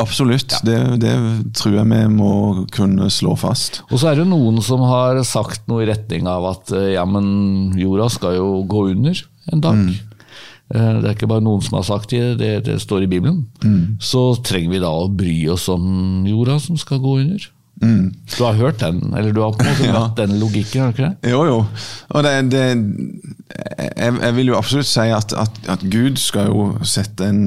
Absolutt, 0.01 0.53
ja. 0.53 0.61
det, 0.65 0.79
det, 1.03 1.13
tror 1.59 1.75
jeg 1.77 1.89
vi 1.91 2.01
må 2.15 2.33
kunne 2.73 3.11
slå 3.13 3.35
fast. 3.37 3.83
Og 3.91 4.01
så 4.01 4.13
er 4.13 4.23
det 4.23 4.29
noen 4.31 4.63
som 4.65 4.81
har 4.89 5.21
sagt 5.29 5.67
noe 5.69 5.85
i 5.85 5.91
retning 5.91 6.29
av 6.31 6.47
at 6.55 6.73
eh, 6.77 6.95
ja, 6.95 7.05
men 7.09 7.75
jorda 7.77 8.09
skal 8.13 8.39
jo 8.39 8.49
gå 8.69 8.87
under 8.95 9.21
en 9.53 9.65
dag. 9.65 9.83
Mm. 9.83 9.93
Eh, 10.73 10.93
det 11.03 11.11
er 11.11 11.17
ikke 11.17 11.29
bare 11.31 11.45
noen 11.45 11.65
som 11.65 11.77
har 11.77 11.89
sagt 11.89 12.15
det, 12.15 12.39
det, 12.41 12.53
det 12.69 12.79
står 12.83 13.05
i 13.05 13.11
Bibelen. 13.11 13.45
Mm. 13.65 13.99
Så 14.01 14.31
trenger 14.45 14.73
vi 14.73 14.85
da 14.85 14.93
å 14.97 15.11
bry 15.13 15.37
oss 15.53 15.69
om 15.73 16.25
jorda 16.29 16.57
som 16.63 16.81
skal 16.81 17.03
gå 17.03 17.19
under. 17.27 17.51
Mm. 17.83 18.15
Du 18.39 18.45
har 18.45 18.55
hørt 18.55 18.81
den, 18.81 19.01
eller 19.17 19.33
du 19.35 19.41
har 19.43 19.57
på 19.57 19.65
en 19.65 19.73
måte 19.73 19.93
møtt 19.93 20.21
den 20.21 20.37
logikken? 20.39 20.81
har 20.81 20.93
du 20.93 20.97
ikke 20.97 21.09
det? 21.09 21.31
Jo, 21.33 21.41
jo. 21.49 21.57
Og 22.15 22.23
det, 22.25 22.35
det 22.53 22.63
jeg, 23.97 24.13
jeg, 24.23 24.35
vil 24.37 24.53
jo 24.53 24.57
absolutt 24.57 24.89
si 24.89 25.09
at, 25.13 25.35
at, 25.37 25.59
at, 25.69 25.83
Gud 25.93 26.17
skal 26.21 26.49
jo 26.49 26.69
sette 26.87 27.27
en 27.29 27.43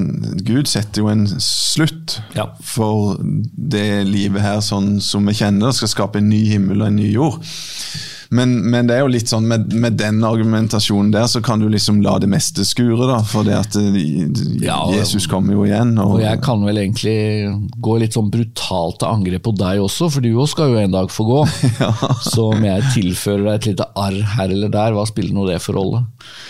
Gud 0.45 0.67
setter 0.69 1.01
jo 1.01 1.09
en 1.09 1.23
slutt 1.41 2.19
ja. 2.35 2.49
for 2.61 3.15
det 3.21 4.03
livet 4.09 4.43
her 4.43 4.59
sånn 4.65 4.99
som 5.01 5.25
vi 5.25 5.37
kjenner 5.39 5.71
det. 5.71 5.79
Skal 5.79 5.93
skape 5.93 6.21
en 6.21 6.29
ny 6.29 6.43
himmel 6.51 6.83
og 6.83 6.91
en 6.91 6.99
ny 6.99 7.09
jord. 7.13 7.39
Men, 8.29 8.55
men, 8.71 8.87
det 8.89 8.97
er 8.97 9.03
jo 9.03 9.11
litt 9.13 9.29
sånn 9.29 9.47
med, 9.49 9.73
med, 9.73 9.97
den 9.99 10.23
argumentasjonen 10.25 11.11
der, 11.13 11.27
så 11.31 11.41
kan 11.45 11.61
du 11.61 11.67
liksom 11.71 12.01
la 12.05 12.17
det 12.21 12.29
meste 12.31 12.65
skure. 12.67 13.07
da, 13.09 13.19
For 13.27 13.47
det 13.47 13.57
at 13.57 13.77
eh, 13.79 13.99
ja, 14.63 14.79
Jesus 14.95 15.27
kommer 15.31 15.57
jo 15.57 15.65
igjen. 15.67 15.95
Og, 16.01 16.17
og, 16.17 16.23
jeg 16.23 16.41
kan 16.45 16.63
vel 16.65 16.81
egentlig 16.81 17.17
gå 17.77 17.97
litt 18.01 18.17
sånn 18.17 18.31
brutalt 18.33 19.01
til 19.01 19.11
angrep 19.11 19.45
på 19.45 19.55
deg 19.59 19.83
også, 19.83 20.09
for 20.13 20.25
du 20.25 20.31
òg 20.33 20.49
skal 20.51 20.73
jo 20.73 20.81
en 20.81 20.95
dag 20.95 21.11
få 21.13 21.27
gå. 21.27 21.43
ja. 21.83 21.91
Så 22.25 22.49
om 22.53 22.65
jeg 22.65 22.89
tilfører 22.95 23.45
deg 23.49 23.59
et 23.59 23.69
lite 23.73 23.89
arr 23.99 24.21
her 24.35 24.49
eller 24.49 24.73
der, 24.73 24.95
hva 24.95 25.05
spiller 25.09 25.35
nå 25.35 25.47
det 25.49 25.61
for 25.63 25.77
rolle? 25.77 26.05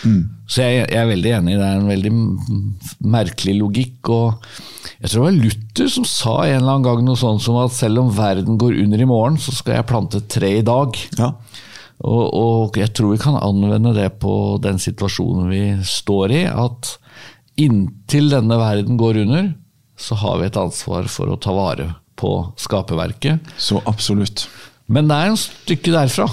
Mm. 0.05 0.23
Så 0.45 0.61
jeg, 0.61 0.85
jeg, 0.91 0.99
er 1.01 1.09
veldig 1.09 1.31
enig, 1.39 1.57
det 1.57 1.65
er 1.65 1.79
en 1.79 1.89
veldig 1.89 2.11
merkelig 3.15 3.55
logikk. 3.57 4.11
og 4.13 4.49
jeg 5.01 5.09
tror 5.11 5.19
det 5.19 5.25
var 5.25 5.39
Luther 5.39 5.89
som 5.91 6.05
sa 6.07 6.35
en 6.45 6.59
eller 6.59 6.71
annen 6.75 6.85
gang 6.85 7.01
noe 7.05 7.19
sånt 7.19 7.43
som 7.43 7.57
at 7.61 7.73
selv 7.73 8.03
om 8.03 8.13
verden 8.13 8.59
går 8.61 8.77
under 8.83 9.01
i 9.01 9.09
morgen, 9.09 9.39
så 9.41 9.53
skal 9.55 9.79
jeg 9.79 9.89
plante 9.89 10.21
et 10.21 10.29
tre 10.31 10.51
i 10.59 10.65
dag. 10.65 10.99
Ja. 11.17 11.31
Og, 12.05 12.23
og, 12.27 12.77
jeg 12.77 12.91
tror 12.93 13.13
vi 13.13 13.21
kan 13.23 13.39
anvende 13.39 13.95
det 13.95 14.09
på 14.21 14.59
den 14.61 14.77
situasjonen 14.81 15.49
vi 15.49 15.63
står 15.87 16.35
i. 16.35 16.43
At 16.51 16.95
inntil 17.61 18.29
denne 18.33 18.59
verden 18.59 18.99
går 19.01 19.23
under, 19.23 19.53
så 19.97 20.17
har 20.19 20.41
vi 20.41 20.49
et 20.49 20.59
ansvar 20.59 21.07
for 21.11 21.31
å 21.31 21.39
ta 21.41 21.55
vare 21.55 21.93
på 22.19 22.37
skaperverket. 22.59 23.55
Så 23.57 23.81
absolutt. 23.87 24.45
Men 24.91 25.09
det 25.09 25.17
er 25.17 25.31
en 25.31 25.39
stykke 25.39 25.95
derfra 25.95 26.27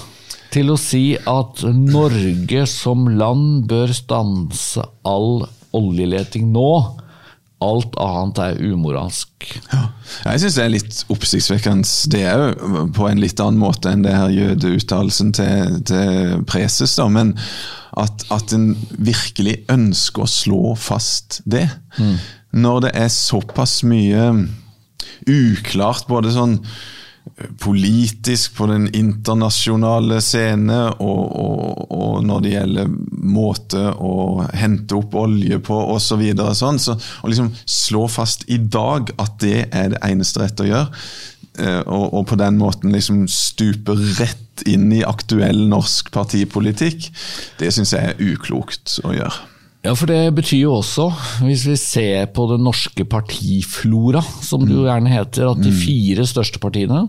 til 0.53 0.73
å 0.73 0.79
si 0.81 1.15
at 1.17 1.63
Norge 1.77 2.67
som 2.71 3.07
land 3.19 3.65
bør 3.71 3.95
stanse 3.97 4.85
all 5.09 5.47
oljeleting 5.77 6.51
nå 6.53 6.73
alt 7.63 7.97
annet 8.01 8.41
er 8.43 8.61
umoralsk. 8.73 9.47
Ja. 9.73 9.85
Jeg 10.27 10.43
syns 10.43 10.57
det 10.59 10.65
er 10.65 10.73
litt 10.73 11.03
oppsiktsvekkende. 11.13 11.89
Det 12.13 12.23
er 12.27 12.43
jo 12.43 12.87
på 12.95 13.07
en 13.09 13.23
litt 13.23 13.41
annen 13.43 13.61
måte 13.63 13.93
enn 13.93 14.05
det 14.05 14.15
her 14.17 14.33
jødeuttalelsen 14.35 15.33
til, 15.37 15.77
til 15.89 16.43
preses, 16.49 16.97
da. 16.99 17.09
Men 17.13 17.35
at, 17.99 18.25
at 18.35 18.55
en 18.57 18.73
virkelig 18.99 19.61
ønsker 19.73 20.25
å 20.25 20.31
slå 20.31 20.75
fast 20.81 21.41
det. 21.45 21.69
Mm. 21.99 22.17
Når 22.65 22.83
det 22.87 22.95
er 23.05 23.13
såpass 23.15 23.81
mye 23.87 24.27
uklart, 25.29 26.09
både 26.11 26.35
sånn 26.35 26.59
politisk 27.59 28.57
på 28.57 28.67
den 28.67 28.89
internasjonale 28.95 30.19
scene, 30.25 30.79
og, 31.01 31.21
og, 31.41 31.85
og, 31.95 32.17
når 32.27 32.43
det 32.45 32.55
gjelder 32.55 32.95
måte 33.33 33.83
å 33.95 34.15
hente 34.59 34.99
opp 34.99 35.15
olje 35.19 35.59
på 35.65 35.79
osv. 35.95 36.13
Så 36.13 36.19
videre, 36.21 36.53
sånn, 36.59 36.81
så 36.83 36.93
å 36.99 37.31
liksom 37.31 37.53
slå 37.65 38.05
fast 38.11 38.45
i 38.53 38.59
dag 38.61 39.15
at 39.23 39.39
det 39.41 39.69
er 39.71 39.95
det 39.95 40.03
eneste 40.05 40.43
rette 40.43 40.67
å 40.67 40.69
gjøre, 40.69 41.05
eh, 41.63 41.81
og, 41.87 42.05
og 42.19 42.27
på 42.29 42.37
den 42.43 42.59
måten 42.61 42.93
liksom 42.93 43.25
stupe 43.33 43.97
rett 44.19 44.67
inn 44.69 44.91
i 44.93 45.01
aktuell 45.07 45.65
norsk 45.71 46.13
partipolitikk, 46.13 47.09
det 47.63 47.73
syns 47.73 47.95
jeg 47.97 48.13
er 48.13 48.35
uklokt 48.35 48.99
å 49.07 49.15
gjøre. 49.17 49.52
Ja, 49.83 49.97
for 49.99 50.07
det 50.07 50.35
betyr 50.37 50.61
jo 50.61 50.77
også, 50.79 51.09
hvis 51.43 51.65
vi 51.67 51.75
ser 51.81 52.29
på 52.35 52.47
den 52.53 52.63
norske 52.63 53.05
partiflora, 53.05 54.23
som 54.23 54.63
det 54.63 54.77
jo 54.77 54.87
gjerne 54.87 55.11
heter, 55.11 55.49
at 55.51 55.63
de 55.63 55.73
mm. 55.73 55.81
fire 55.83 56.27
største 56.31 56.63
partiene 56.63 57.09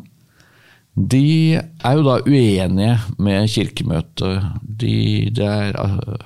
de 0.93 1.57
er 1.57 1.97
jo 1.97 2.03
da 2.05 2.19
uenige 2.21 2.97
med 3.17 3.49
Kirkemøtet. 3.49 4.45
De, 4.61 5.29
det 5.33 5.45
er 5.45 5.73
eh, 5.73 6.17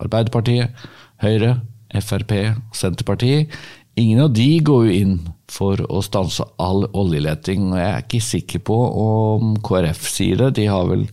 Arbeiderpartiet, 0.00 0.84
Høyre, 1.20 1.58
Frp, 2.00 2.32
Senterpartiet. 2.74 3.52
Ingen 4.00 4.24
av 4.24 4.32
de 4.34 4.48
går 4.64 4.86
jo 4.88 4.94
inn 4.96 5.18
for 5.52 5.78
å 5.86 6.00
stanse 6.02 6.46
all 6.58 6.86
oljeleting. 6.96 7.68
og 7.72 7.78
Jeg 7.78 7.90
er 7.90 8.06
ikke 8.06 8.22
sikker 8.24 8.64
på 8.64 8.78
om 9.04 9.54
KrF 9.62 10.08
sier 10.08 10.40
det. 10.40 10.54
De 10.56 10.66
har 10.72 10.88
vel 10.88 11.04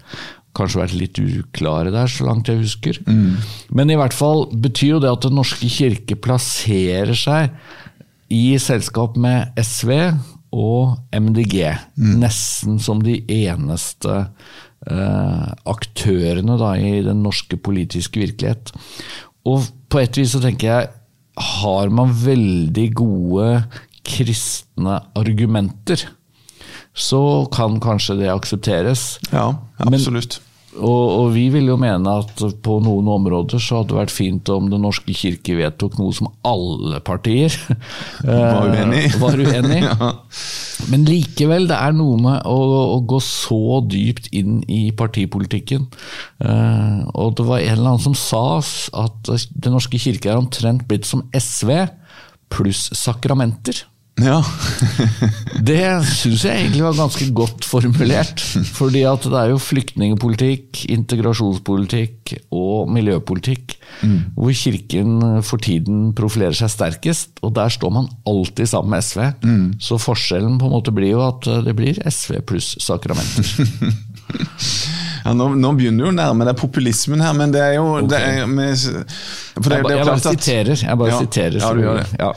kanskje 0.57 0.81
vært 0.81 0.97
litt 0.97 1.19
uklare 1.21 1.93
der, 1.93 2.09
så 2.11 2.27
langt 2.27 2.49
jeg 2.51 2.61
husker. 2.61 2.99
Mm. 3.07 3.39
Men 3.77 3.93
i 3.93 3.97
hvert 3.99 4.15
fall 4.15 4.47
betyr 4.51 4.97
jo 4.97 5.03
det 5.03 5.11
at 5.11 5.27
Den 5.27 5.37
norske 5.39 5.69
kirke 5.71 6.17
plasserer 6.19 7.15
seg 7.17 7.55
i 8.31 8.57
selskap 8.61 9.17
med 9.19 9.55
SV 9.59 9.91
og 10.51 10.97
MDG. 11.15 11.71
Mm. 11.95 12.17
Nesten 12.23 12.79
som 12.83 13.01
de 13.03 13.19
eneste 13.31 14.17
eh, 14.21 15.47
aktørene 15.71 16.57
da, 16.59 16.73
i 16.75 17.03
den 17.05 17.23
norske 17.25 17.59
politiske 17.59 18.23
virkelighet. 18.23 18.73
Og 19.47 19.65
på 19.91 20.01
et 20.01 20.19
vis 20.19 20.35
så 20.35 20.41
tenker 20.43 20.71
jeg, 20.71 20.91
har 21.41 21.93
man 21.95 22.11
veldig 22.11 22.87
gode 22.99 23.47
kristne 24.05 24.99
argumenter, 25.17 26.03
så 26.93 27.47
kan 27.53 27.79
kanskje 27.83 28.19
det 28.19 28.31
aksepteres. 28.33 29.19
Ja, 29.31 29.53
absolutt. 29.79 30.39
Men 30.39 30.47
og, 30.71 30.85
og, 30.87 31.25
vi 31.35 31.49
vil 31.51 31.67
jo 31.67 31.75
mene 31.79 32.13
at 32.21 32.41
på 32.63 32.77
noen 32.83 33.09
områder 33.11 33.59
så 33.59 33.81
hadde 33.81 33.91
det 33.91 33.97
vært 33.97 34.13
fint 34.13 34.51
om 34.53 34.69
Den 34.71 34.85
norske 34.85 35.11
kirke 35.15 35.57
vedtok 35.57 35.97
noe 35.99 36.15
som 36.15 36.29
alle 36.47 37.01
partier 37.03 37.51
var 38.23 38.71
uenig 38.71 39.01
i. 39.09 39.11
Var 39.19 39.43
uenig. 39.43 39.81
ja. 39.83 40.11
Men 40.91 41.03
likevel, 41.09 41.67
det 41.69 41.75
er 41.75 41.95
noe 41.97 42.15
med 42.23 42.47
å, 42.47 42.57
å, 42.95 42.99
gå 43.03 43.19
så 43.25 43.81
dypt 43.83 44.31
inn 44.31 44.61
i 44.71 44.83
partipolitikken. 44.95 45.89
Uh, 46.39 47.03
og 47.19 47.35
det 47.39 47.47
var 47.49 47.59
en 47.59 47.75
eller 47.75 47.91
annen 47.91 48.05
som 48.07 48.17
sa 48.17 48.45
at 48.61 49.31
Den 49.51 49.75
norske 49.75 49.99
kirke 50.01 50.31
er 50.31 50.39
omtrent 50.39 50.87
blitt 50.87 51.09
som 51.09 51.25
SV 51.35 51.73
pluss 52.51 52.87
sakramenter. 52.95 53.85
Ja. 54.19 54.41
det 55.69 55.79
syns 56.09 56.43
jeg 56.45 56.57
egentlig 56.57 56.83
var 56.83 56.97
ganske 56.97 57.27
godt 57.35 57.65
formulert. 57.65 58.43
fordi 58.77 59.05
at 59.07 59.25
det 59.25 59.39
er 59.39 59.53
jo 59.53 59.61
flyktningepolitikk, 59.61 60.83
integrasjonspolitikk 60.93 62.35
og 62.53 62.91
miljøpolitikk 62.91 63.77
mm. 64.03 64.17
hvor 64.35 64.53
Kirken 64.61 65.15
for 65.47 65.63
tiden 65.63 66.11
profilerer 66.17 66.57
seg 66.57 66.73
sterkest. 66.73 67.37
Og 67.41 67.55
der 67.57 67.71
står 67.73 67.93
man 67.97 68.09
alltid 68.29 68.69
sammen 68.69 68.95
med 68.95 69.05
SV. 69.05 69.23
Mm. 69.41 69.67
Så 69.81 69.99
forskjellen 70.01 70.59
på 70.61 70.69
en 70.69 70.75
måte 70.75 70.93
blir 70.95 71.15
jo 71.15 71.23
at 71.25 71.47
det 71.65 71.75
blir 71.77 72.01
SV 72.05 72.41
pluss 72.51 72.75
sakramenter. 72.83 73.55
Ja, 75.21 75.33
nå, 75.37 75.51
nå, 75.53 75.73
begynner 75.77 76.07
jo 76.07 76.09
å 76.09 76.15
nærme 76.15 76.47
deg 76.47 76.57
populismen 76.57 77.21
her, 77.21 77.35
men 77.37 77.51
det 77.53 77.61
er 77.61 77.75
jo 77.75 77.83
okay. 77.99 78.07
det 78.09 78.21
er, 78.25 78.47
med, 78.49 78.71
det, 78.73 79.03
jeg, 79.53 79.65
bare, 79.67 79.91
jeg, 79.93 80.07
bare 80.07 80.23
siterer. 80.23 80.71
Jeg 80.81 80.97
bare 80.97 81.11
ja, 81.11 81.19
siterer. 81.21 81.57
Ja, 81.61 81.69
du 81.77 81.83
gjør 81.83 81.99
det. 81.99 82.07
Ja. 82.17 82.31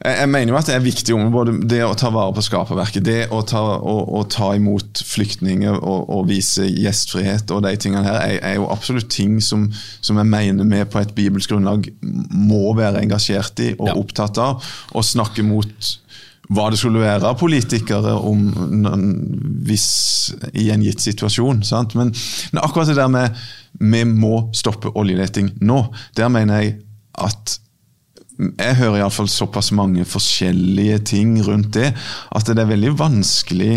Jeg 0.00 0.28
mener 0.32 0.54
jo 0.54 0.56
at 0.56 0.68
det 0.70 0.74
er 0.78 0.84
viktig 0.84 1.12
om 1.12 1.26
både 1.32 1.52
det 1.68 1.82
å 1.84 1.92
ta 1.98 2.08
vare 2.14 2.32
på 2.32 2.44
skaperverket, 2.46 3.04
det 3.04 3.26
å 3.36 3.42
ta, 3.44 3.60
å, 3.60 3.96
å 4.16 4.22
ta 4.32 4.54
imot 4.56 5.02
flyktninger 5.04 5.76
og, 5.76 6.06
og, 6.08 6.22
vise 6.30 6.64
gjestfrihet 6.64 7.52
og 7.52 7.66
de 7.66 7.74
tingene 7.76 8.06
her, 8.06 8.16
er, 8.22 8.38
er 8.48 8.56
jo 8.56 8.70
absolutt 8.72 9.10
ting 9.12 9.36
som, 9.44 9.68
som, 10.00 10.16
jeg 10.16 10.30
mener 10.30 10.64
vi 10.72 10.80
på 10.88 11.02
et 11.02 11.12
bibelsk 11.16 11.52
grunnlag 11.52 11.90
må 12.00 12.72
være 12.78 13.04
engasjert 13.04 13.60
i 13.60 13.74
og 13.76 13.92
ja. 13.92 13.98
opptatt 14.00 14.40
av. 14.40 14.72
Og 14.96 15.04
snakke 15.04 15.44
mot 15.44 15.92
hva 16.50 16.70
det 16.72 16.80
skulle 16.80 17.04
være 17.04 17.28
av 17.28 17.38
politikere 17.38 18.16
om, 18.26 18.48
hvis, 19.68 19.88
i 20.56 20.70
en 20.72 20.82
gitt 20.82 21.04
situasjon. 21.04 21.60
Men, 21.94 22.14
men, 22.16 22.64
akkurat 22.64 22.88
det 22.88 22.96
der 22.98 23.12
med 23.12 23.36
vi 23.80 24.06
må 24.08 24.46
stoppe 24.56 24.96
oljeleting 24.98 25.52
nå, 25.60 25.84
der 26.16 26.32
mener 26.32 26.64
jeg 26.64 26.78
at 27.20 27.60
jeg 28.40 28.76
hører 28.78 29.02
iallfall 29.02 29.28
såpass 29.28 29.70
mange 29.76 30.04
forskjellige 30.08 31.00
ting 31.12 31.34
rundt 31.44 31.74
det, 31.76 31.90
at 32.36 32.48
det 32.48 32.62
er 32.62 32.70
veldig 32.70 32.92
vanskelig 32.98 33.72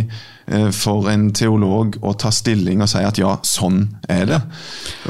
eh, 0.47 0.69
for 0.75 1.09
en 1.11 1.25
teolog 1.35 1.97
å 1.99 2.13
ta 2.19 2.31
stilling 2.33 2.83
og 2.83 2.91
si 2.91 3.01
at 3.03 3.19
ja, 3.19 3.33
sånn 3.47 3.81
er 4.11 4.23
det. 4.29 4.39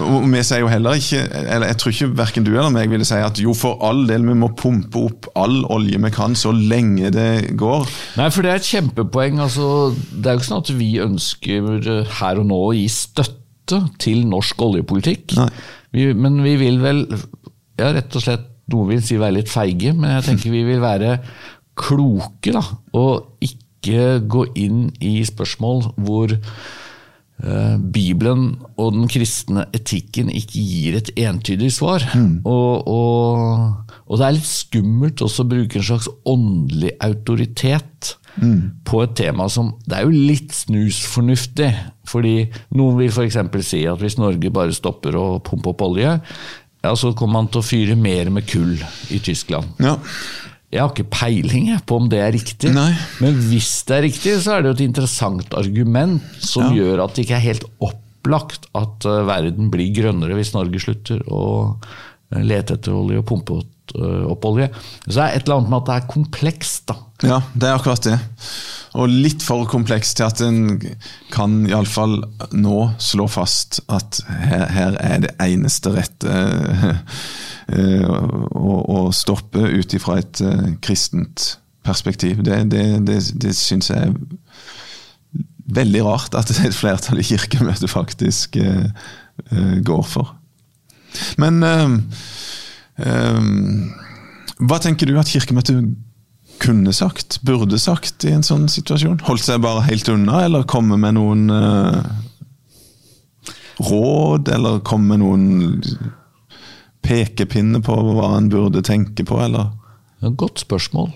Og 0.02 0.26
vi 0.32 0.42
sier 0.46 0.64
jo 0.64 0.72
heller 0.72 0.98
ikke, 0.98 1.22
eller 1.44 1.70
Jeg 1.70 1.80
tror 1.82 1.94
ikke 1.94 2.10
verken 2.24 2.48
du 2.48 2.54
eller 2.54 2.74
meg 2.74 2.90
ville 2.94 3.08
si 3.08 3.20
at 3.20 3.42
jo, 3.42 3.54
for 3.58 3.82
all 3.86 4.06
del, 4.10 4.26
vi 4.30 4.38
må 4.42 4.50
pumpe 4.58 5.06
opp 5.10 5.30
all 5.40 5.62
olje 5.74 6.02
vi 6.02 6.14
kan 6.14 6.38
så 6.40 6.54
lenge 6.56 7.14
det 7.14 7.54
går. 7.60 7.86
Nei, 8.20 8.30
for 8.34 8.46
det 8.46 8.54
er 8.54 8.62
et 8.62 8.72
kjempepoeng. 8.74 9.42
altså 9.44 9.68
Det 9.94 10.26
er 10.26 10.38
jo 10.38 10.42
ikke 10.42 10.50
sånn 10.50 10.66
at 10.66 10.74
vi 10.80 10.90
ønsker 11.04 11.94
her 12.22 12.42
og 12.42 12.50
nå 12.50 12.60
å 12.70 12.74
gi 12.78 12.88
støtte 12.92 13.84
til 14.02 14.26
norsk 14.28 14.66
oljepolitikk. 14.66 15.38
Vi, 15.94 16.10
men 16.18 16.42
vi 16.44 16.58
vil 16.60 16.82
vel 16.82 17.06
ja, 17.80 17.94
rett 17.94 18.18
og 18.18 18.26
slett 18.26 18.50
noen 18.72 18.94
vil 18.94 19.04
si 19.04 19.20
være 19.20 19.40
litt 19.40 19.52
feige, 19.52 19.92
men 19.98 20.16
jeg 20.18 20.28
tenker 20.30 20.54
vi 20.54 20.64
vil 20.68 20.84
være 20.84 21.18
kloke. 21.80 22.54
da, 22.54 22.64
Og 22.94 23.44
ikke 23.44 24.22
gå 24.32 24.46
inn 24.56 24.88
i 25.04 25.18
spørsmål 25.28 25.90
hvor 26.00 26.32
uh, 26.38 27.76
Bibelen 27.94 28.54
og 28.78 28.96
den 28.96 29.10
kristne 29.12 29.68
etikken 29.76 30.32
ikke 30.32 30.64
gir 30.64 31.00
et 31.02 31.12
entydig 31.20 31.74
svar. 31.76 32.06
Mm. 32.16 32.42
Og, 32.48 32.88
og, 32.88 33.96
og, 34.06 34.18
det 34.18 34.28
er 34.28 34.38
litt 34.38 34.50
skummelt 34.50 35.26
også 35.26 35.44
å 35.44 35.54
bruke 35.56 35.80
en 35.80 35.90
slags 35.90 36.12
åndelig 36.30 36.96
autoritet 37.04 38.16
mm. 38.40 38.86
på 38.88 39.04
et 39.04 39.16
tema 39.20 39.50
som 39.52 39.74
Det 39.86 39.98
er 39.98 40.08
jo 40.08 40.24
litt 40.32 40.56
snusfornuftig. 40.56 41.74
Fordi 42.08 42.36
noen 42.76 42.98
vil 43.00 43.12
f.eks. 43.12 43.38
si 43.64 43.86
at 43.88 44.02
hvis 44.02 44.20
Norge 44.20 44.52
bare 44.54 44.76
stopper 44.76 45.16
å 45.16 45.28
pumpe 45.44 45.72
opp 45.72 45.86
olje, 45.86 46.18
ja, 46.84 46.92
så 47.00 47.14
kommer 47.16 47.40
man 47.40 47.52
til 47.52 47.62
å 47.62 47.66
fyre 47.66 47.96
mer 48.00 48.32
med 48.34 48.48
kull 48.50 48.76
i 49.14 49.20
Tyskland. 49.24 49.80
Ja. 49.84 49.98
Jeg 50.74 50.82
har 50.82 50.90
ikke 50.90 51.12
peiling 51.14 51.68
på 51.86 52.00
om 52.02 52.08
det 52.10 52.20
er 52.24 52.32
riktig, 52.34 52.72
Nei. 52.74 52.90
men 53.22 53.36
hvis 53.52 53.84
det 53.88 53.98
er 53.98 54.08
riktig, 54.08 54.34
så 54.42 54.56
er 54.56 54.64
det 54.64 54.72
jo 54.72 54.78
et 54.80 54.88
interessant 54.88 55.54
argument 55.60 56.24
som 56.42 56.72
ja. 56.72 56.82
gjør 56.82 57.04
at 57.06 57.14
det 57.14 57.28
ikke 57.28 57.38
er 57.38 57.46
helt 57.46 57.68
opplagt 57.78 58.66
at 58.74 59.06
uh, 59.06 59.22
verden 59.30 59.70
blir 59.74 59.94
grønnere 59.94 60.34
hvis 60.40 60.56
Norge 60.56 60.82
slutter 60.82 61.22
å 61.30 61.44
uh, 61.78 62.42
lete 62.42 62.80
etter 62.80 62.98
olje 62.98 63.22
og 63.22 63.28
pumpe 63.30 63.60
opp 63.94 64.46
olje. 64.48 64.70
Så 65.06 65.18
det 65.18 65.24
er 65.24 65.36
et 65.36 65.44
eller 65.44 65.60
annet 65.60 65.74
med 65.74 65.82
at 65.82 65.90
det 65.90 65.98
er 65.98 66.14
komplekst. 66.14 66.86
da. 66.90 66.96
Ja, 67.24 67.42
det 67.54 67.70
er 67.70 67.76
akkurat 67.78 68.08
det 68.08 68.20
og 68.94 69.10
litt 69.10 69.42
for 69.42 69.66
komplekst 69.70 70.20
til 70.20 70.28
at 70.28 70.42
en 70.46 70.78
kan 71.34 71.64
iallfall 71.66 72.20
nå 72.54 72.78
slå 73.02 73.26
fast 73.32 73.80
at 73.94 74.20
her, 74.28 74.68
her 74.70 74.98
er 75.02 75.24
det 75.26 75.34
eneste 75.42 75.96
rette 75.96 76.36
uh, 77.74 78.20
å, 78.54 78.76
å, 78.78 79.00
stoppe 79.16 79.66
ut 79.66 79.98
ifra 79.98 80.20
et 80.22 80.44
uh, 80.46 80.70
kristent 80.86 81.56
perspektiv. 81.84 82.44
Det, 82.46 82.62
det, 82.70 82.86
det, 83.08 83.18
det 83.42 83.56
syns 83.58 83.90
jeg 83.90 84.12
er 84.12 84.14
veldig 85.74 86.06
rart 86.06 86.38
at 86.38 86.54
et 86.54 86.76
flertall 86.76 87.20
i 87.24 87.26
Kirkemøtet 87.26 87.90
faktisk 87.90 88.60
går 89.84 90.04
for. 90.08 90.36
Men 91.42 91.60
hva 92.98 94.78
tenker 94.82 95.10
du 95.10 95.16
at 95.18 95.32
Kirkemøtet 95.32 95.94
kunne 96.64 96.94
sagt, 96.96 97.40
burde 97.44 97.80
sagt 97.82 98.24
i 98.28 98.34
en 98.36 98.46
sånn 98.46 98.68
situasjon? 98.72 99.24
Holdt 99.28 99.48
seg 99.48 99.64
bare 99.64 99.86
helt 99.88 100.10
unna, 100.12 100.44
eller 100.46 100.68
komme 100.70 101.00
med 101.02 101.18
noen 101.18 101.50
uh, 101.52 102.04
råd, 103.84 104.52
eller 104.54 104.84
komme 104.86 105.16
med 105.16 105.24
noen 105.24 105.82
pekepinne 107.04 107.82
på 107.84 107.98
hva 108.14 108.36
en 108.38 108.52
burde 108.54 108.84
tenke 108.86 109.26
på, 109.28 109.40
eller? 109.44 109.74
Godt 110.24 110.64
spørsmål. 110.64 111.12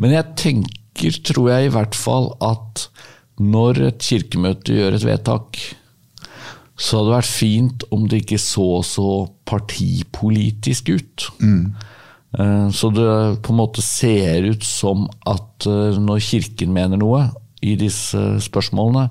Men 0.00 0.14
jeg 0.14 0.36
tenker, 0.40 1.18
tror 1.26 1.50
jeg 1.52 1.68
i 1.68 1.74
hvert 1.74 1.98
fall, 1.98 2.30
at 2.40 2.86
når 3.42 3.82
et 3.90 4.06
kirkemøte 4.06 4.76
gjør 4.76 4.96
et 4.96 5.04
vedtak, 5.04 5.60
så 6.76 6.98
hadde 6.98 7.10
det 7.10 7.16
vært 7.18 7.30
fint 7.30 7.84
om 7.92 8.06
det 8.08 8.22
ikke 8.22 8.40
så 8.40 8.68
så 8.86 9.08
partipolitisk 9.48 10.92
ut. 10.94 11.26
Mm. 11.42 11.74
Eh, 12.38 12.68
så 12.70 12.90
det 12.90 13.42
på 13.44 13.52
en 13.52 13.60
måte 13.60 13.84
ser 13.84 14.48
ut 14.48 14.64
som 14.64 15.06
at 15.28 15.68
eh, 15.68 16.00
når 16.00 16.24
Kirken 16.24 16.72
mener 16.74 17.00
noe 17.00 17.26
i 17.62 17.76
disse 17.78 18.18
spørsmålene, 18.42 19.08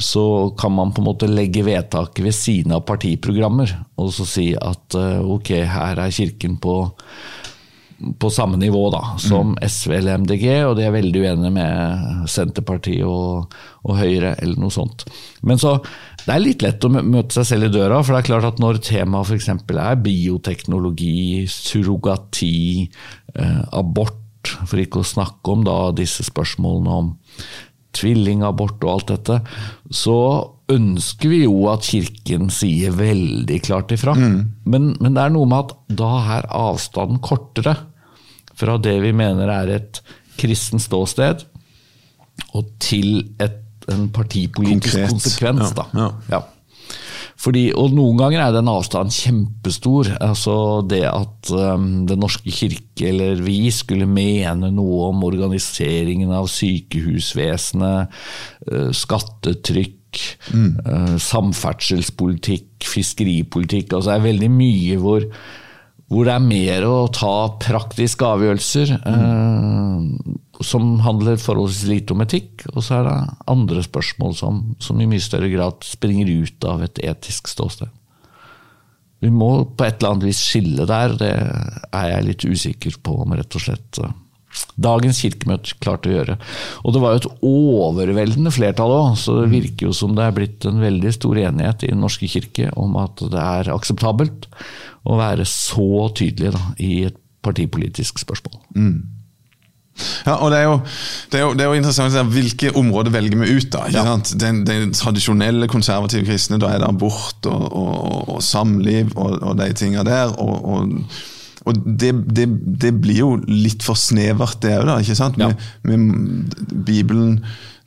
så 0.00 0.50
kan 0.58 0.72
man 0.74 0.90
på 0.92 1.02
en 1.02 1.06
måte 1.06 1.30
legge 1.30 1.62
vedtaket 1.62 2.24
ved 2.24 2.34
siden 2.34 2.74
av 2.74 2.82
partiprogrammer 2.88 3.70
og 4.00 4.10
så 4.16 4.26
si 4.26 4.48
at 4.58 4.96
eh, 4.98 5.20
ok, 5.22 5.52
her 5.70 6.00
er 6.02 6.14
Kirken 6.14 6.56
på, 6.62 6.80
på 8.18 8.30
samme 8.32 8.58
nivå 8.58 8.88
da, 8.90 9.04
som 9.22 9.52
mm. 9.52 9.60
SV 9.68 9.94
eller 10.00 10.24
MDG, 10.24 10.48
og 10.66 10.74
de 10.80 10.88
er 10.88 10.96
veldig 10.96 11.22
uenige 11.22 11.54
med 11.60 12.26
Senterpartiet 12.32 13.06
og, 13.06 13.54
og 13.84 14.00
Høyre 14.00 14.34
eller 14.40 14.58
noe 14.64 14.74
sånt. 14.74 15.06
Men 15.46 15.62
så 15.62 15.76
det 16.24 16.32
er 16.32 16.40
litt 16.40 16.64
lett 16.64 16.84
å 16.86 16.90
møte 16.94 17.36
seg 17.36 17.48
selv 17.50 17.68
i 17.68 17.74
døra, 17.74 18.00
for 18.00 18.14
det 18.14 18.22
er 18.22 18.28
klart 18.30 18.48
at 18.48 18.60
når 18.62 18.80
temaet 18.86 19.28
f.eks. 19.28 19.50
er 19.50 20.00
bioteknologi, 20.00 21.44
surrogati, 21.50 22.88
eh, 23.36 23.62
abort, 23.76 24.20
for 24.64 24.80
ikke 24.80 25.02
å 25.02 25.08
snakke 25.08 25.52
om 25.52 25.64
da 25.64 25.78
disse 25.96 26.24
spørsmålene 26.26 26.98
om 27.02 27.14
tvillingabort 27.94 28.82
og 28.84 28.90
alt 28.90 29.12
dette, 29.12 29.38
så 29.92 30.18
ønsker 30.72 31.30
vi 31.30 31.42
jo 31.44 31.66
at 31.72 31.84
Kirken 31.86 32.48
sier 32.52 32.94
veldig 32.96 33.58
klart 33.64 33.92
ifra. 33.94 34.14
Mm. 34.16 34.38
Men, 34.64 34.92
men, 34.98 35.16
det 35.16 35.24
er 35.26 35.34
noe 35.34 35.48
med 35.50 35.66
at 35.66 35.74
da 36.00 36.12
er 36.38 36.48
avstanden 36.56 37.20
kortere 37.24 37.76
fra 38.54 38.78
det 38.80 38.96
vi 39.02 39.12
mener 39.16 39.50
er 39.50 39.74
et 39.76 40.00
kristent 40.40 40.82
ståsted, 40.82 41.44
og 42.54 42.70
til 42.82 43.28
et 43.42 43.60
en 43.92 44.08
partipolitisk 44.14 44.94
Konkret. 44.94 45.10
konsekvens. 45.10 45.72
Ja, 45.76 45.86
ja. 46.00 46.10
Ja. 46.30 46.42
Fordi, 47.44 47.64
og 47.76 47.92
Noen 47.92 48.18
ganger 48.20 48.44
er 48.44 48.54
den 48.54 48.70
avstanden 48.70 49.12
kjempestor. 49.12 50.12
altså 50.22 50.84
Det 50.88 51.02
at 51.08 51.50
um, 51.50 52.06
Den 52.08 52.22
norske 52.22 52.52
kirke 52.54 53.08
eller 53.10 53.42
vi 53.42 53.70
skulle 53.74 54.06
mene 54.08 54.70
noe 54.72 55.10
om 55.10 55.24
organiseringen 55.26 56.32
av 56.32 56.48
sykehusvesenet, 56.52 58.14
uh, 58.70 58.88
skattetrykk, 58.94 60.22
mm. 60.54 60.70
uh, 60.86 61.16
samferdselspolitikk, 61.20 62.86
fiskeripolitikk. 62.86 63.92
altså 63.92 64.12
Det 64.12 64.16
er 64.16 64.28
veldig 64.30 64.50
mye 64.54 65.02
hvor, 65.02 65.28
hvor 66.14 66.28
det 66.28 66.34
er 66.36 66.46
mer 66.46 66.86
å 66.86 66.96
ta 67.10 67.34
praktiske 67.58 68.26
avgjørelser. 68.26 68.94
Uh, 69.02 70.34
som 70.62 71.00
handler 71.02 71.40
forholdsvis 71.40 71.90
lite 71.90 72.14
om 72.14 72.22
etikk, 72.22 72.62
og 72.72 72.84
så 72.86 73.00
er 73.00 73.08
det 73.08 73.16
andre 73.50 73.82
spørsmål 73.84 74.36
som, 74.38 74.60
som, 74.82 75.00
i 75.02 75.08
mye 75.10 75.22
større 75.22 75.50
grad 75.52 75.82
springer 75.84 76.30
ut 76.30 76.66
av 76.70 76.84
et 76.86 77.00
etisk 77.02 77.50
ståsted. 77.50 77.90
Vi 79.24 79.32
må 79.34 79.50
på 79.64 79.86
et 79.86 79.98
eller 79.98 80.14
annet 80.14 80.28
vis 80.28 80.42
skille 80.44 80.86
der, 80.88 81.16
det 81.18 81.32
er 81.34 82.10
jeg 82.12 82.28
litt 82.28 82.46
usikker 82.46 82.98
på 83.02 83.16
om 83.24 83.34
rett 83.34 83.56
og 83.56 83.64
slett 83.66 84.00
eh, 84.02 84.14
dagens 84.80 85.20
kirkemøte 85.24 85.76
klarte 85.82 86.10
å 86.10 86.14
gjøre. 86.14 86.36
Og 86.82 86.94
det 86.94 87.02
var 87.02 87.14
jo 87.14 87.22
et 87.22 87.30
overveldende 87.50 88.52
flertall 88.54 88.94
òg, 88.94 89.18
så 89.20 89.38
det 89.40 89.50
virker 89.52 89.88
jo 89.88 89.96
som 89.96 90.14
det 90.16 90.26
er 90.26 90.36
blitt 90.36 90.68
en 90.68 90.82
veldig 90.82 91.14
stor 91.14 91.40
enighet 91.46 91.86
i 91.86 91.92
Den 91.92 92.02
norske 92.04 92.28
kirke 92.30 92.70
om 92.80 92.96
at 93.00 93.22
det 93.32 93.42
er 93.42 93.74
akseptabelt 93.74 94.48
å 95.04 95.18
være 95.20 95.46
så 95.48 96.08
tydelig 96.16 96.54
da, 96.54 96.62
i 96.80 97.04
et 97.10 97.18
partipolitisk 97.44 98.22
spørsmål. 98.22 98.56
Mm. 98.74 99.02
Ja, 100.26 100.40
og 100.42 100.50
det 100.50 100.58
er, 100.58 100.64
jo, 100.64 100.78
det, 101.30 101.38
er 101.38 101.42
jo, 101.44 101.50
det 101.54 101.62
er 101.62 101.68
jo, 101.68 101.76
interessant 101.78 102.32
hvilke 102.34 102.72
områder 102.74 103.12
velger 103.14 103.38
vi 103.44 103.52
ut. 103.54 103.68
da, 103.70 103.84
ja. 103.94 104.02
den, 104.40 104.64
den, 104.66 104.90
tradisjonelle 104.96 105.68
konservative 105.70 106.26
kristne, 106.26 106.58
da 106.58 106.72
er 106.74 106.82
det 106.82 106.88
abort 106.88 107.46
og, 107.46 107.68
og, 107.70 108.32
og 108.34 108.42
samliv 108.42 109.14
og, 109.14 109.38
og, 109.38 109.54
de 109.60 109.70
tinga 109.78 110.02
der. 110.06 110.34
og, 110.40 110.66
det, 111.72 112.12
det, 112.36 112.44
det, 112.82 112.90
blir 113.00 113.20
jo 113.22 113.30
litt 113.48 113.84
for 113.84 113.96
snevert, 113.96 114.58
det 114.60 114.74
òg, 114.82 114.98
ikke 115.00 115.16
sant? 115.16 115.38
Ja. 115.40 115.48
Med, 115.88 115.96
med 115.96 116.58
Bibelen 116.84 117.38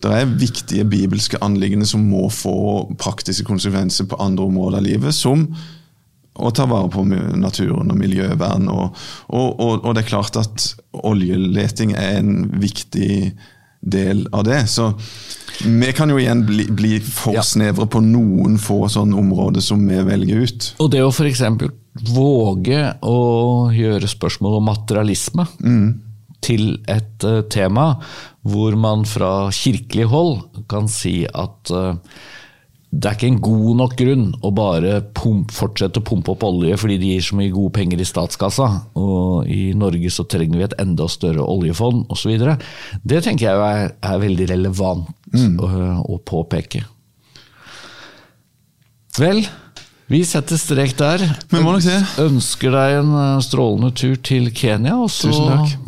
det 0.03 0.13
er 0.13 0.29
viktige 0.29 0.85
bibelske 0.85 1.39
anliggender 1.41 1.87
som 1.89 2.03
må 2.05 2.27
få 2.29 2.85
praktiske 3.01 3.47
konsekvenser 3.47 4.05
på 4.09 4.19
andre 4.21 4.45
områder 4.45 4.77
av 4.77 4.85
livet, 4.85 5.15
som 5.17 5.47
å 6.37 6.51
ta 6.53 6.67
vare 6.69 6.89
på 6.93 7.01
naturen 7.07 7.89
og 7.89 7.97
miljøvern. 7.97 8.67
Og, 8.69 8.97
og, 9.27 9.47
og, 9.57 9.71
og, 9.81 9.95
det 9.97 10.03
er 10.03 10.11
klart 10.11 10.37
at 10.37 10.67
oljeleting 10.93 11.95
er 11.97 12.19
en 12.19 12.35
viktig 12.61 13.31
del 13.81 14.27
av 14.37 14.45
det. 14.45 14.67
Så 14.69 14.91
vi 15.65 15.89
kan 15.97 16.13
jo 16.13 16.19
igjen 16.21 16.45
bli, 16.45 16.67
bli 16.69 16.99
for 17.01 17.41
snevre 17.41 17.87
på 17.89 18.01
noen 18.05 18.59
få 18.61 18.83
sånne 18.93 19.17
områder 19.17 19.65
som 19.65 19.81
vi 19.89 19.97
velger 20.05 20.45
ut. 20.45 20.71
Og 20.83 20.93
det 20.93 21.01
å 21.01 21.09
f.eks. 21.09 21.41
våge 22.13 22.81
å 23.05 23.19
gjøre 23.73 24.09
spørsmål 24.09 24.59
om 24.59 24.67
materialisme 24.69 25.47
mm. 25.57 25.85
til 26.45 26.65
et 26.91 27.27
uh, 27.27 27.43
tema 27.51 27.93
hvor 28.47 28.77
man 28.79 29.05
fra 29.09 29.49
kirkelig 29.53 30.07
hold 30.11 30.65
kan 30.71 30.89
si 30.91 31.21
at 31.27 31.73
uh, 31.73 31.95
det 32.87 33.09
er 33.09 33.17
ikke 33.17 33.27
en 33.27 33.41
god 33.43 33.71
nok 33.81 33.95
grunn 33.99 34.27
å 34.47 34.49
bare 34.55 35.01
pump, 35.15 35.51
fortsette 35.51 35.99
å 35.99 36.05
pumpe 36.07 36.31
opp 36.31 36.45
olje 36.47 36.77
fordi 36.79 36.95
det 37.01 37.09
gir 37.11 37.25
så 37.25 37.37
mye 37.37 37.51
gode 37.51 37.73
penger 37.75 37.99
i 37.99 38.07
statskassa, 38.07 38.67
og 38.95 39.49
i 39.51 39.73
Norge 39.75 40.11
så 40.13 40.23
trenger 40.29 40.61
vi 40.61 40.65
et 40.69 40.77
enda 40.79 41.09
større 41.11 41.43
oljefond 41.43 42.07
osv. 42.13 42.37
Det 43.03 43.21
tenker 43.25 43.49
jeg 43.49 43.65
er, 43.67 43.91
er 43.91 44.23
veldig 44.23 44.47
relevant 44.53 45.11
mm. 45.35 45.59
å, 45.59 45.71
å, 46.15 46.19
påpeke. 46.23 46.85
Vel, 49.19 49.43
vi 50.07 50.21
setter 50.25 50.59
strek 50.59 50.93
der. 50.99 51.23
Men 51.51 51.65
må 51.65 51.73
nok 51.75 51.83
se. 51.83 51.97
Ønsker 52.23 52.71
deg 52.71 52.99
en 53.01 53.09
eh, 53.19 53.39
strålende 53.43 53.91
tur 53.97 54.15
til 54.23 54.47
Kenya, 54.55 54.95
og 54.95 55.11
så 55.11 55.33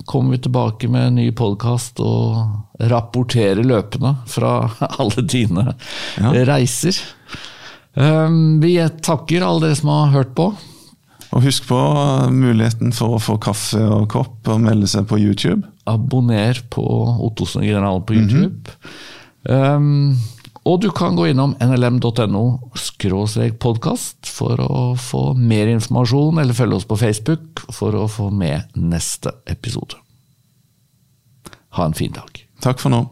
kommer 0.09 0.35
vi 0.35 0.41
tilbake 0.43 0.89
med 0.91 1.07
en 1.07 1.19
ny 1.21 1.29
podkast 1.35 2.01
og 2.03 2.89
rapporterer 2.91 3.63
løpende 3.63 4.17
fra 4.27 4.53
alle 4.99 5.23
dine 5.23 5.69
ja. 6.19 6.33
reiser. 6.51 6.99
Um, 7.95 8.59
vi 8.63 8.75
takker 9.03 9.43
alle 9.43 9.69
dere 9.69 9.79
som 9.79 9.93
har 9.93 10.11
hørt 10.17 10.35
på. 10.35 10.51
Og 11.29 11.45
husk 11.45 11.67
på 11.69 11.79
muligheten 12.33 12.91
for 12.95 13.15
å 13.15 13.21
få 13.21 13.37
kaffe 13.41 13.81
og 13.85 14.07
kopp 14.11 14.49
og 14.49 14.63
melde 14.63 14.89
seg 14.89 15.05
på 15.09 15.19
YouTube. 15.21 15.61
Abonner 15.89 16.59
på 16.73 16.83
Ottosen 17.27 17.63
Generalen 17.63 18.03
på 18.03 18.17
YouTube. 18.17 18.75
Mm 19.45 19.55
-hmm. 19.55 19.75
um, 19.75 20.17
og 20.67 20.81
du 20.83 20.89
kan 20.95 21.15
gå 21.15 21.29
innom 21.31 21.55
nlm.no 21.61 22.43
podkast 23.59 24.29
for 24.29 24.59
å 24.59 24.83
få 24.99 25.23
mer 25.37 25.71
informasjon, 25.71 26.41
eller 26.41 26.57
følge 26.57 26.81
oss 26.81 26.89
på 26.89 26.99
Facebook 26.99 27.63
for 27.73 27.95
å 27.95 28.07
få 28.11 28.29
med 28.29 28.75
neste 28.75 29.33
episode. 29.47 29.99
Ha 31.77 31.85
en 31.85 31.97
fin 31.97 32.11
dag. 32.11 32.43
Takk 32.63 32.81
for 32.81 32.93
nå. 32.93 33.05